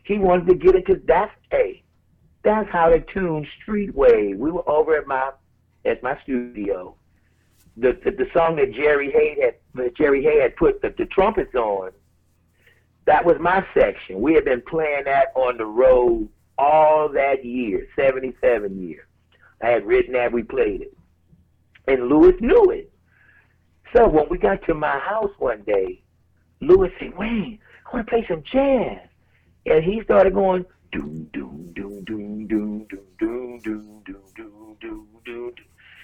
He 0.03 0.19
wanted 0.19 0.49
to 0.49 0.55
get 0.55 0.75
into 0.75 1.01
that. 1.07 1.31
Hey, 1.51 1.84
that's 2.45 2.71
how 2.71 2.91
they 2.91 3.01
tuned 3.01 3.47
Streetwave. 3.67 4.37
We 4.37 4.51
were 4.51 4.69
over 4.69 4.97
at 4.97 5.07
my 5.07 5.33
at 5.85 6.03
my 6.03 6.19
studio. 6.23 6.95
The 7.77 7.99
the, 8.05 8.11
the 8.13 8.27
song 8.33 8.57
that 8.57 8.73
Jerry 8.73 9.11
Hey 9.11 9.37
had 9.75 9.95
Jerry 9.97 10.23
Hey 10.23 10.41
had 10.41 10.57
put 10.57 10.83
the, 10.83 10.95
the 10.97 11.07
trumpets 11.07 11.55
on. 11.55 11.91
That 13.07 13.25
was 13.25 13.37
my 13.39 13.67
section. 13.75 14.21
We 14.21 14.35
had 14.35 14.45
been 14.45 14.63
playing 14.63 15.05
that 15.05 15.33
on 15.35 15.59
the 15.59 15.67
road 15.67 16.29
all 16.57 17.09
that 17.11 17.45
year, 17.45 17.87
77 17.97 18.81
years. 18.81 19.07
I 19.63 19.69
had 19.69 19.87
written 19.87 20.15
that, 20.15 20.33
we 20.33 20.43
played 20.43 20.83
it. 20.83 20.97
And 21.87 22.09
Louis 22.09 22.35
knew 22.41 22.71
it. 22.71 22.91
So 23.95 24.09
when 24.09 24.29
we 24.29 24.39
got 24.39 24.65
to 24.67 24.75
my 24.75 24.99
house 24.99 25.31
one 25.39 25.63
day, 25.63 26.03
Louis 26.61 26.91
said, 26.99 27.17
Wayne, 27.17 27.59
I 27.87 27.97
want 27.97 28.07
to 28.07 28.11
play 28.11 28.27
some 28.29 28.43
jazz. 28.43 28.99
And 29.67 29.85
he 29.85 30.03
started 30.03 30.35
going, 30.35 30.65
doom, 30.93 31.29
doom, 31.33 31.73
doom, 31.75 32.05
doom, 32.05 32.34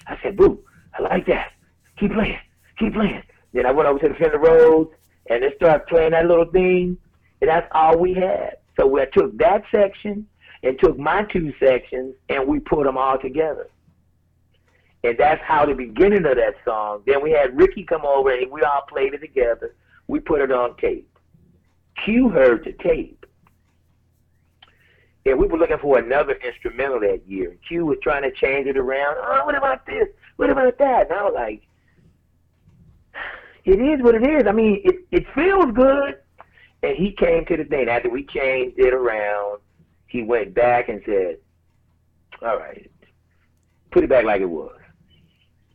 I 0.06 0.18
said, 0.22 0.36
Boo, 0.36 0.62
I 0.98 1.02
like 1.02 1.26
that. 1.26 1.52
Keep 1.98 2.12
playing, 2.12 2.38
keep 2.78 2.94
playing. 2.94 3.22
Then 3.52 3.66
I 3.66 3.72
went 3.72 3.88
over 3.88 3.98
to 4.00 4.08
the 4.08 4.14
Fender 4.14 4.38
Rhodes 4.38 4.90
and 5.28 5.42
they 5.42 5.54
started 5.56 5.86
playing 5.86 6.12
that 6.12 6.26
little 6.26 6.46
thing, 6.46 6.96
and 7.40 7.50
that's 7.50 7.68
all 7.72 7.98
we 7.98 8.14
had. 8.14 8.56
So 8.78 8.86
we 8.86 9.04
took 9.12 9.36
that 9.38 9.62
section 9.70 10.26
and 10.62 10.78
took 10.78 10.98
my 10.98 11.24
two 11.24 11.52
sections 11.58 12.14
and 12.28 12.46
we 12.46 12.60
put 12.60 12.84
them 12.84 12.96
all 12.96 13.18
together. 13.18 13.68
And 15.02 15.16
that's 15.18 15.42
how 15.42 15.64
the 15.64 15.74
beginning 15.74 16.26
of 16.26 16.36
that 16.36 16.54
song. 16.64 17.02
Then 17.06 17.22
we 17.22 17.30
had 17.30 17.56
Ricky 17.56 17.84
come 17.84 18.04
over 18.04 18.30
and 18.30 18.50
we 18.50 18.62
all 18.62 18.82
played 18.88 19.14
it 19.14 19.18
together. 19.18 19.74
We 20.08 20.20
put 20.20 20.40
it 20.40 20.52
on 20.52 20.76
tape. 20.76 21.08
Q 22.04 22.28
heard 22.28 22.64
the 22.64 22.72
tape. 22.72 23.24
And 25.26 25.38
we 25.38 25.46
were 25.46 25.58
looking 25.58 25.78
for 25.78 25.98
another 25.98 26.38
instrumental 26.44 27.00
that 27.00 27.22
year. 27.26 27.56
Q 27.68 27.86
was 27.86 27.98
trying 28.02 28.22
to 28.22 28.32
change 28.32 28.66
it 28.66 28.76
around. 28.76 29.16
Oh, 29.18 29.44
what 29.44 29.54
about 29.54 29.84
this? 29.86 30.08
What 30.36 30.50
about 30.50 30.78
that? 30.78 31.10
And 31.10 31.18
I 31.18 31.22
was 31.22 31.34
like, 31.34 31.62
it 33.64 33.78
is 33.80 34.02
what 34.02 34.14
it 34.14 34.26
is. 34.26 34.46
I 34.46 34.52
mean, 34.52 34.80
it, 34.84 35.04
it 35.10 35.26
feels 35.34 35.72
good. 35.74 36.16
And 36.82 36.96
he 36.96 37.12
came 37.12 37.44
to 37.44 37.56
the 37.58 37.64
thing. 37.64 37.88
After 37.88 38.08
we 38.08 38.24
changed 38.24 38.78
it 38.78 38.94
around, 38.94 39.60
he 40.06 40.22
went 40.22 40.54
back 40.54 40.88
and 40.88 41.02
said, 41.04 41.36
all 42.42 42.56
right, 42.56 42.90
put 43.90 44.02
it 44.02 44.08
back 44.08 44.24
like 44.24 44.40
it 44.40 44.46
was 44.46 44.80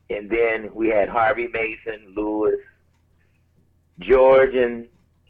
and 0.10 0.30
then 0.30 0.70
we 0.74 0.90
had 0.90 1.10
Harvey 1.10 1.48
Mason, 1.48 2.14
Louis, 2.16 2.58
George, 4.00 4.54
and 4.54 4.88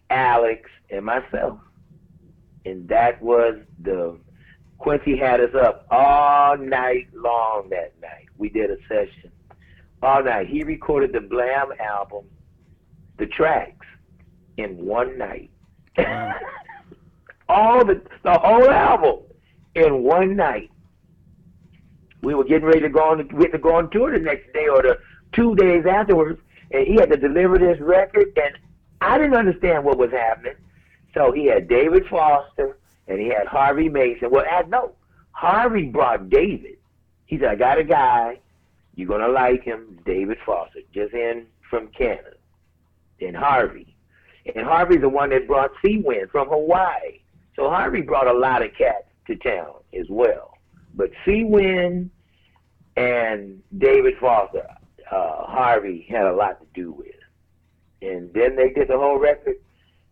Alex, 0.10 0.70
and 0.90 1.06
myself. 1.06 1.60
And 2.66 2.88
that 2.90 3.22
was 3.22 3.56
the 3.82 4.18
Quincy 4.78 5.18
had 5.18 5.40
us 5.40 5.54
up 5.56 5.86
all 5.90 6.58
night 6.58 7.08
long 7.14 7.70
that 7.70 7.94
night. 8.02 8.28
We 8.38 8.50
did 8.50 8.70
a 8.70 8.78
session 8.88 9.32
all 10.02 10.24
night. 10.24 10.48
He 10.48 10.64
recorded 10.64 11.14
the 11.14 11.22
Blam 11.22 11.70
album, 11.80 12.26
the 13.18 13.28
tracks, 13.28 13.86
in 14.58 14.78
one 14.86 15.18
night. 15.18 15.50
all 17.48 17.86
the 17.86 18.02
the 18.24 18.38
whole 18.38 18.70
album 18.70 19.20
in 19.76 20.04
one 20.04 20.36
night 20.36 20.70
we 22.26 22.34
were 22.34 22.44
getting 22.44 22.66
ready 22.66 22.82
to 22.82 22.90
go 22.90 23.00
on 23.12 23.28
we 23.34 23.44
had 23.44 23.52
to 23.52 23.58
go 23.58 23.76
on 23.76 23.90
tour 23.92 24.12
the 24.12 24.20
next 24.20 24.52
day 24.52 24.68
or 24.68 24.82
the 24.82 24.98
two 25.32 25.56
days 25.56 25.86
afterwards, 25.86 26.40
and 26.72 26.88
he 26.88 26.96
had 26.96 27.12
to 27.12 27.18
deliver 27.18 27.58
this 27.58 27.80
record, 27.80 28.28
and 28.36 28.58
I 29.02 29.18
didn't 29.18 29.36
understand 29.36 29.84
what 29.84 29.98
was 29.98 30.12
happening. 30.12 30.56
So 31.16 31.32
he 31.32 31.48
had 31.48 31.68
David 31.68 32.06
Foster 32.08 32.78
and 33.08 33.20
he 33.20 33.30
had 33.30 33.48
Harvey 33.48 33.90
Mason. 33.90 34.30
Well, 34.30 34.46
no, 34.68 34.92
Harvey 35.32 35.86
brought 35.86 36.30
David. 36.30 36.78
He 37.26 37.40
said, 37.40 37.48
"I 37.48 37.56
got 37.56 37.80
a 37.80 37.84
guy. 37.84 38.40
You're 38.96 39.08
gonna 39.08 39.30
like 39.30 39.64
him, 39.64 40.00
David 40.06 40.38
Foster, 40.46 40.82
just 40.94 41.14
in 41.14 41.48
from 41.70 41.88
Canada." 41.88 42.36
Then 43.20 43.34
Harvey, 43.34 43.96
and 44.54 44.66
Harvey's 44.66 45.02
the 45.02 45.10
one 45.10 45.30
that 45.30 45.48
brought 45.48 45.72
Seawind 45.84 46.30
from 46.30 46.50
Hawaii. 46.50 47.22
So 47.56 47.70
Harvey 47.70 48.02
brought 48.02 48.28
a 48.28 48.34
lot 48.34 48.62
of 48.62 48.74
cats 48.74 49.08
to 49.28 49.36
town 49.38 49.74
as 49.98 50.08
well. 50.10 50.58
But 50.94 51.12
Seawind 51.26 52.10
and 52.98 53.62
David 53.78 54.18
Foster, 54.20 54.68
uh, 55.10 55.46
Harvey 55.46 56.06
had 56.10 56.26
a 56.26 56.34
lot 56.34 56.60
to 56.60 56.68
do 56.74 56.92
with. 56.92 57.08
And 58.02 58.34
then 58.34 58.56
they 58.56 58.70
did 58.70 58.90
the 58.90 58.98
whole 58.98 59.18
record 59.18 59.56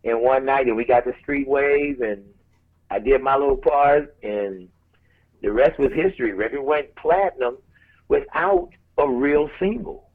in 0.04 0.22
one 0.22 0.44
night, 0.44 0.66
and 0.66 0.76
we 0.76 0.84
got 0.84 1.04
the 1.04 1.14
Streetwave, 1.26 2.00
and 2.00 2.22
I 2.90 2.98
did 2.98 3.22
my 3.22 3.36
little 3.36 3.56
part, 3.56 4.14
and 4.22 4.68
the 5.42 5.50
rest 5.50 5.78
was 5.78 5.92
history. 5.92 6.32
Record 6.32 6.62
went 6.62 6.94
platinum 6.94 7.56
without 8.08 8.70
a 8.98 9.08
real 9.08 9.50
single. 9.58 10.10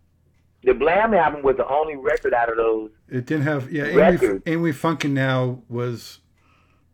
the 0.63 0.73
Blam 0.73 1.13
album 1.13 1.41
was 1.41 1.57
the 1.57 1.67
only 1.67 1.95
record 1.95 2.33
out 2.33 2.49
of 2.49 2.57
those. 2.57 2.91
It 3.09 3.25
didn't 3.25 3.43
have 3.43 3.71
yeah. 3.71 3.85
Amy, 3.85 3.95
Records. 3.95 4.43
Ain't 4.45 4.61
We 4.61 4.71
Funkin' 4.71 5.11
Now 5.11 5.63
was 5.67 6.19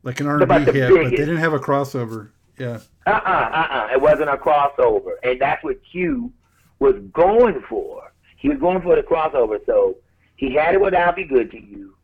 like 0.03 0.19
an 0.19 0.27
R 0.27 0.41
and 0.41 0.65
B 0.65 0.71
hit, 0.71 0.89
but 0.89 1.09
they 1.09 1.17
didn't 1.17 1.37
have 1.37 1.53
a 1.53 1.59
crossover. 1.59 2.29
Yeah, 2.57 2.79
Uh 3.05 3.09
uh-uh, 3.09 3.67
uh 3.69 3.87
It 3.91 4.01
wasn't 4.01 4.29
a 4.29 4.37
crossover, 4.37 5.15
and 5.23 5.41
that's 5.41 5.61
what 5.63 5.77
Q 5.91 6.31
was 6.79 6.95
going 7.11 7.61
for. 7.67 8.13
He 8.37 8.47
was 8.47 8.59
going 8.59 8.81
for 8.81 8.95
the 8.95 9.01
crossover. 9.01 9.59
So 9.65 9.97
he 10.37 10.53
had 10.53 10.75
it 10.75 10.81
with 10.81 10.93
"I'll 10.93 11.13
Be 11.13 11.25
Good 11.25 11.51
to 11.51 11.59
You." 11.59 11.94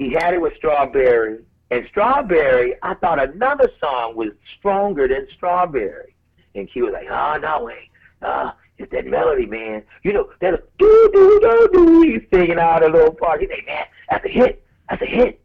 He 0.00 0.14
had 0.14 0.32
it 0.32 0.40
with 0.40 0.54
"Strawberry," 0.56 1.40
and 1.70 1.86
"Strawberry." 1.90 2.74
I 2.82 2.94
thought 2.94 3.22
another 3.22 3.70
song 3.78 4.16
was 4.16 4.30
stronger 4.58 5.06
than 5.06 5.28
"Strawberry," 5.36 6.16
and 6.54 6.66
Q 6.72 6.84
was 6.84 6.94
like, 6.94 7.08
"Oh 7.10 7.36
no 7.38 7.64
way, 7.64 7.90
uh, 8.22 8.52
it's 8.78 8.90
that 8.92 9.04
melody, 9.04 9.44
man. 9.44 9.82
You 10.02 10.14
know 10.14 10.30
that 10.40 10.64
do 10.78 11.10
do 11.12 11.40
do 11.42 11.68
do." 11.74 12.00
He's 12.00 12.22
singing 12.32 12.58
out 12.58 12.82
a 12.82 12.88
little 12.88 13.12
part. 13.12 13.42
He's 13.42 13.50
like, 13.50 13.66
"Man, 13.66 13.84
that's 14.08 14.24
a 14.24 14.28
hit. 14.30 14.64
That's 14.88 15.02
a 15.02 15.04
hit." 15.04 15.44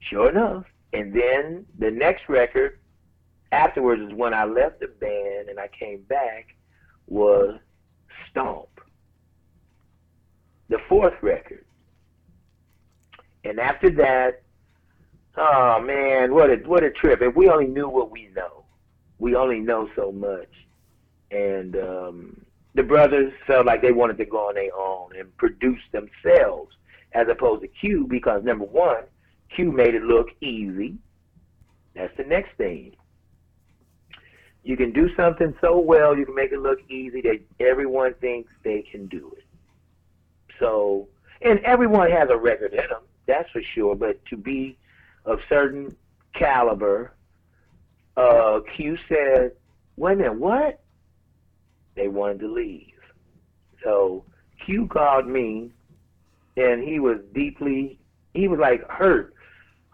Sure 0.00 0.28
enough, 0.28 0.66
and 0.92 1.14
then 1.14 1.64
the 1.78 1.90
next 1.90 2.28
record 2.28 2.78
afterwards 3.50 4.02
is 4.02 4.12
when 4.12 4.34
I 4.34 4.44
left 4.44 4.80
the 4.80 4.88
band 4.88 5.48
and 5.48 5.58
I 5.58 5.68
came 5.68 6.02
back 6.02 6.54
was 7.06 7.58
Stomp. 8.30 8.68
The 10.68 10.80
fourth 10.86 11.14
record. 11.22 11.64
And 13.44 13.58
after 13.58 13.90
that, 13.90 14.42
oh 15.36 15.80
man, 15.80 16.34
what 16.34 16.50
a 16.50 16.56
what 16.56 16.82
a 16.82 16.90
trip. 16.90 17.22
If 17.22 17.34
we 17.34 17.48
only 17.48 17.66
knew 17.66 17.88
what 17.88 18.10
we 18.10 18.28
know. 18.34 18.64
We 19.18 19.34
only 19.34 19.60
know 19.60 19.88
so 19.96 20.12
much. 20.12 20.48
And 21.30 21.76
um 21.76 22.44
the 22.74 22.82
brothers 22.82 23.32
felt 23.46 23.66
like 23.66 23.82
they 23.82 23.92
wanted 23.92 24.18
to 24.18 24.24
go 24.24 24.48
on 24.48 24.54
their 24.54 24.74
own 24.74 25.10
and 25.18 25.36
produce 25.36 25.80
themselves 25.92 26.76
as 27.12 27.26
opposed 27.28 27.62
to 27.62 27.68
Q 27.68 28.06
because 28.08 28.44
number 28.44 28.64
one, 28.64 29.04
Q 29.54 29.72
made 29.72 29.94
it 29.94 30.04
look 30.04 30.28
easy. 30.40 30.96
That's 31.94 32.16
the 32.16 32.24
next 32.24 32.56
thing 32.56 32.94
you 34.62 34.76
can 34.76 34.92
do 34.92 35.14
something 35.16 35.54
so 35.60 35.78
well, 35.78 36.16
you 36.16 36.26
can 36.26 36.34
make 36.34 36.52
it 36.52 36.60
look 36.60 36.78
easy 36.90 37.20
that 37.22 37.40
everyone 37.60 38.14
thinks 38.14 38.52
they 38.62 38.82
can 38.82 39.06
do 39.06 39.32
it. 39.36 39.44
So, 40.58 41.08
and 41.42 41.58
everyone 41.60 42.10
has 42.10 42.28
a 42.28 42.36
record 42.36 42.72
in 42.72 42.88
them, 42.88 43.02
that's 43.30 43.50
for 43.50 43.62
sure. 43.74 43.94
But 43.94 44.24
to 44.26 44.36
be 44.36 44.76
of 45.24 45.38
certain 45.48 45.96
caliber, 46.34 47.14
uh, 48.16 48.60
Q 48.76 48.96
said, 49.08 49.52
"Wait 49.96 50.14
a 50.14 50.16
minute, 50.16 50.34
what?" 50.34 50.80
They 51.94 52.08
wanted 52.08 52.40
to 52.40 52.52
leave. 52.52 52.92
So 53.82 54.24
Q 54.64 54.86
called 54.86 55.26
me, 55.26 55.70
and 56.56 56.82
he 56.82 57.00
was 57.00 57.18
deeply, 57.32 57.98
he 58.34 58.48
was 58.48 58.58
like 58.58 58.88
hurt. 58.88 59.34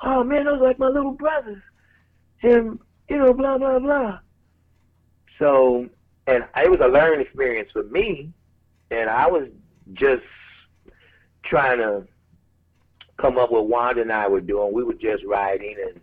Oh 0.02 0.22
man, 0.24 0.44
those 0.44 0.60
are 0.60 0.64
like 0.64 0.78
my 0.78 0.88
little 0.88 1.12
brothers, 1.12 1.62
and 2.42 2.78
you 3.08 3.18
know, 3.18 3.32
blah 3.32 3.58
blah 3.58 3.78
blah. 3.78 4.18
So, 5.38 5.88
and 6.26 6.44
it 6.56 6.70
was 6.70 6.80
a 6.82 6.88
learning 6.88 7.20
experience 7.20 7.70
for 7.72 7.84
me, 7.84 8.32
and 8.90 9.08
I 9.08 9.26
was 9.26 9.48
just 9.92 10.22
trying 11.44 11.78
to 11.78 12.06
come 13.16 13.38
up 13.38 13.50
with 13.50 13.64
Wanda 13.64 14.02
and 14.02 14.12
I 14.12 14.28
were 14.28 14.40
doing. 14.40 14.72
We 14.72 14.84
were 14.84 14.94
just 14.94 15.24
writing, 15.24 15.76
and 15.88 16.00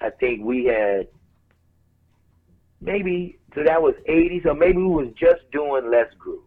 I 0.00 0.10
think 0.10 0.44
we 0.44 0.64
had 0.64 1.08
maybe 2.80 3.38
so 3.54 3.62
that 3.64 3.82
was 3.82 3.94
'80, 4.06 4.42
so 4.44 4.54
maybe 4.54 4.78
we 4.78 4.86
was 4.86 5.08
just 5.18 5.50
doing 5.50 5.90
Let's 5.90 6.14
Groove, 6.14 6.42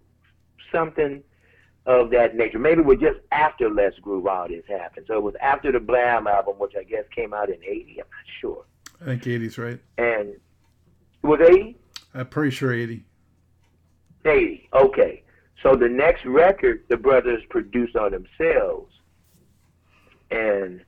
something 0.71 1.23
of 1.85 2.09
that 2.11 2.35
nature. 2.35 2.59
Maybe 2.59 2.81
we're 2.81 2.95
just 2.95 3.19
after 3.31 3.69
Let's 3.69 3.97
Groove 3.99 4.27
all 4.27 4.47
this 4.47 4.63
happened. 4.67 5.05
So 5.07 5.15
it 5.15 5.23
was 5.23 5.35
after 5.41 5.71
the 5.71 5.79
Blam 5.79 6.27
album, 6.27 6.55
which 6.57 6.73
I 6.77 6.83
guess 6.83 7.03
came 7.13 7.33
out 7.33 7.49
in 7.49 7.63
'80. 7.63 7.91
I'm 7.91 7.97
not 7.97 8.05
sure, 8.41 8.65
I 9.01 9.05
think 9.05 9.23
80's 9.23 9.57
right. 9.57 9.79
and 9.97 10.29
it 10.29 10.41
was 11.23 11.39
'80. 11.41 11.77
I'm 12.13 12.27
pretty 12.27 12.51
sure 12.51 12.71
80. 12.73 13.03
80. 14.23 14.69
Okay. 14.73 15.23
So 15.61 15.75
the 15.75 15.89
next 15.89 16.25
record 16.25 16.83
the 16.89 16.97
brothers 16.97 17.43
produced 17.49 17.95
on 17.95 18.11
themselves. 18.11 18.93
And 20.31 20.83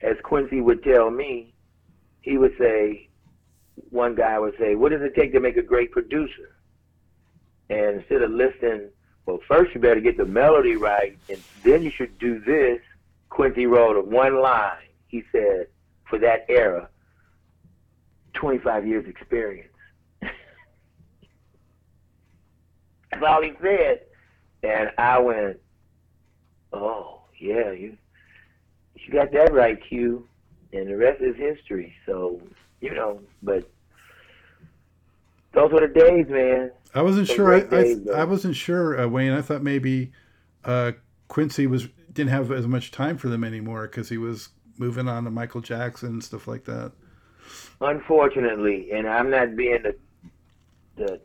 as 0.00 0.16
Quincy 0.22 0.60
would 0.60 0.82
tell 0.82 1.10
me, 1.10 1.54
he 2.20 2.38
would 2.38 2.52
say, 2.58 3.08
one 3.90 4.14
guy 4.14 4.38
would 4.38 4.54
say, 4.58 4.74
What 4.74 4.92
does 4.92 5.02
it 5.02 5.14
take 5.14 5.32
to 5.32 5.40
make 5.40 5.56
a 5.56 5.62
great 5.62 5.92
producer? 5.92 6.56
And 7.68 8.00
instead 8.00 8.22
of 8.22 8.30
listening, 8.30 8.90
well, 9.26 9.40
first 9.48 9.74
you 9.74 9.80
better 9.80 10.00
get 10.00 10.16
the 10.16 10.24
melody 10.24 10.76
right, 10.76 11.18
and 11.28 11.42
then 11.64 11.82
you 11.82 11.90
should 11.96 12.18
do 12.18 12.40
this. 12.40 12.80
Quincy 13.28 13.66
wrote 13.66 13.96
a 13.96 14.00
one 14.00 14.40
line. 14.40 14.88
He 15.08 15.22
said, 15.32 15.66
for 16.08 16.18
that 16.20 16.46
era, 16.48 16.88
25 18.34 18.86
years 18.86 19.04
experience. 19.08 19.72
That's 23.10 23.24
all 23.26 23.42
he 23.42 23.52
said. 23.60 24.02
And 24.62 24.90
I 24.98 25.18
went, 25.18 25.58
Oh, 26.72 27.22
yeah, 27.38 27.72
you 27.72 27.96
you 29.06 29.12
got 29.12 29.32
that 29.32 29.52
right, 29.52 29.78
Q. 29.88 30.26
And 30.72 30.88
the 30.88 30.96
rest 30.96 31.22
is 31.22 31.36
history. 31.36 31.94
So, 32.04 32.40
you 32.80 32.92
know, 32.92 33.20
but 33.42 33.70
those 35.52 35.72
were 35.72 35.80
the 35.80 35.88
days, 35.88 36.26
man. 36.28 36.70
I 36.94 37.02
wasn't 37.02 37.28
sure. 37.28 37.54
I, 37.54 37.60
days. 37.60 38.08
I, 38.08 38.20
I 38.20 38.24
wasn't 38.24 38.56
sure, 38.56 39.00
uh, 39.00 39.06
Wayne. 39.06 39.32
I 39.32 39.42
thought 39.42 39.62
maybe 39.62 40.12
uh, 40.64 40.92
Quincy 41.28 41.66
was 41.66 41.88
didn't 42.12 42.30
have 42.30 42.50
as 42.50 42.66
much 42.66 42.90
time 42.90 43.16
for 43.16 43.28
them 43.28 43.44
anymore 43.44 43.86
because 43.86 44.08
he 44.08 44.18
was 44.18 44.48
moving 44.78 45.08
on 45.08 45.24
to 45.24 45.30
Michael 45.30 45.60
Jackson 45.60 46.08
and 46.08 46.24
stuff 46.24 46.48
like 46.48 46.64
that. 46.64 46.92
Unfortunately, 47.80 48.90
and 48.92 49.08
I'm 49.08 49.30
not 49.30 49.56
being 49.56 49.82
the 49.82 49.94
the 50.96 51.20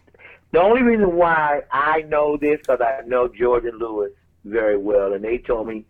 the 0.52 0.62
only 0.62 0.82
reason 0.82 1.16
why 1.16 1.62
I 1.72 2.02
know 2.04 2.38
this 2.38 2.60
because 2.60 2.82
I 2.82 3.02
know 3.08 3.28
George 3.28 3.66
and 3.66 3.80
Louis 3.80 4.12
very 4.46 4.78
well, 4.78 5.14
and 5.14 5.24
they 5.24 5.38
told 5.38 5.68
me 5.68 5.86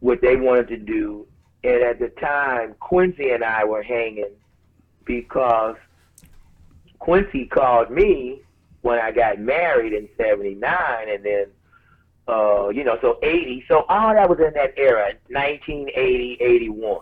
what 0.00 0.20
they 0.20 0.36
wanted 0.36 0.68
to 0.68 0.76
do. 0.76 1.26
And 1.62 1.82
at 1.82 1.98
the 1.98 2.08
time, 2.20 2.74
Quincy 2.80 3.30
and 3.30 3.42
I 3.42 3.64
were 3.64 3.82
hanging 3.82 4.32
because 5.04 5.76
Quincy 6.98 7.46
called 7.46 7.90
me 7.90 8.40
when 8.82 8.98
I 8.98 9.12
got 9.12 9.38
married 9.38 9.92
in 9.92 10.08
'79, 10.16 11.08
and 11.08 11.24
then 11.24 11.46
uh, 12.28 12.68
you 12.68 12.84
know, 12.84 12.98
so 13.00 13.18
80. 13.22 13.64
So 13.68 13.84
all 13.88 14.14
that 14.14 14.28
was 14.28 14.38
in 14.38 14.52
that 14.54 14.74
era, 14.76 15.12
1980, 15.28 16.38
81. 16.40 17.00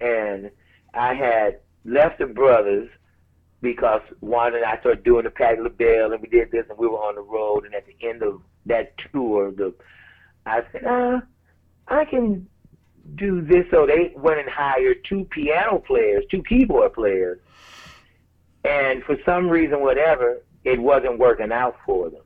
And 0.00 0.50
I 0.94 1.14
had 1.14 1.60
left 1.84 2.18
the 2.18 2.26
brothers 2.26 2.88
because 3.60 4.00
Wanda 4.20 4.58
and 4.58 4.66
I 4.66 4.78
started 4.80 5.04
doing 5.04 5.24
the 5.24 5.30
Patti 5.30 5.60
LaBelle 5.60 6.12
and 6.12 6.20
we 6.20 6.28
did 6.28 6.50
this 6.50 6.66
and 6.68 6.78
we 6.78 6.86
were 6.86 6.98
on 6.98 7.14
the 7.14 7.20
road. 7.20 7.64
And 7.64 7.74
at 7.74 7.84
the 7.86 7.96
end 8.06 8.22
of 8.22 8.40
that 8.66 8.94
tour, 9.12 9.50
the 9.50 9.74
I 10.46 10.62
said, 10.72 10.84
uh, 10.84 11.20
I 11.88 12.04
can 12.04 12.48
do 13.16 13.42
this. 13.42 13.66
So 13.70 13.86
they 13.86 14.12
went 14.16 14.40
and 14.40 14.48
hired 14.48 15.04
two 15.04 15.24
piano 15.24 15.78
players, 15.78 16.24
two 16.30 16.42
keyboard 16.42 16.94
players. 16.94 17.40
And 18.64 19.02
for 19.04 19.16
some 19.24 19.48
reason, 19.48 19.80
whatever, 19.80 20.42
it 20.64 20.80
wasn't 20.80 21.18
working 21.18 21.52
out 21.52 21.76
for 21.84 22.10
them. 22.10 22.22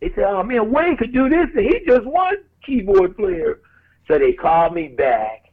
They 0.00 0.10
said, 0.14 0.24
oh 0.24 0.42
man, 0.42 0.70
Wayne 0.70 0.96
could 0.96 1.12
do 1.12 1.28
this. 1.28 1.48
And 1.54 1.64
he 1.64 1.80
just 1.86 2.04
one 2.04 2.36
keyboard 2.64 3.16
player. 3.16 3.60
So 4.06 4.18
they 4.18 4.32
called 4.32 4.74
me 4.74 4.88
back. 4.88 5.50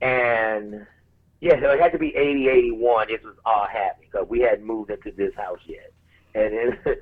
And 0.00 0.86
yeah, 1.40 1.60
so 1.60 1.70
it 1.70 1.80
had 1.80 1.92
to 1.92 1.98
be 1.98 2.14
80, 2.16 2.48
81. 2.48 3.08
This 3.08 3.22
was 3.22 3.36
all 3.44 3.66
happening 3.66 4.08
because 4.10 4.28
we 4.28 4.40
hadn't 4.40 4.64
moved 4.64 4.90
into 4.90 5.12
this 5.12 5.34
house 5.36 5.60
yet. 5.66 5.92
And 6.34 6.78
then 6.84 6.96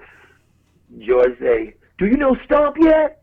George 1.06 1.38
say, 1.40 1.74
do 1.98 2.06
you 2.06 2.16
know 2.16 2.36
Stomp 2.44 2.76
yet? 2.78 3.22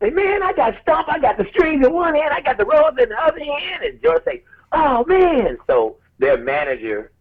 Say, 0.00 0.10
man, 0.10 0.42
I 0.42 0.52
got 0.52 0.74
Stomp. 0.82 1.08
I 1.08 1.18
got 1.18 1.38
the 1.38 1.46
strings 1.50 1.84
in 1.84 1.92
one 1.92 2.14
hand. 2.14 2.32
I 2.32 2.40
got 2.40 2.56
the 2.56 2.64
rolls 2.64 2.94
in 3.00 3.08
the 3.08 3.16
other 3.16 3.40
hand. 3.40 3.84
And 3.84 4.00
George 4.02 4.22
say, 4.24 4.44
oh 4.72 5.04
man. 5.06 5.58
So 5.66 5.96
their 6.18 6.38
manager, 6.38 7.12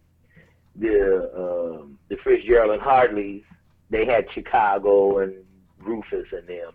the 0.75 1.31
um, 1.35 1.97
the 2.09 2.17
Fitzgerald 2.23 2.71
and 2.71 2.81
Hartleys, 2.81 3.43
they 3.89 4.05
had 4.05 4.25
Chicago 4.33 5.19
and 5.19 5.33
Rufus 5.79 6.27
and 6.31 6.47
them. 6.47 6.71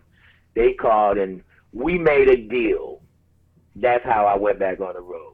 They 0.55 0.73
called 0.73 1.17
and 1.17 1.41
we 1.71 1.97
made 1.97 2.27
a 2.27 2.37
deal. 2.37 3.01
That's 3.75 4.03
how 4.03 4.25
I 4.25 4.35
went 4.35 4.59
back 4.59 4.79
on 4.79 4.93
the 4.93 5.01
road. 5.01 5.33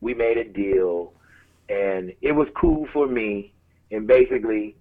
We 0.00 0.14
made 0.14 0.38
a 0.38 0.44
deal 0.44 1.12
and 1.68 2.12
it 2.20 2.32
was 2.32 2.48
cool 2.54 2.86
for 2.92 3.06
me. 3.06 3.52
And 3.90 4.06
basically, 4.06 4.76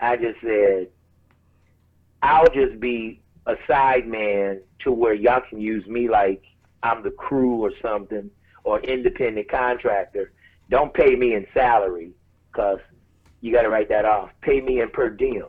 I 0.00 0.16
just 0.16 0.40
said, 0.40 0.88
I'll 2.22 2.48
just 2.50 2.78
be 2.78 3.20
a 3.46 3.54
side 3.66 4.06
man 4.06 4.60
to 4.80 4.92
where 4.92 5.14
y'all 5.14 5.42
can 5.48 5.60
use 5.60 5.86
me 5.86 6.08
like 6.08 6.42
I'm 6.82 7.02
the 7.02 7.10
crew 7.10 7.64
or 7.64 7.72
something 7.80 8.30
or 8.64 8.80
independent 8.80 9.50
contractor. 9.50 10.32
Don't 10.70 10.94
pay 10.94 11.16
me 11.16 11.34
in 11.34 11.46
salary 11.52 12.12
because 12.50 12.78
you 13.40 13.52
got 13.52 13.62
to 13.62 13.68
write 13.68 13.88
that 13.88 14.04
off. 14.04 14.30
Pay 14.40 14.60
me 14.60 14.80
in 14.80 14.90
per 14.90 15.10
diem. 15.10 15.46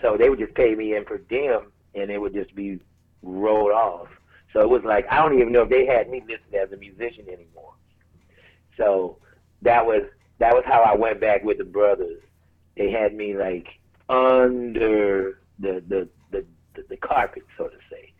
So 0.00 0.16
they 0.16 0.28
would 0.28 0.38
just 0.38 0.54
pay 0.54 0.74
me 0.74 0.96
in 0.96 1.04
per 1.04 1.18
diem 1.18 1.72
and 1.94 2.10
it 2.10 2.20
would 2.20 2.34
just 2.34 2.54
be 2.54 2.80
rolled 3.22 3.72
off. 3.72 4.08
So 4.52 4.60
it 4.60 4.68
was 4.68 4.82
like, 4.84 5.06
I 5.10 5.16
don't 5.16 5.38
even 5.38 5.52
know 5.52 5.62
if 5.62 5.70
they 5.70 5.86
had 5.86 6.10
me 6.10 6.20
listed 6.20 6.54
as 6.54 6.72
a 6.72 6.76
musician 6.76 7.26
anymore. 7.28 7.74
So 8.76 9.18
that 9.62 9.84
was 9.84 10.02
that 10.38 10.54
was 10.54 10.64
how 10.66 10.82
I 10.82 10.96
went 10.96 11.20
back 11.20 11.44
with 11.44 11.58
the 11.58 11.64
brothers. 11.64 12.20
They 12.76 12.90
had 12.90 13.14
me 13.14 13.36
like 13.36 13.68
under 14.12 15.38
the, 15.58 15.82
the, 15.88 16.08
the, 16.30 16.44
the, 16.88 16.96
carpet, 16.98 17.42
so 17.56 17.68
to 17.68 17.76
say. 17.90 18.11